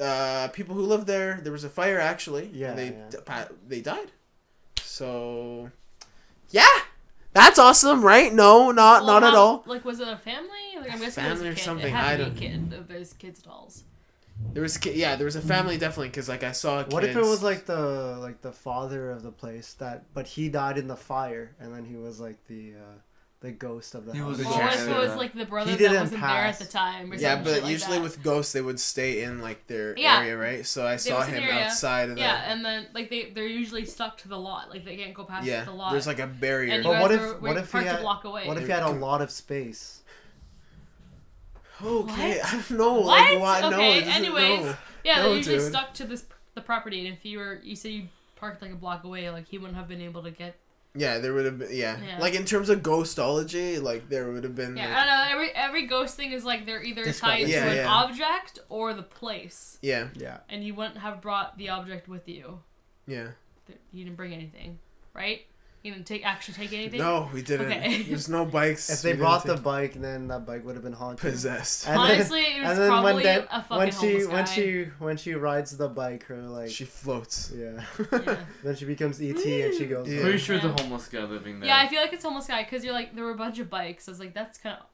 [0.00, 1.40] uh, people who lived there.
[1.42, 2.50] There was a fire actually.
[2.54, 3.08] Yeah, and they yeah.
[3.10, 4.10] d- pa- they died.
[4.82, 5.70] So,
[6.50, 6.66] yeah,
[7.32, 8.32] that's awesome, right?
[8.32, 9.62] No, not well, not at all.
[9.66, 10.48] Like, was it a family?
[10.80, 11.64] Like, I'm guessing Family it was a kid.
[11.64, 12.78] something, It had I to be a don't- kid.
[12.80, 13.84] If there's kids dolls.
[14.52, 16.82] There was ki- yeah, there was a family definitely because like I saw.
[16.84, 20.48] What if it was like the like the father of the place that, but he
[20.48, 22.94] died in the fire, and then he was like the uh,
[23.40, 24.28] the ghost of the He house.
[24.28, 26.58] was the Or if it was like the brother He that didn't wasn't there at
[26.58, 27.10] the time?
[27.12, 28.02] Or Yeah, but like usually that.
[28.02, 30.18] with ghosts, they would stay in like their Yeah.
[30.20, 30.66] area, right?
[30.66, 31.64] So I saw him area.
[31.66, 32.20] outside of the.
[32.22, 34.68] Yeah, and then like they they're usually stuck to the lot.
[34.70, 35.64] Like they can't go past yeah.
[35.64, 35.92] the lot.
[35.92, 36.72] There's like a barrier.
[36.74, 38.46] and But you guys what if- were, what if he had- block away.
[38.48, 39.99] What if he had a lot of space?
[41.84, 42.46] Okay, What?
[42.46, 42.92] I don't know.
[43.00, 43.06] What?
[43.06, 43.60] Like, why?
[43.60, 44.60] No, Okay, it doesn't- anyways.
[44.64, 44.76] no.
[45.04, 45.68] yeah, no, they're usually dude.
[45.70, 46.24] stuck to this
[46.54, 49.46] the property, and if you were you say you parked like a block away, like
[49.48, 50.56] he wouldn't have been able to get.
[50.94, 51.68] Yeah, there would have been.
[51.70, 51.96] Yeah.
[52.04, 52.18] Yeah.
[52.18, 54.76] like in terms of ghostology, like there would have been.
[54.76, 55.32] Yeah, like, I don't know.
[55.34, 57.46] Every every ghost thing is like they're either Describe tied it.
[57.46, 60.38] to Yeah, an object or the place, yeah, Yeah.
[60.48, 62.60] and you wouldn't have brought the object with you.
[63.06, 63.28] yeah.
[63.68, 64.78] Th- You didn't bring anything,
[65.14, 65.42] right?
[65.82, 66.98] You didn't take actually take anything.
[66.98, 67.68] No, we didn't.
[67.72, 68.02] Okay.
[68.02, 68.90] There's no bikes.
[68.90, 71.20] If they brought the bike, then that bike would have been haunted.
[71.32, 73.96] possessed, And then- Honestly, it was and then probably when then, a fucking when she
[74.20, 77.50] homeless when she when she rides the bike, her like she floats.
[77.56, 77.82] yeah,
[78.12, 78.36] Yeah.
[78.62, 80.06] then she becomes ET and she goes.
[80.06, 80.20] Yeah.
[80.20, 80.68] Pretty sure Yeah.
[80.68, 81.68] the homeless guy living there.
[81.68, 83.70] Yeah, I feel like it's homeless guy because you're like there were a bunch of
[83.70, 84.06] bikes.
[84.06, 84.86] I was like, that's kind of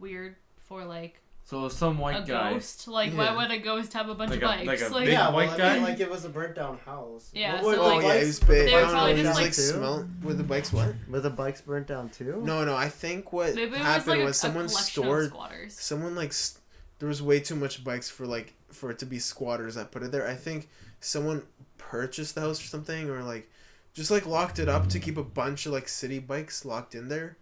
[0.00, 0.36] weird
[0.68, 2.52] for like so some a white guy.
[2.52, 2.86] ghost.
[2.88, 3.16] Like, Yeah.
[3.18, 4.66] why would a ghost have a bunch Like of a- bikes?
[4.66, 5.74] like a Like, big yeah, white well, I guy?
[5.74, 7.30] mean, like it was a burnt down house.
[7.32, 8.48] Yeah, What so, were the Oh like- yeah, bikes- he was big.
[8.48, 8.92] They were don't know.
[8.92, 10.08] probably He was just, like like- smell.
[10.22, 10.94] Were the bikes what?
[11.08, 12.40] Were the bikes burnt down too?
[12.44, 12.76] No, no.
[12.76, 15.74] I think what maybe it was happened like was a someone collection of stored squatters.
[15.78, 16.60] someone like st-
[16.98, 20.02] there was way too much bikes for like for it to be squatters that put
[20.02, 20.26] it there.
[20.28, 20.68] I think
[21.00, 21.42] someone
[21.78, 23.48] purchased the house or something or like
[23.94, 27.08] just like locked it up to keep a bunch of like city bikes locked in
[27.08, 27.38] there.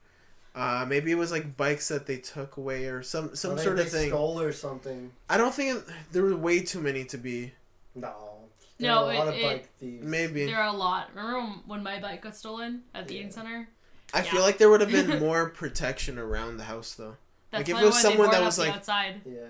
[0.56, 3.62] Uh, maybe it was like bikes that they took away or some some Or they-
[3.64, 4.08] sort of thing.
[4.08, 5.12] Stole or something.
[5.28, 7.52] I don't think it, there were way too many to be.
[7.94, 8.14] No.
[8.78, 10.04] No, There are a lot it- of it- thieves.
[10.04, 11.10] Maybe There are a lot.
[11.14, 13.20] Remember when- when my bike got stolen at the Yeah.
[13.20, 13.68] Eaton Centre?
[14.14, 14.30] I yeah.
[14.30, 17.16] feel like there would have been more protection around the house though.
[17.50, 19.20] That's Like, if why it was someone they that boarded was, up the like- outside.
[19.26, 19.42] Yeah.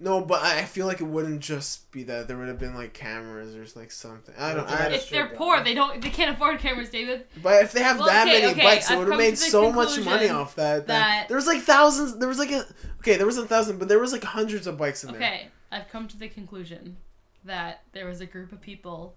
[0.00, 2.26] No, but I feel like it wouldn't just be that.
[2.26, 4.34] There would have been like cameras or like something.
[4.36, 4.68] I don't.
[4.68, 6.02] I, If they're poor, they don't.
[6.02, 7.26] They can't afford cameras, David.
[7.42, 9.70] But if they have Well, that okay, many okay, bikes, it would have made so
[9.70, 10.86] much money off that, that.
[10.88, 12.18] that- There was like thousands.
[12.18, 12.66] There was like a
[12.98, 13.16] okay.
[13.16, 15.20] There was a thousand, but there was like hundreds of bikes in there.
[15.22, 16.96] Okay, I've come to the conclusion
[17.44, 19.14] that there was a group of people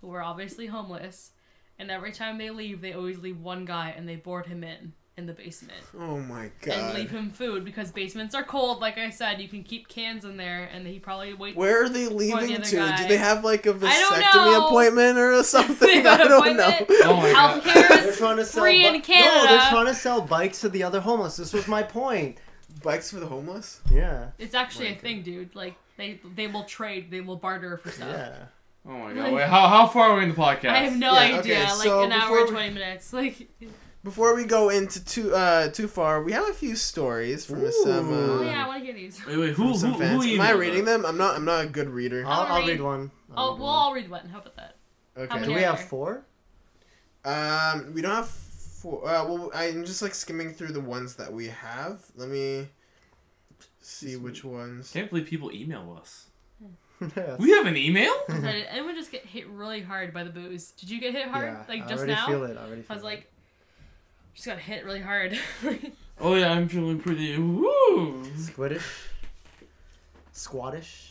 [0.00, 1.32] who were obviously homeless,
[1.80, 4.92] and every time they leave, they always leave one guy and they board him in.
[5.18, 6.74] In the basement Oh my god!
[6.78, 8.80] and leave him food because basements are cold.
[8.80, 11.56] Like I said, you can keep cans in there, and he probably waits.
[11.56, 12.76] Where are they leaving other to?
[12.76, 12.96] guy.
[13.02, 16.02] Do they have like a vasectomy appointment or something?
[16.02, 16.68] got I an don't know.
[16.68, 17.00] appointment.
[17.04, 17.62] Oh my god.
[17.62, 20.60] Healthcare They're is trying to sell free in bi- No, they're trying to sell bikes
[20.60, 21.36] to the other homeless.
[21.36, 22.36] This was my point.
[22.82, 23.80] Bikes for the homeless?
[23.90, 24.28] Yeah.
[24.38, 25.54] It's actually a thing, dude.
[25.54, 28.08] Like they they will trade, they will barter for stuff.
[28.10, 28.36] Yeah.
[28.86, 29.32] Oh my god.
[29.32, 30.68] Wait, how, how far are we in the podcast?
[30.70, 31.56] I have no Yeah, idea.
[31.60, 33.12] okay, like so an hour before and we- twenty minutes.
[33.14, 33.48] Like
[34.06, 38.12] Before we go into too uh too far, we have a few stories from some.
[38.12, 39.20] Uh, oh yeah, I want to hear these.
[39.26, 40.24] Wait, wait, from who, some who, fans.
[40.24, 40.86] who Am I reading us?
[40.86, 41.04] them?
[41.04, 41.34] I'm not.
[41.34, 42.24] I'm not a good reader.
[42.24, 43.10] I'll I'll, I'll read- read one.
[43.36, 43.76] I'll Oh, read we'll one.
[43.82, 44.28] all read one.
[44.28, 44.76] How about that?
[45.18, 45.44] Okay.
[45.44, 46.24] Do we have four?
[47.24, 49.08] Um, we don't have four.
[49.08, 52.04] Uh, well, I'm just like skimming through the ones that we have.
[52.14, 52.68] Let me
[53.80, 54.92] see which ones.
[54.92, 56.26] Can't believe people email us.
[57.16, 57.36] yeah.
[57.40, 58.14] We have an email?
[58.28, 60.70] So did anyone just get hit really hard by the booze?
[60.70, 61.46] Did you get hit hard?
[61.52, 62.26] Yeah, like I just already now?
[62.28, 62.56] feel it.
[62.56, 63.06] I already feel I was it.
[63.06, 63.32] like,
[64.36, 65.36] just got hit really hard.
[66.18, 67.36] Oh yeah, I'm feeling pretty.
[67.36, 68.24] Woo!
[68.38, 68.80] Squiddish.
[70.32, 71.10] Squattish.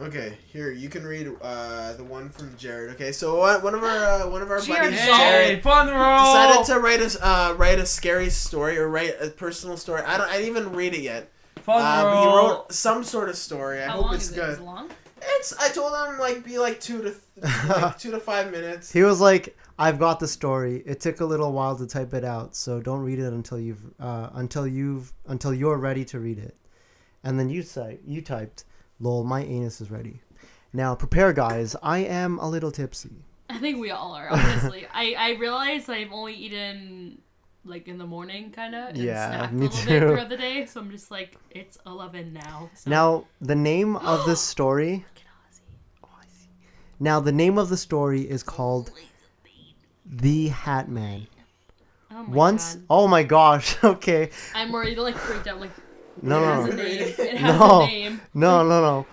[0.00, 2.90] Okay, here you can read uh the one from Jared.
[2.96, 5.60] Okay, so uh, one of our uh, one of our Jared buddies, Hey, Jared, Hey,
[5.60, 6.24] fun roll!
[6.24, 10.02] decided to write a uh, write a scary story or write a personal story.
[10.02, 10.28] I don't.
[10.28, 11.30] I didn't even read it yet.
[11.62, 13.80] Fun Uh, but he wrote some sort of story.
[13.82, 14.34] I How hope long it's is it?
[14.36, 14.50] good.
[14.54, 14.90] Is it long?
[15.22, 15.52] It's.
[15.56, 18.90] I told him like be like two to th- like two to five minutes.
[18.92, 20.82] He was like, "I've got the story.
[20.86, 23.82] It took a little while to type it out, so don't read it until you've
[24.00, 26.56] uh, until you've until you're ready to read it."
[27.24, 28.64] And then you say you typed,
[29.00, 30.20] "Lol, my anus is ready."
[30.72, 31.76] Now prepare, guys.
[31.82, 33.24] I am a little tipsy.
[33.50, 34.86] I think we all are, honestly.
[34.92, 37.22] I, I realize I've only eaten
[37.64, 38.96] like in the morning, kind of.
[38.96, 39.88] Yeah, snacked me a little too.
[39.88, 42.70] bit throughout the day, so I'm just like, it's 11 now.
[42.74, 42.90] So.
[42.90, 45.04] Now the name of this story.
[47.00, 48.90] Now the name of the story is called
[50.10, 51.26] The Hat Man.
[52.10, 52.84] Oh my Once, God.
[52.90, 53.76] oh my gosh.
[53.84, 55.60] Okay, I'm already like freaked out.
[55.60, 55.70] Like,
[56.22, 57.14] no, it has no, a name.
[57.18, 57.82] It has No.
[57.82, 58.20] a name.
[58.34, 59.06] no, no, no.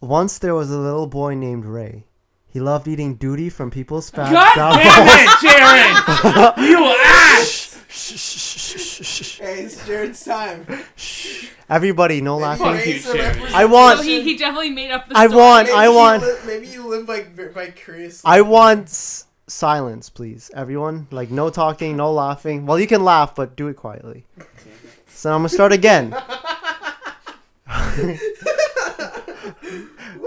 [0.00, 2.06] Once there was a little boy named Ray.
[2.48, 4.32] He loved eating doody from people's fat.
[4.32, 6.70] God damn it, Jared!
[6.70, 7.80] you ass!
[7.88, 9.38] Shh, shh, shh, shh, shh.
[9.40, 10.66] Hey, it's Jared's time.
[11.68, 12.66] Everybody, no Maybe laughing.
[12.76, 13.52] Fuck you, Jared.
[13.54, 15.40] I want- So he, he definitely made up the I story.
[15.40, 18.28] want- Maybe I want- li- maybe you live like vi- vicariously.
[18.30, 21.06] I want s- silence, please, everyone.
[21.10, 22.66] Like no talking, no laughing.
[22.66, 24.24] Well, you can laugh, but do it quietly.
[25.08, 26.10] So I'm gonna start again.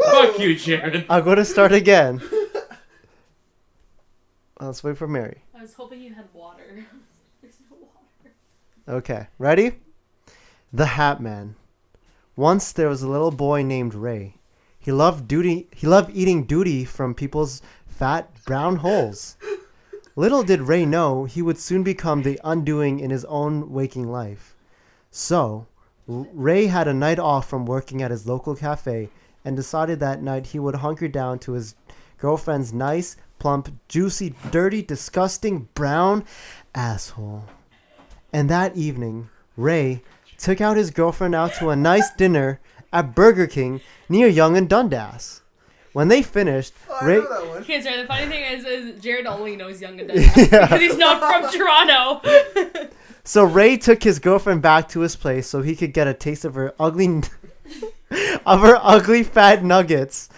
[0.06, 1.06] Fuck you, Jared.
[1.10, 2.22] I'm gonna start again.
[4.60, 5.44] Let's wait for Mary.
[5.56, 6.64] I was hoping you had water.
[7.42, 8.34] There's no water.
[8.88, 9.74] Okay, ready?
[10.74, 11.56] The Hat Man.
[12.36, 14.36] Once there was a little boy named Ray.
[14.80, 15.68] He loved doody.
[15.76, 17.62] He loved eating doody from people's
[17.98, 19.38] fat brown holes.
[20.16, 24.56] Little did Ray know he would soon become the undoing in his own waking life.
[25.10, 25.66] So,
[26.08, 29.10] Ray had a night off from working at his local cafe
[29.44, 31.74] and decided that night he would hunker down to his
[32.20, 36.24] girlfriend's nice, plump, juicy, dirty, disgusting brown
[36.76, 37.46] asshole.
[38.32, 40.04] And that evening, Ray
[40.38, 42.60] took out his girlfriend out to a nice dinner
[42.94, 45.42] at Burger King near Yonge and Dundas.
[45.98, 47.58] When they finished, Oh, I Ray know that one.
[47.64, 47.98] Okay, sorry.
[48.04, 51.52] The funny thing is, is Jared only knows Yonge and Dundas because he's not from
[51.58, 52.92] Toronto.
[53.24, 56.46] so Ray took his girlfriend back to his place so he could get a taste
[56.46, 57.08] of her ugly
[58.46, 60.30] of her ugly fat nuggets.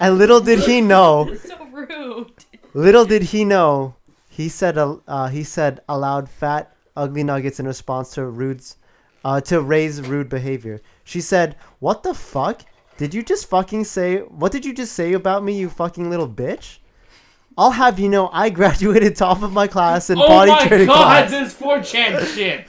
[0.00, 2.32] And little did he know, so rude.
[2.74, 3.94] little did he know,
[4.28, 8.76] he said uh, uh, he said aloud fat ugly nuggets in response to Rude's
[9.24, 10.82] uh, to Ray's rude behavior.
[11.04, 12.66] She said, "What the fuck?
[12.98, 14.18] Did you just fucking say?
[14.18, 16.78] What did you just say about me, you fucking little bitch?"
[17.58, 20.86] I'll have you know, I graduated top of my class in Oh potty my training
[20.88, 22.66] god, class, this 4chan shit!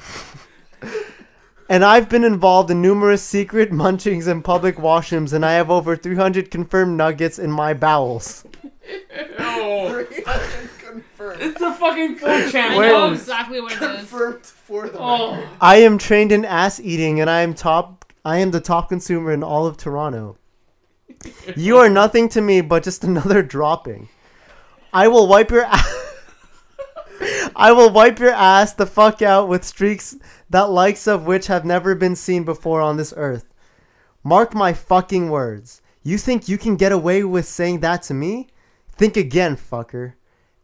[1.69, 5.95] and I've been involved in numerous secret munchings and public washrooms, and I have over
[5.97, 8.45] 300 confirmed nuggets in my bowels.
[9.39, 11.41] Oh, 300 confirmed.
[11.41, 13.21] it's a fucking 4chan I know post.
[13.23, 13.97] exactly what it is.
[13.97, 15.49] Confirmed for the Oh, record.
[15.59, 17.96] I am trained in ass eating, and I am top.
[18.27, 20.37] I am the top consumer in all of Toronto.
[21.55, 24.09] You are nothing to me but just another dropping.
[24.91, 26.13] I will wipe your ass.
[27.55, 30.17] I will wipe your ass the fuck out with streaks
[30.49, 33.45] that likes of which have never been seen before on this earth.
[34.25, 35.81] Mark my fucking words.
[36.03, 38.49] You think you can get away with saying that to me?
[38.89, 40.15] Think again, fucker.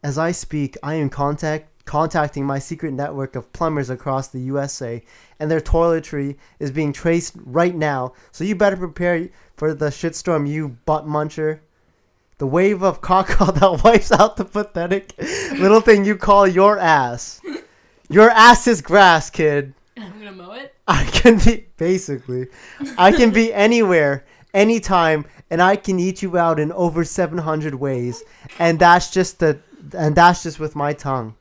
[0.04, 5.04] As I speak, I am contact contacting my secret network of plumbers across the USA,
[5.40, 8.14] and their toiletry is being traced right now.
[8.32, 11.60] So you better prepare for the shitstorm, you butt muncher.
[12.38, 15.14] The wave of caca that wipes out the pathetic
[15.54, 17.42] little thing you call your ass.
[18.10, 19.74] Your ass is grass, kid.
[19.98, 20.74] I'm gonna mow it.
[20.88, 22.48] I can be basically,
[22.98, 28.24] I can be anywhere, anytime, and I can eat you out in over 700 ways,
[28.60, 29.60] and that's just the,
[29.96, 31.36] and that's just with my tongue.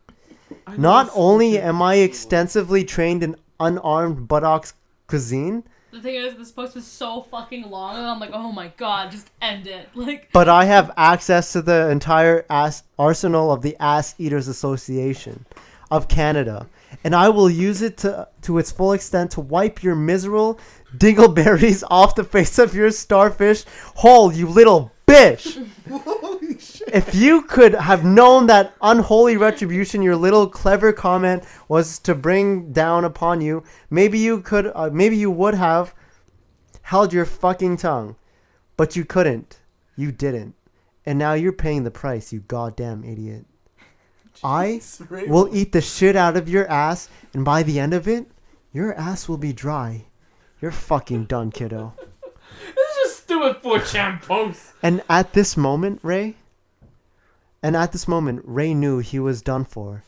[0.67, 4.75] I Not only am I extensively trained in unarmed buttocks
[5.07, 8.73] cuisine, The thing is, this post was so fucking long, and I'm like, oh my
[8.77, 9.89] god, just end it.
[9.95, 15.45] Like, but I have access to the entire ass arsenal of the Ass Eaters Association
[15.91, 16.67] of Canada,
[17.05, 20.59] and I will use it to to its full extent to wipe your miserable
[20.97, 23.65] dingleberries off the face of your starfish
[23.97, 25.67] hole, you little bitch.
[25.91, 26.89] Holy shit.
[26.93, 32.73] If you could have known that unholy retribution your little clever comment was to bring
[32.73, 35.95] down upon you, maybe you could, uh, maybe you would have
[36.83, 38.17] held your fucking tongue,
[38.77, 39.61] but you couldn't.
[39.97, 40.55] You didn't,
[41.05, 42.33] and now you're paying the price.
[42.33, 43.45] You goddamn idiot.
[44.43, 48.09] I Ray- will eat the shit out of your ass, and by the end of
[48.09, 48.27] it,
[48.73, 50.07] your ass will be dry.
[50.61, 51.93] You're fucking done, kiddo.
[53.33, 54.73] This is just stupid 4chan post.
[54.83, 56.37] And at this moment, Ray,
[57.63, 60.05] and at this moment, Ray knew he was done for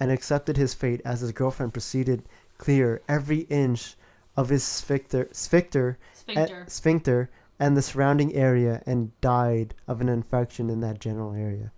[0.00, 2.24] and accepted his fate as his girlfriend proceeded
[2.58, 3.96] clear every inch
[4.36, 6.62] of his sphincter, sphincter, sphincter.
[6.62, 7.30] eh, sphincter
[7.60, 11.70] and the surrounding area and died of an infection in that general area.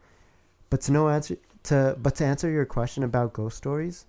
[0.71, 4.07] But to no answer to but to answer your question about ghost stories,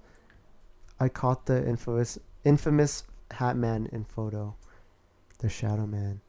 [0.99, 4.55] I caught the infamous infamous Hat Man in photo,
[5.39, 6.22] the Shadow Man.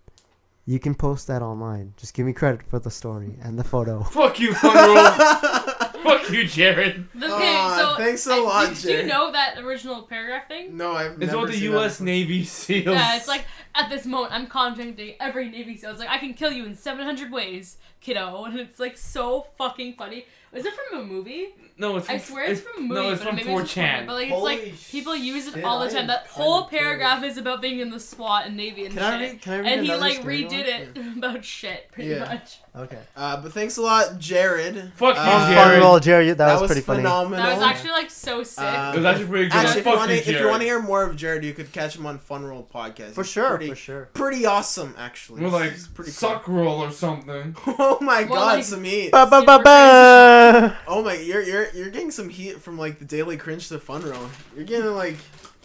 [0.68, 1.94] You can post that online.
[1.96, 4.02] Just give me credit for the story and the photo.
[4.18, 4.96] Fuck you, Fun Roll.
[6.02, 7.06] Fuck you, Jared.
[7.14, 10.46] The thing, Aw, so thanks a I- lot, did, did you know that original paragraph
[10.46, 10.76] thing?
[10.76, 11.96] No, I've It's never what the seen U.S.
[11.96, 12.84] that Navy SEALs.
[12.98, 15.92] Yeah, it's like at this moment I'm contacting every Navy SEAL.
[15.92, 19.94] It's like I can kill you in 700 ways, kiddo, and it's like so fucking
[19.94, 20.26] funny.
[20.52, 21.48] Was it from a movie?
[21.76, 22.94] no, it's from, I swear it's, from a movie.
[22.94, 24.06] No, it's but from maybe it's just 4chan.
[24.06, 26.06] But like Holy it's like people use it shit, all the time.
[26.06, 29.32] That whole paragraph is about being in the SWAT and Navy and Can I shit.
[29.32, 29.42] read?
[29.42, 30.50] Can I read and he like redid
[30.96, 31.06] one?
[31.12, 32.20] it about shit, pretty Yeah.
[32.20, 32.58] much.
[32.78, 32.98] Okay.
[33.16, 34.92] Uh, but thanks a lot, Jared.
[34.94, 35.72] Fuck you, Uh, Jared.
[35.72, 36.30] Fun roll, Jerry.
[36.32, 36.98] That, was, pretty funny.
[37.00, 37.44] phenomenal.
[37.44, 38.62] That was actually like so sick.
[38.64, 39.54] Uh, It was actually pretty good.
[39.54, 40.50] Actually, if you, Fuck wanna, you, if you Jared.
[40.50, 43.12] want to hear more of Jared, you could catch him on Fun Roll podcast.
[43.12, 44.08] For He's sure, pretty, for sure.
[44.14, 45.40] pretty awesome, actually.
[45.42, 47.54] More like He's pretty suck roll or something.
[47.54, 47.74] Cool.
[47.80, 49.10] Oh my More god, like- some heat.
[49.10, 50.76] Ba ba ba ba.
[50.86, 54.02] Oh my, you're you're you're getting some heat from like the daily cringe to Fun
[54.02, 54.28] Roll.
[54.54, 55.16] You're getting like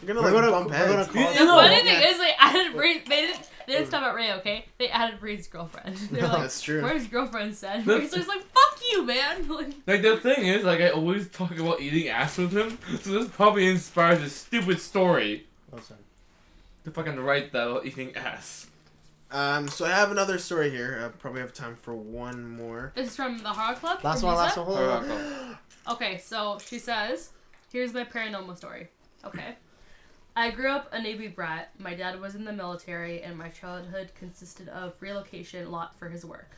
[0.01, 0.91] you're gonna We're like gonna- bump we're heads.
[0.91, 1.81] gonna call- the No, funny yeah.
[1.99, 2.19] thing is,
[2.53, 3.01] didn't read.
[3.07, 3.49] They didn't.
[3.67, 4.31] They didn't stop at Ray.
[4.33, 5.95] Okay, they added Ray's girlfriend.
[6.11, 6.81] They're like, That's true.
[6.83, 7.85] "Where's girlfriend?" Said.
[7.85, 11.29] The- Ray's just like, "Fuck you, man." Like, Like the thing is, like I always
[11.29, 15.99] talk about eating ass with him, so this probably inspires a stupid story Oh, sorry.
[16.85, 18.67] to fucking write that about eating ass.
[19.31, 21.01] Um, so I have another story here.
[21.03, 22.91] I probably have time for one more.
[22.95, 24.03] this is from the Horror Club.
[24.03, 24.45] Last from one, Lisa.
[24.45, 24.65] last one.
[24.67, 25.57] Hold Alright, on.
[25.95, 27.31] Okay, so she says,
[27.71, 28.89] "Here's my paranormal story."
[29.25, 29.55] Okay.
[30.35, 31.71] I grew up a Navy brat.
[31.77, 36.09] My dad was in the military, and my childhood consisted of relocation a lot for
[36.09, 36.51] his work.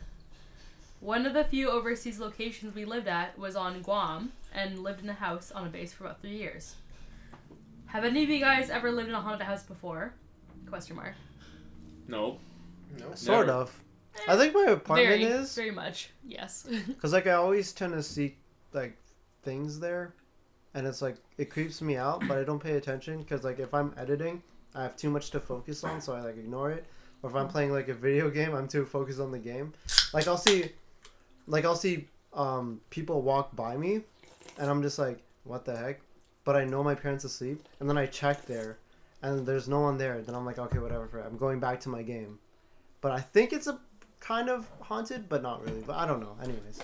[1.01, 5.09] One of the few overseas locations we lived at was on Guam, and lived in
[5.09, 6.75] a house on a base for about three years.
[7.87, 10.13] Have any of you guys ever lived in a haunted house before?
[10.67, 11.13] Question mark.
[12.07, 12.39] No.
[12.97, 13.13] No.
[13.13, 13.59] Sort Never.
[13.59, 13.83] of.
[14.27, 16.11] I think my apartment Very, is very much.
[16.25, 16.65] Yes.
[16.87, 18.37] because like I always tend to see
[18.73, 18.97] like
[19.43, 20.13] things there,
[20.75, 23.73] and it's like it creeps me out, but I don't pay attention because like if
[23.73, 24.43] I'm editing,
[24.75, 26.85] I have too much to focus on, so I like ignore it.
[27.23, 29.73] Or if I'm playing like a video game, I'm too focused on the game.
[30.13, 30.69] Like I'll see,
[31.47, 34.01] like I'll see um people walk by me,
[34.59, 36.01] and I'm just like, what the heck?
[36.43, 38.77] But I know my parents asleep, and then I check there,
[39.23, 40.21] and there's no one there.
[40.21, 41.23] Then I'm like, okay, whatever.
[41.25, 42.37] I'm going back to my game.
[42.99, 43.79] But I think it's a
[44.19, 45.81] kind of haunted, but not really.
[45.87, 46.35] But I don't know.
[46.43, 46.81] Anyways.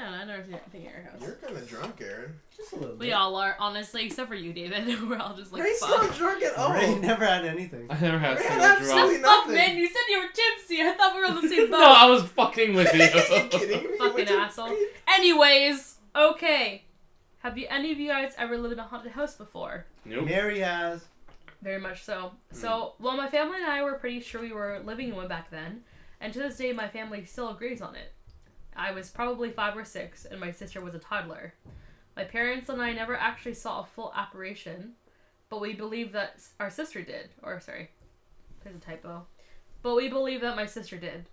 [0.00, 0.18] I don't know.
[0.18, 1.20] I never seen anything at your house.
[1.20, 2.32] You're kind of drunk, Aaron.
[2.56, 4.86] Just a little We all are, honestly, except for you, David.
[5.08, 6.02] We're all just like, Ray's fuck.
[6.02, 6.72] not drunk at all.
[6.72, 7.86] Ray never had anything.
[7.90, 9.22] I never had Ray so had much absolutely drunk.
[9.22, 9.54] The fuck, nothing.
[9.54, 9.76] man?
[9.76, 10.80] You said you were tipsy.
[10.82, 11.80] I thought we were on the same boat.
[11.80, 13.02] No, I was fucking with you.
[13.02, 13.98] Are you kidding me?
[13.98, 14.76] Fucking What you- asshole.
[15.08, 16.84] Anyways, okay.
[17.40, 19.86] Have you any of you guys ever lived in a haunted house before?
[20.04, 20.26] nope.
[20.26, 21.04] Mary has.
[21.62, 22.32] Very much so.
[22.52, 22.56] Hmm.
[22.56, 25.50] So, well, my family and I were pretty sure we were living in one back
[25.50, 25.82] then,
[26.20, 28.12] and to this day, my family still agrees on it.
[28.76, 31.54] I was probably five or six, and my sister was a toddler.
[32.16, 34.92] My parents and I never actually saw a full apparition,
[35.48, 37.30] but we believe that our sister did.
[37.42, 37.90] Or, sorry,
[38.62, 39.26] there's a typo.
[39.82, 41.26] But we believe that my sister did.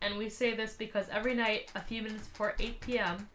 [0.00, 3.28] And we say this because every night, a few minutes before 8 p.m.,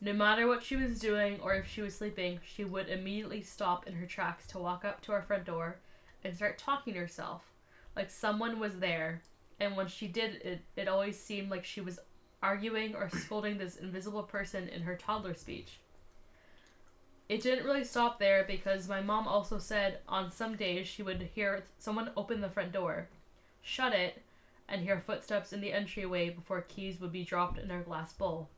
[0.00, 3.86] no matter what she was doing or if she was sleeping, she would immediately stop
[3.86, 5.76] in her tracks to walk up to our front door
[6.24, 7.42] and start talking to herself,
[7.96, 9.22] like someone was there.
[9.60, 11.98] And when she did it, it always seemed like she was
[12.42, 15.78] arguing or scolding this invisible person in her toddler speech.
[17.28, 21.20] it didn't really stop there because my mom also said on some days she would
[21.34, 23.08] hear someone open the front door,
[23.60, 24.22] shut it,
[24.68, 28.48] and hear footsteps in the entryway before keys would be dropped in her glass bowl.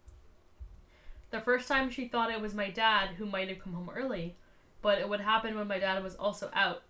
[1.31, 4.37] The first time she thought it was my dad who might have come home early,
[4.83, 6.83] but it would happen when my dad was also out.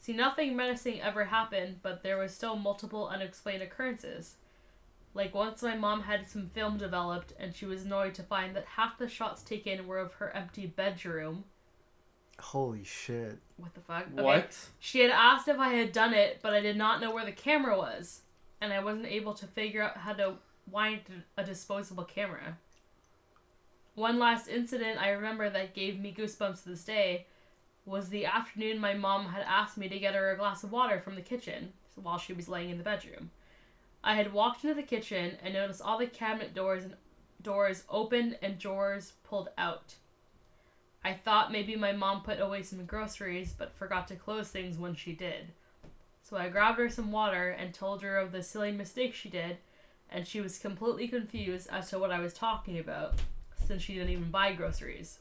[0.00, 4.36] See, nothing menacing ever happened, but there was still multiple unexplained occurrences.
[5.18, 8.64] Like once my mom had some film developed and she was annoyed to find that
[8.76, 11.42] half the shots taken were of her empty bedroom.
[12.38, 13.36] Holy shit.
[13.56, 14.06] What the fuck?
[14.12, 14.22] Okay.
[14.22, 14.56] What?
[14.78, 17.32] She had asked if I had done it, but I did not know where the
[17.32, 18.20] camera was,
[18.60, 20.34] and I wasn't able to figure out how to
[20.70, 21.00] wind
[21.36, 22.56] a disposable camera.
[23.96, 27.26] One last incident I remember that gave me goosebumps to this day
[27.84, 31.00] was the afternoon my mom had asked me to get her a glass of water
[31.00, 33.32] from the kitchen while she was laying in the bedroom.
[34.08, 36.94] I had walked into the kitchen and noticed all the cabinet doors and
[37.42, 39.96] doors opened and drawers pulled out.
[41.04, 44.94] I thought maybe my mom put away some groceries but forgot to close things when
[44.94, 45.52] she did.
[46.22, 49.58] So I grabbed her some water and told her of the silly mistake she did,
[50.08, 53.20] and she was completely confused as to what I was talking about,
[53.62, 55.18] since she didn't even buy groceries.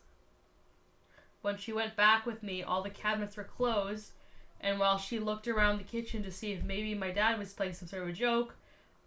[1.42, 4.12] When she went back with me, all the cabinets were closed,
[4.62, 7.74] and while she looked around the kitchen to see if maybe my dad was playing
[7.74, 8.56] some sort of a joke,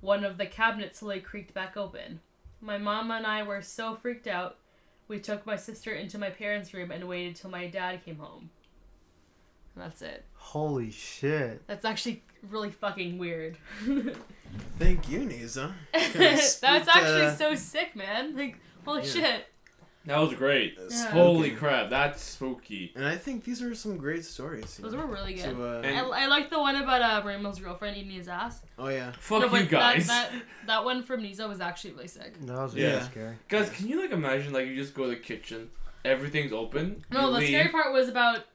[0.00, 2.20] one of the cabinets slowly creaked back open.
[2.60, 4.56] My mom and I were so freaked out,
[5.08, 8.50] we took my sister into my parents' room and waited till my dad came home.
[9.74, 10.24] And that's it.
[10.34, 11.66] Holy shit.
[11.66, 13.56] That's actually really fucking weird.
[14.78, 15.74] Thank you, Nisa.
[15.92, 18.36] that's spooked, actually uh, so sick, man.
[18.36, 19.08] Like, holy Yeah.
[19.10, 19.46] shit.
[20.06, 20.78] That was great.
[20.90, 21.10] Yeah.
[21.10, 22.92] Holy crap, that's spooky.
[22.96, 24.78] And I think these are some great stories.
[24.78, 25.44] Those know, were really good.
[25.56, 28.62] to, uh, And- I, I like the one about uh, Rainbow's girlfriend eating his ass.
[28.78, 29.12] oh yeah.
[29.20, 30.06] Fuck No, you but guys.
[30.06, 32.40] That, that, that one from Nisa was actually really sick.
[32.40, 32.86] That was Yeah.
[32.94, 33.36] really scary.
[33.48, 35.68] Guys, can you like imagine like you just go to the kitchen,
[36.04, 37.04] everything's open.
[37.10, 38.46] No, the leave, scary part was about.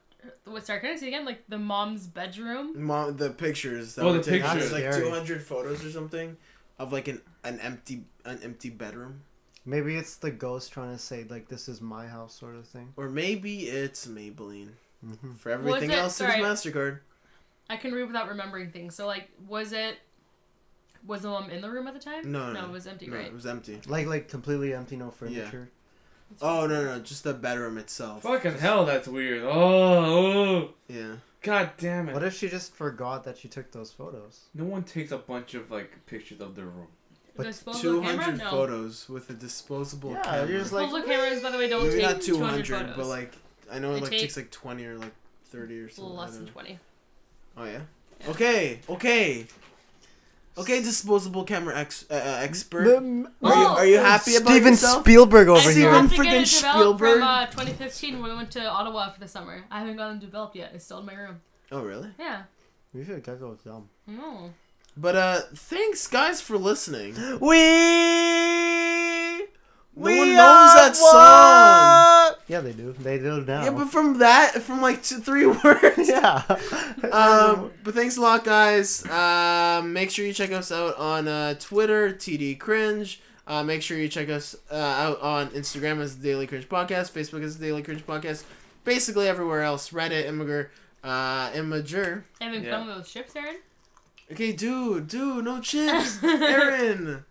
[0.44, 1.24] What, sorry, can I see again?
[1.24, 2.82] Like the mom's bedroom?
[2.84, 3.94] Mom, the pictures.
[3.94, 4.72] That Oh, were the pictures.
[4.72, 6.36] Like 200 photos or something
[6.80, 9.22] of like an, an empty an empty bedroom,
[9.66, 12.92] Maybe it's the ghost trying to say, like, this is my house sort of thing.
[12.96, 14.70] or maybe it's Maybelline.
[15.04, 16.34] hmm For everything it- else, it's.
[16.36, 17.00] Mastercard.
[17.68, 18.94] I can read without remembering things.
[18.94, 19.98] So, like, was it.
[21.06, 22.30] Was the mom in the room at the time?
[22.32, 22.66] No, no, No, no.
[22.68, 23.26] it was empty, No, right?
[23.26, 23.80] it was empty.
[23.86, 25.68] Like, like completely empty, no furniture.
[26.42, 28.22] Oh no, no, just the bedroom itself.
[28.24, 29.44] Fucking hell, that's weird.
[29.44, 31.16] Oh, oh, Yeah.
[31.42, 32.14] god damn it.
[32.14, 34.46] What if she just forgot that she took those photos?
[34.52, 36.88] no one takes a bunch of like pictures of their room.
[37.36, 38.50] The But 200 No.
[38.50, 40.48] photos with a disposable Yeah, camera.
[40.48, 43.06] you're just like- Disposable cameras, by the way, don't Maybe take not 200, 200, but
[43.06, 43.32] like
[43.70, 45.12] I know it They like take- takes like 20 or like
[45.46, 46.16] 30 or something.
[46.16, 46.52] I less don't than know.
[46.52, 46.78] 20.
[47.58, 47.80] Oh yeah.
[48.20, 48.30] Yeah.
[48.30, 48.80] Okay.
[48.88, 49.46] Okay.
[50.58, 52.86] Okay, disposable camera ex- uh, uh, expert.
[52.86, 53.74] Are you, Oh!
[53.76, 55.02] are you happy about Steven yourself?
[55.02, 56.00] Spielberg over I still Steven here.
[56.00, 57.12] have to get freaking it developed Spielberg?
[57.18, 59.64] from uh, 2015 when we went to Ottawa for the summer.
[59.70, 60.70] I haven't gotten developed yet.
[60.74, 61.42] It's still in my room.
[61.70, 62.08] Oh really?
[62.18, 62.44] Yeah.
[62.94, 63.90] We should get those dumb.
[64.06, 64.50] No.
[64.96, 67.14] But uh, thanks guys for listening.
[67.40, 67.56] We.
[69.98, 72.38] No one knows that song.
[72.48, 72.92] Yeah, they do.
[72.92, 73.64] They do now.
[73.64, 76.08] Yeah, but from that, from like two, three words.
[76.08, 76.42] yeah.
[77.10, 79.06] Um, but thanks a lot, guys.
[79.08, 83.22] Um, make sure you check us out on uh, Twitter, TD Cringe.
[83.46, 87.12] Uh, make sure you check us uh, out on Instagram as the Daily Cringe Podcast,
[87.12, 88.44] Facebook as the Daily Cringe Podcast,
[88.84, 89.90] basically everywhere else.
[89.90, 90.68] Reddit, Imgur,
[91.04, 92.24] uh, Imgur.
[92.40, 92.70] Having Yeah.
[92.78, 93.56] fun with those chips, Aaron?
[94.30, 97.24] Okay, dude, dude, no chips, Aaron.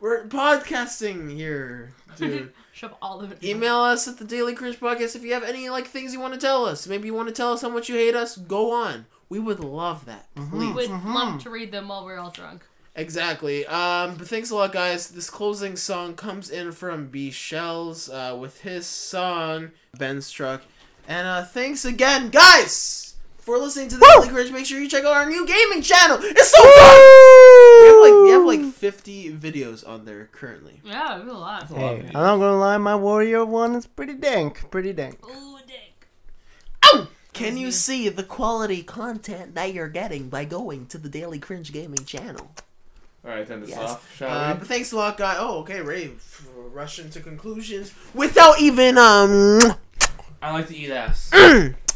[0.00, 2.52] We're podcasting here, dude.
[2.72, 3.42] Shove all of it.
[3.42, 6.34] Email us at the Daily Cringe Podcast if you have any like things you want
[6.34, 6.86] to tell us.
[6.86, 8.36] Maybe you want to tell us how much you hate us.
[8.36, 9.06] Go on.
[9.28, 10.28] We would love that.
[10.36, 10.74] Please.
[10.74, 11.12] Would Mhm.
[11.14, 12.62] love to read them while we're all drunk.
[12.94, 13.66] Exactly.
[13.66, 15.08] Um, but thanks a lot, guys.
[15.08, 20.62] This closing song comes in from B Shells uh, with his song Benz Truck.
[21.08, 23.07] And uh, thanks again, guys,
[23.48, 24.52] for listening to the Daily Cringe.
[24.52, 26.18] Make sure you check out our new gaming channel.
[26.20, 26.98] It's so fun.
[27.80, 30.80] We have like we have like 50 videos on there currently.
[30.84, 31.60] Yeah, it was a lot.
[31.60, 32.06] That's a lot of Hey.
[32.08, 34.70] I'm not gonna lie, my Warrior one is pretty dank.
[34.70, 35.18] Pretty dank.
[35.26, 37.06] Ooh, dick.
[37.32, 41.72] Can you see the quality content that you're getting by going to the Daily Cringe
[41.72, 42.50] Gaming channel?
[43.24, 43.78] Alright, turn this Yes.
[43.90, 44.58] off, shall Uh, we?
[44.58, 45.36] but thanks a lot, guys.
[45.40, 46.12] Oh, okay, ready.
[46.16, 49.60] f- Rush into conclusions without even um.
[50.42, 51.30] I like to eat ass.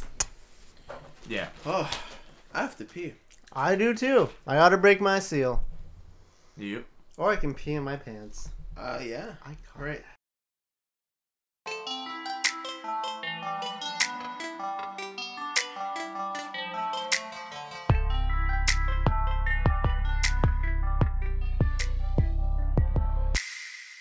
[1.32, 1.48] yeah.
[1.64, 1.90] Oh,
[2.52, 3.14] I have to pee.
[3.54, 4.28] I do too.
[4.46, 5.64] I ought to break my seal.
[6.58, 6.84] You?
[7.16, 8.50] Or I can pee in my pants.
[8.76, 9.32] Uh, yeah.
[9.42, 9.58] I can't.
[9.78, 10.02] All right.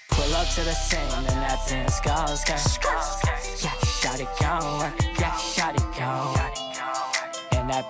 [0.09, 2.57] Pull up to the scene and that thing goes, girl.
[3.63, 5.20] Yeah, shot shawty gon' work.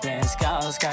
[0.00, 0.92] Benz goes, girl.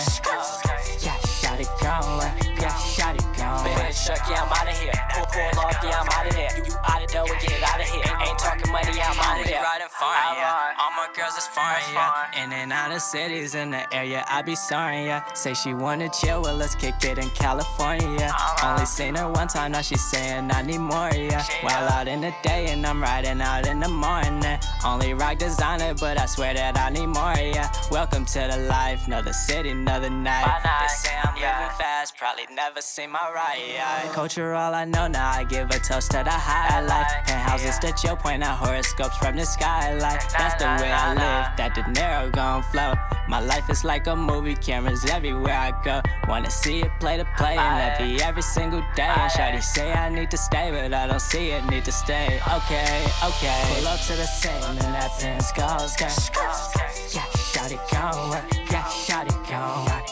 [1.00, 2.36] Yeah, shawty gon' work.
[2.60, 3.88] Yeah, shawty gon' work.
[3.88, 4.92] Bitch, truck, yeah, I'm outta here.
[5.14, 6.50] Pull, pull off, yeah, I'm outta there.
[6.58, 8.04] You, you outta there, we get outta here.
[8.04, 9.64] Ain't, talking money, I'm outta there.
[10.00, 10.80] Foreign, yeah.
[10.80, 12.44] All my girls is foreign, yeah.
[12.44, 15.26] In and out of cities in the area, I be soaring, yeah.
[15.34, 18.32] Say she wanna chill, well, let's kick it in California, yeah.
[18.64, 21.44] Only seen her one time, now she's saying I need more, yeah.
[21.62, 24.58] While out in the day and I'm riding out in the morning.
[24.86, 27.70] Only rock designer, but I swear that I need more, yeah.
[27.92, 30.62] Welcome to the life, another city, another night.
[30.64, 34.10] They say I'm moving fast, probably never see my right, yeah.
[34.14, 37.12] Culture, all I know now, I give a toast to the high life.
[37.26, 39.46] Penthouses to chill, point out horoscopes from the
[39.90, 40.30] skylight.
[40.38, 42.94] That's the way I live, that dinero gon' flow.
[43.28, 46.02] My life is like a movie, cameras everywhere I go.
[46.28, 49.04] Wanna see it play to play, and that be every single day.
[49.04, 52.40] And Shawty say I need to stay, but I don't see it, need to stay.
[52.56, 53.62] Okay, okay.
[53.76, 56.10] Pull up to the scene, and that Benz goes, girl.
[57.14, 58.46] Yeah, Shawty gon' work.
[58.72, 60.10] Yeah, Shawty gon' work.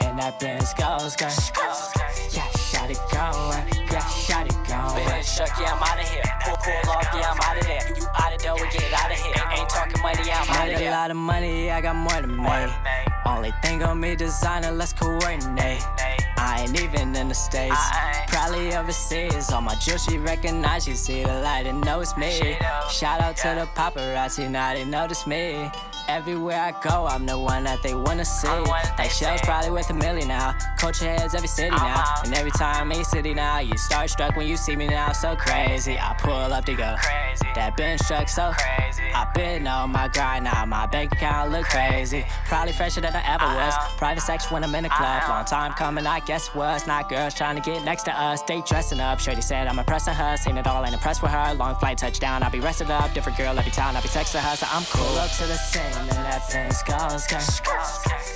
[0.00, 1.28] And that Benz goes, girl.
[2.32, 3.92] Yeah, Shawty gon' work.
[3.92, 4.55] Yeah, Shawty
[4.96, 5.24] gon' work.
[5.60, 6.22] Yeah, I'm outta here.
[6.40, 7.88] Pull, pull off, yeah, I'm outta there.
[7.88, 9.34] You, you outta there, we get outta here.
[9.52, 10.88] Ain't, talking money, yeah, I'm outta there.
[10.88, 12.72] a lot of money, I got more than me.
[13.26, 15.82] Only thing on me, designer, let's coordinate.
[16.38, 17.76] I ain't even in the States.
[18.28, 19.50] Probably overseas.
[19.50, 20.84] All my jewels, she recognize.
[20.84, 22.56] She see the light and know it's me.
[22.90, 25.70] Shout out to the paparazzi, now they notice me.
[26.08, 28.46] Everywhere I go, I'm the one that they wanna see.
[28.46, 30.54] Like shells probably worth a million now.
[30.78, 31.84] Culture heads every city uh-huh.
[31.84, 32.22] now.
[32.24, 35.12] And every time in city now, you start struck when you see me now.
[35.12, 35.98] So crazy.
[35.98, 36.94] I pull up to go.
[36.98, 37.52] Crazy.
[37.54, 39.02] That Benz Truck so crazy.
[39.14, 40.64] I been on my grind now.
[40.64, 42.24] My bank account look crazy.
[42.46, 43.74] Probably fresher than I ever was.
[43.74, 43.96] Uh-huh.
[43.98, 45.22] Private sex when I'm in the club.
[45.22, 45.32] Uh-huh.
[45.32, 46.86] Long time coming, I guess was.
[46.86, 48.42] Not girls trying to get next to us.
[48.42, 49.18] They dressing up.
[49.18, 50.36] Shorty said I'm impressing her.
[50.36, 51.54] Seen it all and impressed with her.
[51.54, 52.44] Long flight touchdown.
[52.44, 53.12] I'll be rested up.
[53.12, 53.96] Different girl every time.
[53.96, 54.56] I'll be texting her.
[54.56, 55.16] So I'm cool.
[55.18, 57.40] Up to the scene and that thing's goes, girl.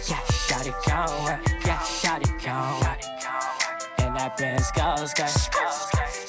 [0.08, 1.40] Yeah, shawty gon' work.
[1.64, 3.00] Yeah, shawty gon' work.
[3.98, 5.28] And that Benz goes, girl.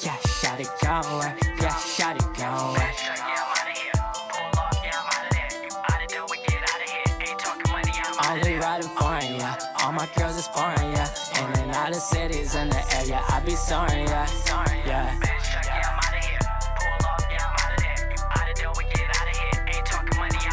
[0.02, 1.38] Yeah, shawty gon' work.
[1.60, 2.92] Yeah, shawty gon' work.
[8.62, 9.58] Riding foreign, yeah.
[9.82, 11.08] All my girls is foreign, yeah.
[11.36, 14.26] In and out of cities in the area, I be soaring, yeah.
[14.26, 15.41] Sorry, yeah.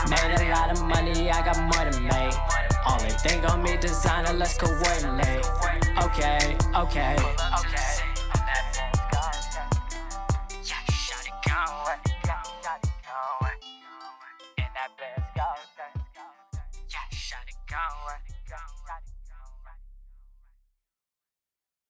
[0.10, 2.34] Made a lot of money, I got more than made.
[2.90, 5.46] Only thing on me, designer, let's coordinate.
[6.04, 7.16] Okay, okay,
[7.60, 7.99] okay.